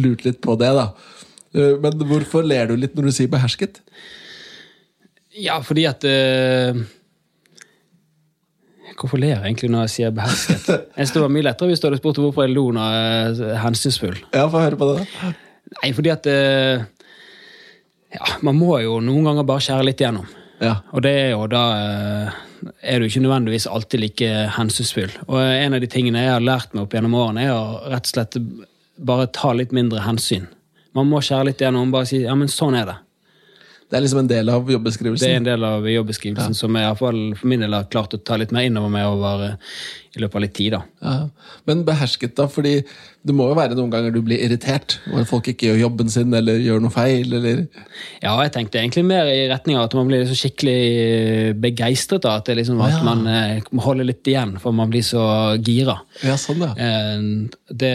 lurt 0.00 0.24
litt 0.24 0.40
på 0.46 0.56
det. 0.62 0.72
da. 0.80 0.86
Eh, 1.52 1.76
Men 1.84 2.00
hvorfor 2.08 2.48
ler 2.48 2.72
du 2.72 2.78
litt 2.80 2.96
når 2.96 3.10
du 3.10 3.16
sier 3.18 3.28
behersket? 3.36 3.82
Ja, 5.36 5.60
fordi 5.62 5.84
at 5.92 6.08
eh, 6.08 6.80
Hvorfor 9.00 9.20
ler 9.20 9.32
jeg 9.34 9.42
egentlig 9.42 9.70
når 9.72 9.86
jeg 9.86 9.92
sier 9.94 10.10
behersket? 10.14 10.66
Jeg 11.00 11.22
var 11.22 11.32
mye 11.32 11.46
lettere 11.46 11.70
hvis 11.70 11.80
du 11.80 11.86
hadde 11.88 12.00
spurt 12.00 12.20
hvorfor 12.20 12.44
jeg 12.46 12.54
lo 12.54 12.66
når 12.76 12.96
jeg 12.96 13.46
er 13.54 13.62
hensynsfull. 13.64 14.18
Ja, 14.36 14.44
få 14.52 14.60
høre 14.64 14.78
på 14.80 14.90
det. 14.90 15.06
da. 15.06 15.32
Nei, 15.80 15.92
fordi 15.96 16.12
at 16.12 16.26
eh, 16.30 16.84
Ja, 18.10 18.26
man 18.42 18.58
må 18.58 18.74
jo 18.82 18.98
noen 19.04 19.28
ganger 19.28 19.46
bare 19.46 19.62
skjære 19.64 19.86
litt 19.86 20.00
igjennom. 20.02 20.28
Ja. 20.60 20.80
Og 20.92 21.04
det 21.06 21.12
er 21.16 21.28
jo 21.32 21.44
da 21.48 21.64
eh, 21.78 22.40
er 22.82 23.00
du 23.00 23.06
ikke 23.06 23.22
nødvendigvis 23.24 23.68
alltid 23.70 24.02
like 24.02 24.30
hensynsfull. 24.56 25.12
Og 25.28 25.38
en 25.40 25.76
av 25.76 25.80
de 25.80 25.88
tingene 25.90 26.24
jeg 26.26 26.34
har 26.34 26.44
lært 26.44 26.74
meg 26.74 26.84
opp 26.84 26.96
gjennom 26.96 27.14
årene, 27.16 27.46
er 27.46 27.54
å 27.54 27.92
rett 27.92 28.10
og 28.10 28.14
slett 28.14 28.40
bare 29.00 29.30
ta 29.32 29.54
litt 29.56 29.72
mindre 29.72 30.02
hensyn. 30.04 30.48
Man 30.96 31.08
må 31.08 31.22
skjære 31.24 31.50
litt 31.52 31.62
igjennom 31.62 31.92
bare 31.94 32.08
si 32.10 32.24
ja, 32.24 32.34
men 32.36 32.50
sånn 32.52 32.76
er 32.76 32.90
det. 32.90 32.98
Det 33.90 33.98
er 33.98 34.04
liksom 34.04 34.20
en 34.22 34.28
del 34.30 34.48
av 34.54 34.68
jobbeskrivelsen? 34.70 35.24
Det 35.26 35.30
er 35.34 35.40
en 35.40 35.46
del 35.48 35.64
av 35.66 35.86
jobbeskrivelsen 35.90 36.54
som 36.54 36.76
jeg 36.78 36.84
i 36.86 36.90
hvert 36.92 37.00
fall 37.00 37.22
for 37.34 37.50
min 37.50 37.64
del 37.64 37.72
har 37.74 37.88
klart 37.90 38.12
å 38.14 38.20
ta 38.22 38.36
litt 38.38 38.52
mer 38.54 38.68
innover 38.68 38.92
meg 38.94 39.08
over 39.10 39.42
eh, 39.48 39.56
i 40.14 40.20
løpet 40.22 40.38
av 40.38 40.44
litt 40.44 40.54
tid. 40.54 40.76
da. 40.76 40.80
Ja. 41.02 41.16
Men 41.66 41.82
behersket, 41.88 42.36
da? 42.38 42.46
fordi 42.50 42.76
det 43.26 43.34
må 43.34 43.48
jo 43.50 43.56
være 43.58 43.74
noen 43.74 43.90
ganger 43.90 44.14
du 44.14 44.20
blir 44.22 44.38
irritert. 44.46 45.00
At 45.10 45.26
folk 45.30 45.50
ikke 45.50 45.72
gjør 45.72 45.80
jobben 45.82 46.08
sin 46.14 46.30
eller 46.38 46.62
gjør 46.62 46.84
noe 46.86 46.94
feil. 46.94 47.34
eller... 47.34 47.64
Ja, 48.22 48.36
jeg 48.44 48.54
tenkte 48.54 48.78
egentlig 48.78 49.04
mer 49.10 49.26
i 49.26 49.48
retning 49.50 49.80
av 49.80 49.88
at 49.88 49.98
man 49.98 50.06
blir 50.10 50.22
så 50.30 50.38
skikkelig 50.38 51.58
begeistret 51.62 52.30
av 52.30 52.38
at, 52.40 52.46
det 52.46 52.60
liksom, 52.62 52.78
at 52.86 52.94
Ja. 52.94 53.02
man 53.02 53.26
holder 53.82 54.06
litt 54.12 54.26
igjen, 54.30 54.54
for 54.62 54.70
man 54.72 54.90
blir 54.94 55.02
så 55.02 55.26
gira. 55.58 55.98
Ja, 56.22 56.38
sånn, 56.38 56.62
ja. 56.62 56.72
Eh, 56.78 57.50
det 57.74 57.94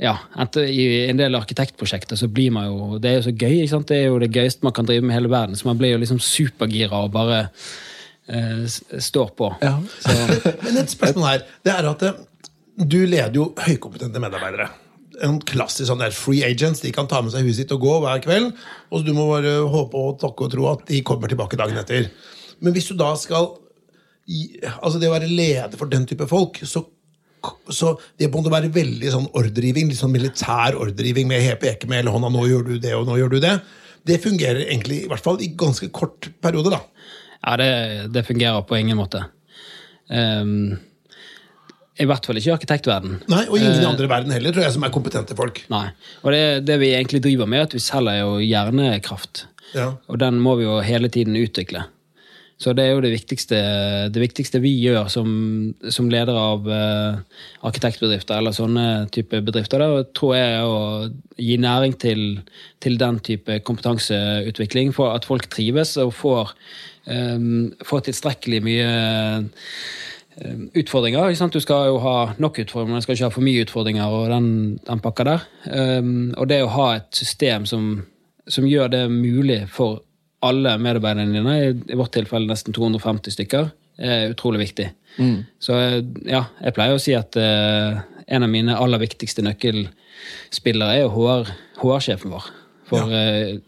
ja, 0.00 0.14
I 0.56 0.84
en 1.10 1.18
del 1.20 1.36
arkitektprosjekter 1.36 2.16
så 2.16 2.28
blir 2.32 2.50
man 2.54 2.70
jo 2.70 2.98
Det 2.98 3.10
er 3.10 3.18
jo 3.18 3.26
så 3.28 3.34
gøy. 3.36 3.56
ikke 3.60 3.72
sant? 3.74 3.88
Det 3.90 3.98
er 3.98 4.06
jo 4.08 4.18
det 4.22 4.32
gøyeste 4.32 4.64
man 4.64 4.72
kan 4.72 4.86
drive 4.88 5.04
med 5.04 5.12
i 5.12 5.18
hele 5.18 5.28
verden. 5.32 5.56
Så 5.56 5.68
man 5.68 5.78
blir 5.78 5.92
jo 5.92 6.00
liksom 6.00 6.20
supergira 6.24 7.02
og 7.04 7.12
bare 7.12 7.40
eh, 8.26 8.64
står 8.64 9.34
på. 9.36 9.50
Ja. 9.60 9.74
Så, 10.00 10.14
Men 10.64 10.80
et 10.80 10.94
spørsmål 10.94 11.28
her, 11.28 11.44
det 11.66 11.74
er 11.74 11.88
at 11.90 12.04
eh, 12.08 12.22
du 12.80 13.02
leder 13.04 13.36
jo 13.36 13.50
høykompetente 13.60 14.22
medarbeidere. 14.22 14.70
En 15.20 15.36
klassisk 15.44 15.90
sånn 15.90 16.00
der 16.00 16.16
free 16.16 16.46
agents. 16.48 16.80
De 16.80 16.94
kan 16.96 17.08
ta 17.10 17.20
med 17.20 17.34
seg 17.34 17.44
huset 17.44 17.66
sitt 17.66 17.74
og 17.76 17.84
gå 17.84 17.98
hver 18.00 18.22
kveld. 18.24 18.54
Og 18.88 19.04
du 19.04 19.12
må 19.12 19.26
bare 19.28 19.58
håpe 19.68 20.00
og 20.00 20.16
takke 20.22 20.46
og 20.46 20.54
tro 20.54 20.70
at 20.70 20.86
de 20.88 21.02
kommer 21.04 21.28
tilbake 21.28 21.60
dagen 21.60 21.76
etter. 21.80 22.08
Men 22.64 22.72
hvis 22.76 22.88
du 22.88 22.96
da 22.96 23.12
skal 23.20 23.56
Altså 24.30 25.00
det 25.00 25.08
å 25.08 25.14
være 25.16 25.26
leder 25.26 25.74
for 25.80 25.90
den 25.90 26.04
type 26.06 26.22
folk, 26.30 26.60
så 26.62 26.84
så 27.70 27.94
det 28.18 28.28
må 28.32 28.42
være 28.46 28.68
veldig 28.74 29.10
sånn 29.12 29.28
ordregiving, 29.38 29.88
litt 29.88 29.98
sånn 30.00 30.12
militær 30.12 30.76
ordregiving 30.76 31.28
med 31.28 31.40
he- 31.42 31.56
ekemel, 31.72 32.08
hånda 32.12 32.28
'nå 32.30 32.46
gjør 32.48 32.64
du 32.66 32.78
det', 32.78 32.94
og 32.96 33.06
'nå 33.06 33.16
gjør 33.18 33.30
du 33.30 33.40
det'. 33.40 33.60
Det 34.06 34.20
fungerer 34.22 34.66
egentlig 34.68 35.04
i 35.04 35.08
hvert 35.08 35.20
fall 35.22 35.40
i 35.40 35.48
ganske 35.56 35.88
kort 35.92 36.28
periode. 36.40 36.70
da. 36.70 36.80
ja, 37.46 37.56
det, 37.56 38.12
det 38.12 38.26
fungerer 38.26 38.62
på 38.66 38.76
ingen 38.78 38.96
måte. 38.96 39.24
Um, 40.08 40.78
I 42.00 42.06
hvert 42.08 42.24
fall 42.24 42.36
ikke 42.40 42.50
i 42.50 42.56
arkitektverden. 42.56 43.18
Nei, 43.28 43.44
Og 43.48 43.58
ingen 43.58 43.82
i 43.82 43.84
andre 43.84 44.08
verden 44.08 44.32
heller, 44.32 44.52
tror 44.52 44.62
jeg, 44.64 44.72
som 44.72 44.84
er 44.84 44.90
kompetente 44.94 45.36
folk. 45.36 45.60
Nei. 45.68 45.90
Og 46.24 46.32
det, 46.32 46.64
det 46.66 46.78
vi 46.80 46.94
egentlig 46.94 47.20
driver 47.22 47.46
med, 47.46 47.58
er 47.60 47.62
at 47.68 47.74
vi 47.76 47.78
selger 47.84 48.20
jo 48.22 48.38
hjernekraft. 48.40 49.44
Ja. 49.74 49.92
Og 50.08 50.18
den 50.18 50.40
må 50.40 50.56
vi 50.56 50.64
jo 50.64 50.80
hele 50.80 51.08
tiden 51.12 51.36
utvikle. 51.36 51.84
Så 52.60 52.74
det 52.76 52.84
er 52.84 52.90
jo 52.92 53.00
det 53.00 53.14
viktigste, 53.14 53.58
det 54.12 54.20
viktigste 54.20 54.60
vi 54.60 54.74
gjør 54.82 55.06
som, 55.08 55.28
som 55.88 56.10
leder 56.12 56.36
av 56.36 56.66
eh, 56.68 57.38
arkitektbedrifter 57.64 58.36
eller 58.36 58.52
sånne 58.52 58.84
type 59.14 59.40
bedrifter, 59.46 59.80
da, 59.80 60.02
tror 60.16 60.34
jeg 60.36 60.58
er 60.58 60.68
å 60.68 60.82
gi 61.40 61.56
næring 61.60 61.96
til, 62.02 62.20
til 62.84 62.98
den 63.00 63.22
type 63.24 63.62
kompetanseutvikling 63.64 64.92
for 64.92 65.14
at 65.14 65.24
folk 65.28 65.48
trives 65.48 65.94
og 66.04 66.12
får, 66.18 66.52
eh, 67.08 67.48
får 67.88 68.04
tilstrekkelig 68.10 68.60
mye 68.68 68.92
eh, 69.40 70.68
utfordringer. 70.84 71.32
Du 71.56 71.60
skal 71.64 71.88
jo 71.88 71.96
ha 72.04 72.14
nok 72.36 72.60
utfordringer, 72.66 72.92
men 72.92 73.00
du 73.00 73.08
skal 73.08 73.16
ikke 73.16 73.30
ha 73.30 73.36
for 73.38 73.48
mye 73.48 73.64
utfordringer. 73.64 74.04
og 74.04 74.28
den, 74.34 74.52
den 74.84 75.00
pakka 75.00 75.28
der. 75.30 75.48
Um, 75.64 76.30
og 76.36 76.52
det 76.52 76.60
å 76.64 76.70
ha 76.76 76.92
et 76.98 77.08
system 77.16 77.64
som, 77.68 77.90
som 78.48 78.68
gjør 78.68 78.92
det 78.92 79.04
mulig 79.12 79.62
for 79.72 80.04
alle 80.42 80.76
medarbeiderne 80.80 81.34
dine, 81.36 81.54
i, 81.90 81.96
vårt 81.98 82.12
tilfelle 82.16 82.48
nesten 82.48 82.72
250 82.76 83.34
stykker, 83.34 83.70
er 84.00 84.30
utrolig 84.32 84.62
viktig. 84.62 84.86
Så 85.60 85.74
eh, 85.76 85.98
ja, 86.30 86.44
jeg 86.64 86.72
pleier 86.76 86.96
å 86.96 87.02
si 87.02 87.12
at 87.18 87.36
eh, 87.36 87.98
en 88.30 88.46
av 88.46 88.48
mine 88.52 88.76
aller 88.80 89.02
viktigste 89.02 89.42
nøkkelspillere 89.44 90.94
er 90.96 91.02
jo 91.04 91.10
HR 91.16 91.50
HR-sjefen 91.82 92.32
vår. 92.32 92.46
For 92.88 93.12
eh, 93.14 93.58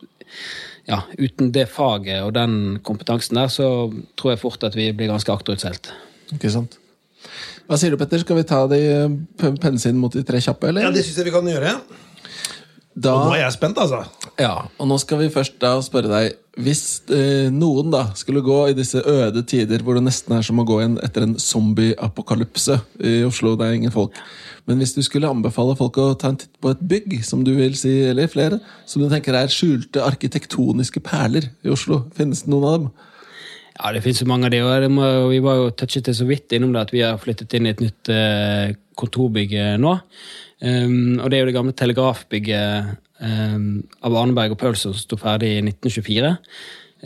ja, 0.89 1.03
uten 1.21 1.53
det 1.55 1.67
faget 1.71 2.23
og 2.25 2.33
den 2.37 2.79
kompetansen 2.87 3.39
der, 3.39 3.51
så 3.53 3.67
tror 4.19 4.33
jeg 4.35 4.41
fort 4.43 4.65
at 4.67 4.75
vi 4.79 4.89
blir 4.97 5.13
ganske 5.13 5.33
akterutseilt. 5.35 5.93
Ikke 6.35 6.51
sant? 6.55 6.79
Hva 7.69 7.77
sier 7.79 7.93
du, 7.95 7.99
Petter? 8.01 8.19
Skal 8.25 8.41
vi 8.41 8.47
ta 8.49 8.65
de 8.71 8.81
p- 9.39 9.53
pensinn 9.63 10.01
mot 10.01 10.13
de 10.13 10.25
tre 10.27 10.41
kjappe, 10.43 10.73
eller? 10.73 10.89
Ja, 10.89 10.95
Det 10.95 11.05
syns 11.07 11.21
jeg 11.21 11.29
vi 11.29 11.35
kan 11.37 11.47
gjøre. 11.47 11.77
da, 12.97 13.13
Og 13.15 13.29
nå 13.29 13.37
er 13.37 13.45
jeg 13.45 13.55
spent, 13.55 13.79
altså. 13.79 14.01
ja, 14.41 14.57
og 14.79 14.89
nå 14.91 14.99
skal 15.01 15.21
vi 15.23 15.29
først 15.33 15.61
da 15.63 15.77
spørre 15.85 16.11
deg 16.11 16.41
Hvis 16.61 17.01
eh, 17.09 17.49
noen 17.49 17.89
da 17.95 18.03
skulle 18.19 18.43
gå 18.45 18.59
i 18.69 18.75
disse 18.77 19.01
øde 19.09 19.41
tider 19.49 19.81
hvor 19.81 19.97
det 19.97 20.05
nesten 20.05 20.35
er 20.37 20.43
som 20.45 20.59
å 20.61 20.67
gå 20.69 20.83
inn 20.85 20.99
etter 21.01 21.25
en 21.25 21.39
zombie-apokalypse 21.41 22.77
i 23.01 23.13
Oslo, 23.25 23.55
det 23.57 23.71
er 23.71 23.79
ingen 23.79 23.95
folk 23.95 24.19
Men 24.69 24.83
hvis 24.83 24.93
du 24.93 25.01
skulle 25.01 25.31
anbefale 25.33 25.79
folk 25.79 25.97
å 25.97 26.11
ta 26.13 26.29
en 26.29 26.37
titt 26.43 26.53
på 26.61 26.75
et 26.75 26.83
bygg, 26.91 27.15
som 27.25 27.41
du 27.47 27.55
vil 27.57 27.73
si, 27.79 27.95
eller 28.11 28.29
flere, 28.29 28.61
som 28.85 29.01
du 29.01 29.09
tenker 29.09 29.39
er 29.39 29.49
skjulte 29.53 30.05
arkitektoniske 30.05 31.01
perler 31.07 31.49
i 31.65 31.73
Oslo, 31.73 32.03
finnes 32.15 32.45
det 32.45 32.53
noen 32.53 32.69
av 32.69 32.77
dem? 32.77 32.93
Ja, 33.79 33.95
det 33.97 34.05
finnes 34.05 34.21
jo 34.21 34.29
mange 34.29 34.47
av 34.47 34.53
de, 34.53 34.93
vi 35.33 35.41
var 35.43 35.57
jo 35.57 35.73
touchet 35.73 36.07
det 36.07 36.15
så 36.19 36.29
vidt 36.29 36.53
innom 36.53 36.77
det 36.77 36.85
at 36.85 36.93
vi 36.93 37.01
har 37.01 37.19
flyttet 37.19 37.57
inn 37.57 37.67
i 37.67 37.73
et 37.73 37.81
nytt 37.81 38.13
eh, 38.13 38.77
kontorbygg 39.01 39.57
eh, 39.57 39.77
nå. 39.81 39.97
Um, 40.63 41.17
og 41.19 41.33
det 41.33 41.39
er 41.39 41.43
jo 41.43 41.49
det 41.49 41.57
gamle 41.57 41.75
telegrafbygget 41.75 42.93
av 43.23 44.17
Arneberg 44.19 44.55
og 44.55 44.59
Paulsen 44.59 44.95
som 44.95 44.99
sto 44.99 45.19
ferdig 45.21 45.53
i 45.55 45.63
1924. 45.63 46.33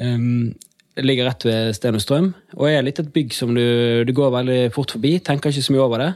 Um, 0.00 0.54
det 0.96 1.04
ligger 1.04 1.28
rett 1.28 1.44
ved 1.44 1.74
Sten 1.76 2.30
og 2.56 2.62
er 2.70 2.84
litt 2.84 3.00
et 3.02 3.12
bygg 3.12 3.34
som 3.36 3.52
du, 3.52 4.00
du 4.08 4.12
går 4.16 4.32
veldig 4.32 4.60
fort 4.72 4.94
forbi. 4.96 5.18
Tenker 5.20 5.52
ikke 5.52 5.66
så 5.66 5.74
mye 5.74 5.84
over 5.84 6.00
det. 6.00 6.12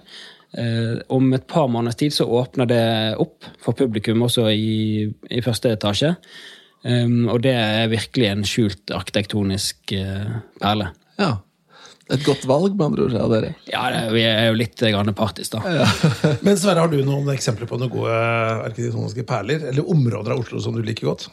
Eh, 0.56 0.94
om 1.12 1.28
et 1.36 1.44
par 1.46 1.68
måneders 1.70 1.98
tid 2.00 2.14
så 2.16 2.24
åpner 2.24 2.70
det 2.70 2.86
opp 3.20 3.44
for 3.60 3.76
publikum 3.76 4.24
også 4.24 4.48
i, 4.50 5.04
i 5.28 5.42
første 5.44 5.74
etasje. 5.76 6.14
Og 6.80 7.42
det 7.44 7.52
er 7.52 7.92
virkelig 7.92 8.30
en 8.30 8.46
skjult 8.48 8.94
arkitektonisk 8.96 9.92
eh, 9.92 10.38
perle. 10.62 10.88
Ja. 11.20 11.34
Et 12.10 12.24
godt 12.26 12.42
valg, 12.50 12.72
med 12.74 12.86
andre 12.88 13.04
ord, 13.06 13.14
av 13.22 13.30
dere. 13.34 13.52
Ja, 13.70 13.84
det, 13.94 14.00
vi 14.14 14.22
er 14.26 14.48
jo 14.50 14.56
litt 14.58 14.80
grann 14.82 15.06
da. 15.06 15.12
da. 15.54 15.60
Men 16.46 16.56
Sverre, 16.58 16.80
har 16.82 16.90
du 16.90 16.98
noen 17.06 17.28
eksempler 17.34 17.68
på 17.70 17.78
noen 17.78 17.92
gode 17.92 18.16
arkitektoniske 18.66 19.22
perler? 19.28 19.68
Eller 19.70 19.86
områder 19.86 20.34
av 20.34 20.42
Oslo 20.42 20.58
som 20.64 20.74
du 20.74 20.82
liker 20.82 21.06
godt? 21.12 21.28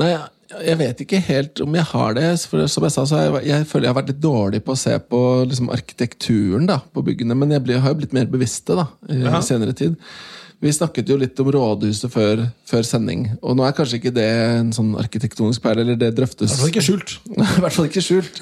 Nei, 0.00 0.10
jeg- 0.14 0.78
vet 0.78 1.00
ikke 1.04 1.20
helt 1.30 1.60
om 1.64 1.74
jeg 1.78 1.84
har 1.92 2.14
det. 2.18 2.26
For 2.50 2.66
som 2.70 2.84
jeg 2.86 2.92
sa, 2.94 3.04
så 3.08 3.22
jeg, 3.22 3.46
jeg 3.48 3.66
føler 3.70 3.88
jeg 3.88 3.94
har 3.94 4.02
vært 4.02 4.12
litt 4.12 4.20
dårlig 4.22 4.60
på 4.66 4.74
å 4.76 4.78
se 4.82 4.98
på 4.98 5.20
liksom, 5.48 5.70
arkitekturen 5.74 6.66
da, 6.68 6.80
på 6.92 7.04
byggene. 7.06 7.36
Men 7.38 7.50
jeg 7.56 7.64
ble, 7.64 7.80
har 7.80 7.94
jo 7.94 8.00
blitt 8.02 8.12
mer 8.16 8.28
bevisst 8.30 8.66
det 8.70 8.76
da, 8.82 8.86
i 9.08 9.20
Ja. 9.24 9.40
senere 9.46 9.72
tid. 9.78 9.96
Vi 10.60 10.68
snakket 10.76 11.08
jo 11.08 11.16
litt 11.16 11.38
om 11.40 11.48
rådhuset 11.54 12.12
før, 12.12 12.42
før 12.68 12.82
sending. 12.84 13.22
Og 13.40 13.54
nå 13.56 13.64
er 13.64 13.72
kanskje 13.72 13.96
ikke 13.96 14.12
det 14.12 14.26
en 14.28 14.74
sånn 14.76 14.90
arkitektonisk 15.00 15.62
perle, 15.64 15.86
eller 15.86 15.96
det 15.96 16.10
drøftes. 16.18 16.52
I 16.52 16.52
hvert 16.52 16.60
fall 16.60 16.72
ikke 16.74 16.84
skjult. 16.84 17.14
I 17.40 17.62
hvert 17.64 17.76
fall 17.78 17.88
ikke 17.88 18.02
skjult. 18.04 18.40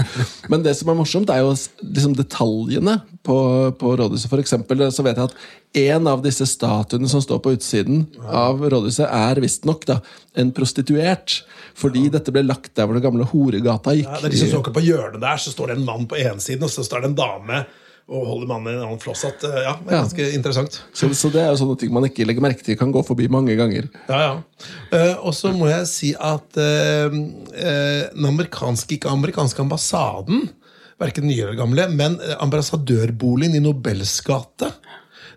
Men 0.51 0.65
det 0.67 0.75
som 0.75 0.91
er 0.91 0.99
morsomt, 0.99 1.31
er 1.31 1.45
jo 1.45 1.55
liksom 1.55 2.19
detaljene 2.19 2.97
på, 3.23 3.39
på 3.79 3.95
rådhuset. 4.03 4.27
For 4.33 4.43
eksempel 4.43 4.83
så 4.91 5.07
vet 5.07 5.23
jeg 5.23 5.31
at 5.31 5.87
en 5.95 6.11
av 6.11 6.27
disse 6.27 6.49
statuene 6.51 7.07
som 7.13 7.23
står 7.23 7.39
på 7.45 7.55
utsiden 7.55 8.09
av 8.27 8.67
rådhuset, 8.67 9.07
er 9.07 9.39
visstnok 9.45 9.87
en 9.95 10.51
prostituert. 10.57 11.45
Fordi 11.79 12.09
dette 12.11 12.35
ble 12.35 12.43
lagt 12.49 12.75
der 12.75 12.89
hvor 12.89 12.99
den 12.99 13.07
gamle 13.07 13.31
horegata 13.31 13.95
gikk. 13.95 14.11
Ja, 14.11 14.25
det 14.25 14.33
er 14.33 14.35
de 14.35 14.43
som 14.43 14.57
står 14.57 14.73
på 14.75 14.89
hjørnet 14.91 15.23
der, 15.23 15.39
så 15.39 15.55
står 15.55 15.71
det 15.71 15.79
en 15.79 15.87
mann 15.87 16.11
på 16.11 16.19
ene 16.19 16.43
siden, 16.43 16.67
og 16.67 16.75
så 16.75 16.83
står 16.83 17.07
det 17.07 17.13
en 17.13 17.21
dame 17.23 17.69
og 18.09 18.23
holder 18.25 18.49
mannen 18.49 18.71
i 18.73 18.77
en 18.79 18.85
annen 18.87 19.01
flosshatt. 19.03 19.43
Ja, 19.45 19.75
det 19.77 19.91
er 19.93 19.97
Ja. 19.99 20.03
ganske 20.03 20.27
interessant. 20.33 20.79
så, 20.97 21.11
så 21.13 21.29
det 21.33 21.43
er 21.43 21.51
jo 21.53 21.59
sånne 21.61 21.79
ting 21.81 21.91
man 21.93 22.07
ikke 22.09 22.25
legger 22.25 22.41
merke 22.45 22.65
til, 22.65 22.77
kan 22.81 22.93
gå 22.95 23.03
forbi 23.05 23.27
mange 23.29 23.53
ganger. 23.59 23.91
Ja, 24.09 24.21
ja. 24.23 24.31
Uh, 24.93 25.27
og 25.29 25.35
så 25.37 25.53
må 25.53 25.69
jeg 25.69 25.85
si 25.91 26.15
at 26.17 26.57
uh, 26.57 27.13
uh, 27.13 28.03
den 28.15 28.31
amerikanske, 28.31 28.97
ikke 28.97 29.13
amerikanske 29.13 29.61
ambassaden, 29.61 30.49
verken 30.99 31.29
nye 31.29 31.45
eller 31.45 31.55
gamle, 31.61 31.85
men 31.95 32.17
eh, 32.25 32.35
ambassadørboligen 32.43 33.55
i 33.55 33.61
Nobels 33.63 34.17
gate, 34.27 34.73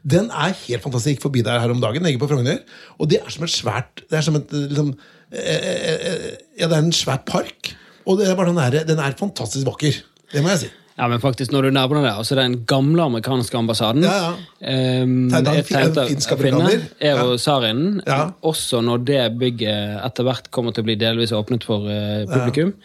den 0.02 0.32
er 0.34 0.56
helt 0.64 0.82
fantastisk. 0.82 1.12
Jeg 1.12 1.18
gikk 1.20 1.26
forbi 1.28 1.44
der 1.46 1.60
her 1.62 1.70
om 1.70 1.82
dagen, 1.84 2.08
jeg 2.08 2.16
gikk 2.16 2.24
på 2.24 2.32
Frogner, 2.32 2.64
og 2.98 3.12
det 3.12 3.20
er 3.22 3.30
som 3.30 3.44
et 3.46 3.54
svært 3.54 4.02
Det 4.10 4.18
er 4.18 4.24
som 4.26 4.40
et 4.40 4.50
liksom, 4.58 4.90
eh, 5.30 5.68
eh, 5.70 6.08
eh, 6.10 6.24
Ja, 6.58 6.66
det 6.72 6.80
er 6.80 6.82
en 6.88 6.96
svær 6.96 7.22
park, 7.28 7.76
og 8.08 8.18
det 8.18 8.26
er 8.32 8.40
bare 8.40 8.50
den, 8.50 8.58
er, 8.64 8.80
den 8.90 8.98
er 9.06 9.14
fantastisk 9.20 9.68
vakker. 9.70 10.00
Det 10.34 10.42
må 10.42 10.50
jeg 10.56 10.64
si. 10.64 10.72
Ja, 10.98 11.08
men 11.08 11.22
faktisk, 11.24 11.54
når 11.54 11.68
du 11.68 11.76
nærmer 11.76 12.02
deg 12.02 12.10
altså 12.12 12.36
den 12.38 12.60
gamle 12.70 13.06
amerikanske 13.08 13.58
ambassaden 13.58 14.04
Ja, 14.06 14.18
ja. 14.62 14.74
Um, 15.04 15.32
er 15.34 15.64
tegnet 15.66 15.98
av 15.98 16.12
finsk 16.12 16.36
kvinne, 16.38 16.74
Ja. 17.02 17.16
Saarinen. 17.42 18.02
Ja. 18.06 18.26
Også 18.46 18.84
når 18.86 19.06
det 19.08 19.24
bygget 19.42 20.04
etter 20.06 20.28
hvert 20.28 20.52
kommer 20.54 20.76
til 20.76 20.84
å 20.84 20.90
bli 20.92 21.00
delvis 21.00 21.34
åpnet 21.36 21.66
for 21.66 21.88
uh, 21.88 22.28
publikum. 22.30 22.76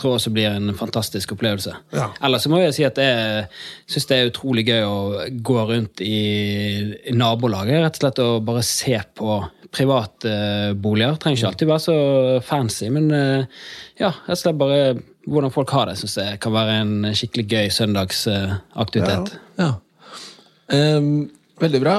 Tror 0.00 0.16
også 0.16 0.32
blir 0.34 0.48
en 0.54 0.72
fantastisk 0.74 1.34
opplevelse. 1.36 1.74
Ja. 1.94 2.08
Ellers 2.24 2.48
må 2.50 2.62
jeg 2.62 2.74
si 2.78 2.86
at 2.88 2.98
jeg 2.98 3.44
syns 3.90 4.08
det 4.08 4.16
er 4.16 4.30
utrolig 4.32 4.64
gøy 4.70 4.86
å 4.86 4.96
gå 5.46 5.58
rundt 5.68 6.02
i, 6.02 6.16
i 7.06 7.14
nabolaget 7.14 7.84
rett 7.84 7.98
og 7.98 8.04
slett 8.04 8.22
og 8.24 8.46
bare 8.48 8.64
se 8.66 8.96
på 9.18 9.42
private 9.74 10.30
eh. 10.30 11.16
Trenger 11.20 11.38
ikke 11.38 11.50
alltid 11.52 11.70
være 11.70 11.84
så 11.84 11.96
fancy, 12.46 12.88
men 12.92 13.10
eh, 13.14 13.62
ja, 14.00 14.12
rett 14.26 14.46
og 14.50 14.60
bare 14.60 14.80
hvordan 15.30 15.52
folk 15.54 15.72
har 15.76 15.90
det, 15.90 15.98
syns 16.00 16.16
jeg 16.18 16.38
kan 16.42 16.54
være 16.54 16.78
en 16.80 16.94
skikkelig 17.14 17.44
gøy 17.46 17.68
søndagsaktivitet. 17.74 19.34
Ja. 19.60 19.74
Ehm, 20.74 21.28
veldig 21.60 21.80
bra. 21.82 21.98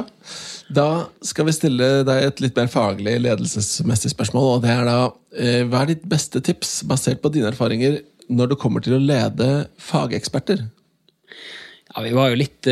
Da 0.74 0.88
skal 1.26 1.48
vi 1.48 1.54
stille 1.56 1.90
deg 2.08 2.26
et 2.26 2.42
litt 2.44 2.58
mer 2.58 2.72
faglig 2.72 3.18
ledelsesmessig 3.22 4.14
spørsmål. 4.16 4.56
og 4.56 4.66
det 4.66 4.72
er 4.74 4.86
da, 4.88 4.98
eh, 5.38 5.64
Hva 5.70 5.84
er 5.84 5.94
ditt 5.94 6.08
beste 6.10 6.42
tips, 6.42 6.82
basert 6.84 7.22
på 7.22 7.32
dine 7.32 7.52
erfaringer, 7.52 8.02
når 8.30 8.50
det 8.50 8.60
kommer 8.60 8.82
til 8.82 8.98
å 8.98 9.06
lede 9.06 9.68
fageksperter? 9.78 10.66
Ja, 11.92 12.02
Vi 12.02 12.14
var 12.16 12.30
jo 12.32 12.36
litt, 12.40 12.66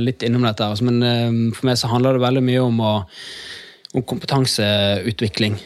litt 0.00 0.22
innom 0.24 0.42
dette, 0.42 0.64
altså, 0.64 0.82
men 0.82 1.52
for 1.52 1.66
meg 1.66 1.76
så 1.76 1.88
handler 1.92 2.14
det 2.14 2.24
veldig 2.24 2.42
mye 2.42 2.62
om, 2.64 2.80
å, 2.80 3.04
om 3.94 4.04
kompetanseutvikling. 4.06 5.58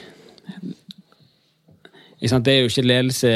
Det 2.24 2.48
er 2.48 2.62
jo 2.62 2.70
ikke 2.70 2.86
ledelse 2.86 3.30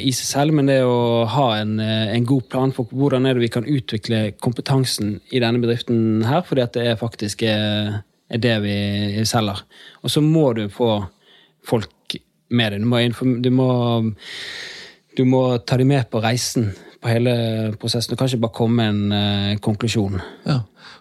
i 0.00 0.12
seg 0.16 0.28
selv, 0.30 0.54
men 0.56 0.70
det 0.70 0.78
er 0.80 0.88
å 0.88 1.26
ha 1.28 1.48
en, 1.58 1.74
eh, 1.80 2.14
en 2.14 2.24
god 2.24 2.46
plan 2.48 2.72
for 2.72 2.88
hvordan 2.88 3.26
er 3.26 3.36
det 3.36 3.42
vi 3.42 3.52
kan 3.52 3.68
utvikle 3.68 4.32
kompetansen 4.40 5.20
i 5.30 5.42
denne 5.42 5.60
bedriften 5.60 6.24
her, 6.24 6.40
fordi 6.40 6.64
at 6.64 6.72
det 6.72 6.86
er 6.88 6.96
faktisk 6.96 7.42
er, 7.42 8.00
er 8.30 8.38
det 8.40 8.56
vi 8.64 9.24
selger. 9.28 9.60
Og 10.02 10.10
så 10.10 10.24
må 10.24 10.54
du 10.56 10.68
få 10.72 11.04
folk 11.62 12.16
med 12.48 12.72
deg. 12.72 12.80
Du 12.80 12.88
må, 12.88 13.40
du 13.44 13.50
må 13.50 13.70
du 15.16 15.26
må 15.26 15.42
ta 15.66 15.76
dem 15.76 15.90
med 15.90 16.06
på 16.10 16.22
reisen 16.22 16.70
på 17.00 17.08
hele 17.08 17.34
prosessen. 17.80 18.12
Du 18.12 18.18
kan 18.18 18.28
ikke 18.28 18.44
bare 18.44 18.56
komme 18.56 18.80
med 18.80 18.94
en 18.94 19.12
uh, 19.12 19.58
konklusjon. 19.64 20.20
Ja. 20.46 20.60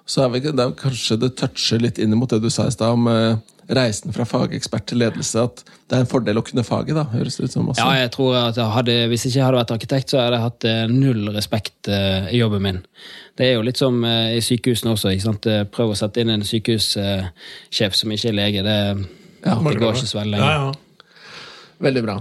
Så 0.10 0.24
er 0.24 0.34
vi, 0.34 0.42
det 0.42 0.64
er 0.64 0.76
kanskje 0.78 1.20
det 1.22 1.36
toucher 1.38 1.82
litt 1.84 2.00
inn 2.02 2.16
mot 2.18 2.30
det 2.32 2.42
du 2.42 2.50
sa 2.54 2.66
i 2.68 2.74
stad 2.74 2.96
om 2.96 3.10
uh, 3.12 3.36
reisen 3.70 4.16
fra 4.16 4.26
fagekspert 4.26 4.88
til 4.90 5.04
ledelse. 5.04 5.44
At 5.44 5.62
det 5.90 5.98
er 5.98 6.06
en 6.06 6.10
fordel 6.10 6.40
å 6.40 6.46
kunne 6.46 6.66
faget, 6.66 6.96
da, 6.98 7.06
høres 7.12 7.38
det 7.38 7.50
ut 7.50 7.58
som. 7.58 7.70
også. 7.70 7.84
Ja, 7.84 8.06
jeg 8.06 8.14
tror 8.16 8.40
at 8.40 8.58
jeg 8.58 8.76
hadde, 8.78 8.98
Hvis 9.12 9.28
ikke 9.28 9.38
jeg 9.38 9.46
hadde 9.46 9.62
vært 9.62 9.76
arkitekt, 9.76 10.14
så 10.14 10.22
hadde 10.24 10.40
jeg 10.40 10.48
hatt 10.48 10.70
eh, 10.72 10.82
null 10.94 11.30
respekt 11.36 11.92
uh, 11.92 12.32
i 12.32 12.42
jobben 12.42 12.66
min. 12.66 12.82
Det 13.40 13.48
er 13.48 13.56
jo 13.58 13.68
litt 13.68 13.80
som 13.80 14.02
i 14.04 14.42
sykehusene 14.44 14.96
også. 14.96 15.14
ikke 15.14 15.28
sant? 15.28 15.46
Prøv 15.72 15.94
å 15.94 16.00
sette 16.00 16.20
inn 16.20 16.34
en 16.34 16.44
sykehussjef 16.44 17.96
som 17.96 18.12
ikke 18.12 18.34
er 18.34 18.36
lege. 18.36 18.66
Det, 18.66 18.80
det 19.46 19.80
går 19.80 19.96
ikke 19.96 20.10
så 20.10 20.20
veldig 20.20 20.34
lenge. 20.36 20.50
Ja, 20.50 20.68
ja. 20.68 21.08
Veldig 21.80 22.04
bra. 22.04 22.18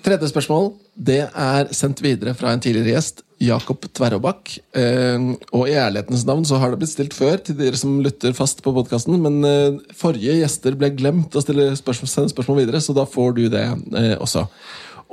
Tredje 0.00 0.30
spørsmål 0.30 0.70
det 0.96 1.26
er 1.28 1.68
sendt 1.76 2.00
videre 2.00 2.32
fra 2.36 2.54
en 2.54 2.60
tidligere 2.62 2.94
gjest, 2.94 3.20
Jakob 3.40 3.84
Tverrobakk. 3.96 4.52
Eh, 4.76 5.26
og 5.56 5.68
i 5.68 5.76
ærlighetens 5.76 6.24
navn 6.28 6.44
så 6.48 6.56
har 6.60 6.72
det 6.72 6.80
blitt 6.80 6.92
stilt 6.92 7.16
før 7.16 7.40
til 7.44 7.58
dere 7.58 7.76
som 7.76 7.98
lytter 8.04 8.32
fast 8.36 8.62
på 8.64 8.72
podkasten, 8.76 9.18
men 9.20 9.44
eh, 9.48 9.80
forrige 9.96 10.38
gjester 10.38 10.76
ble 10.80 10.92
glemt 10.96 11.36
å 11.36 11.42
stille 11.44 11.68
spørsmål, 11.76 12.12
sende 12.12 12.32
spørsmål 12.32 12.62
videre, 12.62 12.80
så 12.84 12.96
da 12.96 13.04
får 13.08 13.36
du 13.36 13.42
det 13.52 13.66
eh, 13.66 14.16
også. 14.16 14.46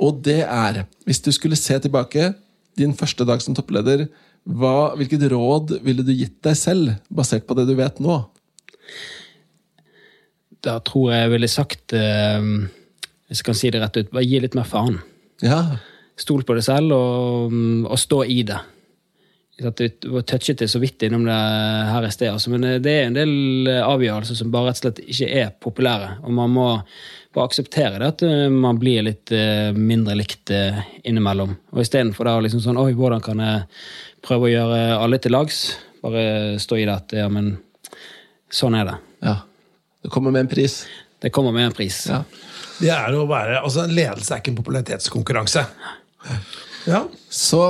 Og 0.04 0.22
det 0.24 0.40
er, 0.44 0.82
hvis 1.08 1.20
du 1.24 1.30
skulle 1.36 1.58
se 1.58 1.76
tilbake 1.84 2.32
din 2.78 2.96
første 2.96 3.28
dag 3.28 3.44
som 3.44 3.56
toppleder, 3.56 4.06
hva, 4.48 4.94
hvilket 4.96 5.28
råd 5.32 5.78
ville 5.84 6.04
du 6.06 6.14
gitt 6.16 6.38
deg 6.44 6.56
selv, 6.56 6.96
basert 7.12 7.44
på 7.48 7.56
det 7.58 7.68
du 7.68 7.76
vet 7.76 8.00
nå? 8.00 8.22
Da 10.64 10.78
tror 10.84 11.12
jeg 11.12 11.26
jeg 11.26 11.32
ville 11.36 11.52
sagt, 11.52 11.96
eh, 11.96 12.52
hvis 13.28 13.42
jeg 13.42 13.46
kan 13.48 13.58
si 13.60 13.70
det 13.72 13.82
rett 13.82 14.00
ut, 14.00 14.10
bare 14.14 14.26
gi 14.26 14.40
litt 14.42 14.56
mer 14.58 14.68
faen. 14.68 14.98
Ja, 15.44 15.62
Stol 16.18 16.42
på 16.42 16.56
det 16.56 16.64
selv 16.66 16.90
og, 16.96 17.52
og 17.86 17.98
stå 18.00 18.24
i 18.26 18.40
det. 18.42 18.56
Vi 19.58 19.88
touchet 20.26 20.58
det 20.58 20.68
så 20.70 20.80
vidt 20.82 21.02
innom 21.06 21.24
det 21.26 21.36
her 21.90 22.06
i 22.06 22.10
sted, 22.14 22.30
altså, 22.30 22.50
men 22.50 22.66
det 22.82 22.92
er 22.92 23.06
en 23.06 23.16
del 23.16 23.70
avgjørelser 23.82 24.38
som 24.38 24.50
bare 24.54 24.72
rett 24.72 24.80
og 24.80 24.84
slett 24.84 25.00
ikke 25.02 25.28
er 25.40 25.52
populære. 25.62 26.10
Og 26.26 26.34
man 26.34 26.52
må 26.54 26.66
bare 27.34 27.48
akseptere 27.50 27.98
det 27.98 28.10
at 28.12 28.24
eh, 28.26 28.46
man 28.50 28.78
blir 28.78 29.02
litt 29.06 29.32
eh, 29.34 29.70
mindre 29.74 30.14
likt 30.18 30.52
eh, 30.54 30.78
innimellom. 31.06 31.56
Og 31.74 31.82
istedenfor 31.82 32.26
da 32.26 32.36
liksom 32.44 32.62
sånn 32.64 32.78
Oi, 32.80 32.92
hvordan 32.98 33.22
kan 33.24 33.42
jeg 33.42 33.66
prøve 34.26 34.48
å 34.48 34.52
gjøre 34.52 34.80
alle 34.98 35.18
til 35.22 35.34
lags? 35.34 35.60
Bare 36.02 36.58
stå 36.62 36.78
i 36.78 36.86
det 36.86 36.94
at 36.94 37.16
ja, 37.18 37.26
men 37.32 37.56
sånn 38.50 38.78
er 38.78 38.90
det. 38.92 38.98
ja. 39.26 39.36
Det 39.98 40.12
kommer 40.14 40.30
med 40.30 40.44
en 40.46 40.48
pris. 40.48 40.84
Det 41.18 41.32
kommer 41.34 41.50
med 41.52 41.66
en 41.66 41.72
pris. 41.74 42.04
Ja. 42.06 42.20
Det 42.78 42.92
er 42.94 43.14
å 43.18 43.26
være, 43.26 43.60
altså 43.62 43.88
Ledelse 43.90 44.34
er 44.34 44.42
ikke 44.42 44.52
en 44.54 44.60
popularitetskonkurranse. 44.60 45.66
Ja. 46.86 47.04
Så 47.30 47.62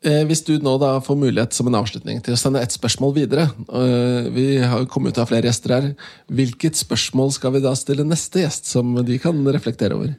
Eh, 0.00 0.22
hvis 0.24 0.40
du 0.46 0.54
nå 0.64 0.78
da 0.80 0.94
får 1.04 1.16
mulighet 1.20 1.52
som 1.52 1.68
en 1.68 1.76
avslutning 1.76 2.22
til 2.24 2.32
å 2.32 2.40
sende 2.40 2.62
et 2.64 2.72
spørsmål 2.72 3.10
videre 3.18 3.42
eh, 3.68 4.28
Vi 4.32 4.44
har 4.64 4.86
kommet 4.88 5.12
ut 5.12 5.20
av 5.20 5.28
flere 5.28 5.50
gjester 5.50 5.74
her. 5.74 5.88
Hvilket 6.32 6.78
spørsmål 6.80 7.34
skal 7.36 7.52
vi 7.58 7.60
da 7.66 7.74
stille 7.76 8.06
neste 8.08 8.40
gjest, 8.40 8.70
som 8.72 8.94
de 9.04 9.18
kan 9.20 9.42
reflektere 9.52 9.98
over? 9.98 10.14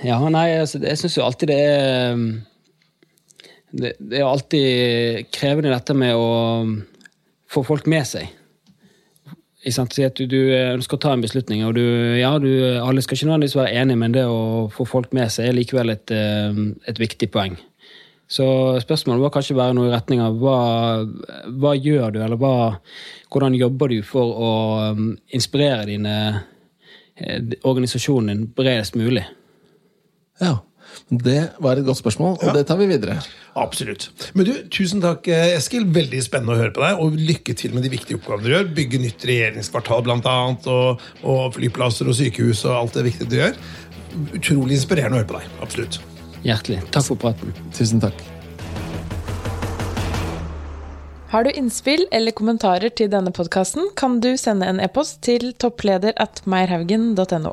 Ja, 0.00 0.16
nei, 0.32 0.46
altså, 0.62 0.80
jeg 0.80 0.96
syns 0.96 1.18
jo 1.18 1.26
alltid 1.26 1.50
det 1.52 1.58
er 1.60 2.14
um, 2.16 2.22
det, 3.76 3.90
det 4.00 4.16
er 4.16 4.22
jo 4.22 4.30
alltid 4.30 5.28
krevende 5.36 5.74
dette 5.74 5.92
med 5.92 6.16
å 6.16 6.30
um, 6.64 6.78
få 7.52 7.66
folk 7.68 7.84
med 7.90 8.08
seg. 8.08 8.32
Si 9.60 10.04
at 10.04 10.16
du, 10.16 10.24
du 10.24 10.38
å 10.80 10.98
ta 11.00 11.10
en 11.12 11.20
beslutning, 11.20 11.66
og 11.68 11.74
du, 11.76 11.84
ja, 12.16 12.30
du, 12.40 12.48
alle 12.80 13.02
skal 13.04 13.18
ikke 13.18 13.26
nødvendigvis 13.28 13.58
være 13.58 13.82
enige, 13.82 14.00
men 14.00 14.14
det 14.14 14.22
å 14.24 14.70
få 14.72 14.86
folk 14.88 15.12
med 15.16 15.28
seg 15.32 15.50
er 15.50 15.58
likevel 15.58 15.92
et, 15.92 16.12
um, 16.16 16.70
et 16.88 17.00
viktig 17.00 17.28
poeng. 17.34 17.58
Så 18.30 18.46
spørsmålet 18.80 19.24
var 19.24 19.32
kanskje 19.34 19.56
bare 19.58 19.74
noe 19.76 19.90
i 19.90 19.92
retning 19.92 20.22
av 20.22 20.38
hva, 20.40 20.56
hva 21.60 21.74
gjør 21.74 22.14
du, 22.14 22.20
eller 22.22 22.38
hva, 22.40 22.54
hvordan 23.28 23.58
jobber 23.58 23.90
du 23.90 23.98
for 24.06 24.32
å 24.48 24.52
inspirere 25.34 25.88
dine, 25.90 26.14
eh, 27.18 27.56
organisasjonen 27.66 28.30
din 28.30 28.44
bredest 28.56 28.96
mulig? 28.96 29.26
Ja, 30.40 30.60
Det 31.10 31.50
var 31.58 31.76
et 31.76 31.84
godt 31.84 31.98
spørsmål, 31.98 32.36
og 32.38 32.44
Ja. 32.44 32.52
det 32.52 32.66
tar 32.68 32.76
vi 32.78 32.86
videre. 32.86 33.16
Absolutt. 33.56 34.10
Men 34.34 34.46
du, 34.46 34.52
Tusen 34.70 35.00
takk, 35.02 35.26
eh, 35.26 35.56
Eskil. 35.56 35.84
Veldig 35.84 36.22
spennende 36.22 36.54
å 36.54 36.56
høre 36.56 36.70
på 36.70 36.80
deg. 36.86 37.00
Og 37.00 37.12
lykke 37.18 37.56
til 37.56 37.74
med 37.74 37.82
de 37.82 37.90
viktige 37.90 38.14
oppgavene 38.20 38.44
du 38.44 38.50
gjør. 38.50 38.74
Bygge 38.74 39.00
nytt 39.02 39.26
regjeringskvartal, 39.26 40.04
blant 40.06 40.24
annet, 40.24 40.66
og, 40.70 41.00
og 41.24 41.54
flyplasser 41.54 42.06
og 42.06 42.14
sykehus 42.14 42.64
og 42.64 42.76
alt 42.76 42.92
det 42.94 43.04
viktige 43.10 43.28
du 43.28 43.36
gjør. 43.40 43.56
Utrolig 44.38 44.78
inspirerende 44.78 45.18
å 45.18 45.22
høre 45.24 45.30
på 45.32 45.40
deg. 45.40 45.48
Absolutt. 45.60 45.98
Hjertelig. 46.44 46.78
Takk 46.94 47.04
for 47.10 47.16
praten. 47.16 47.52
Tusen 47.74 48.00
takk. 48.00 48.14
Har 51.30 51.44
du 51.44 51.50
innspill 51.54 52.06
eller 52.10 52.32
kommentarer 52.34 52.90
til 52.90 53.10
denne 53.10 53.30
podkasten, 53.30 53.90
kan 53.94 54.18
du 54.20 54.36
sende 54.36 54.66
en 54.66 54.80
e-post 54.82 55.20
til 55.22 55.52
toppleder 55.52 56.12
at 56.18 56.42
meierhaugen.no. 56.46 57.52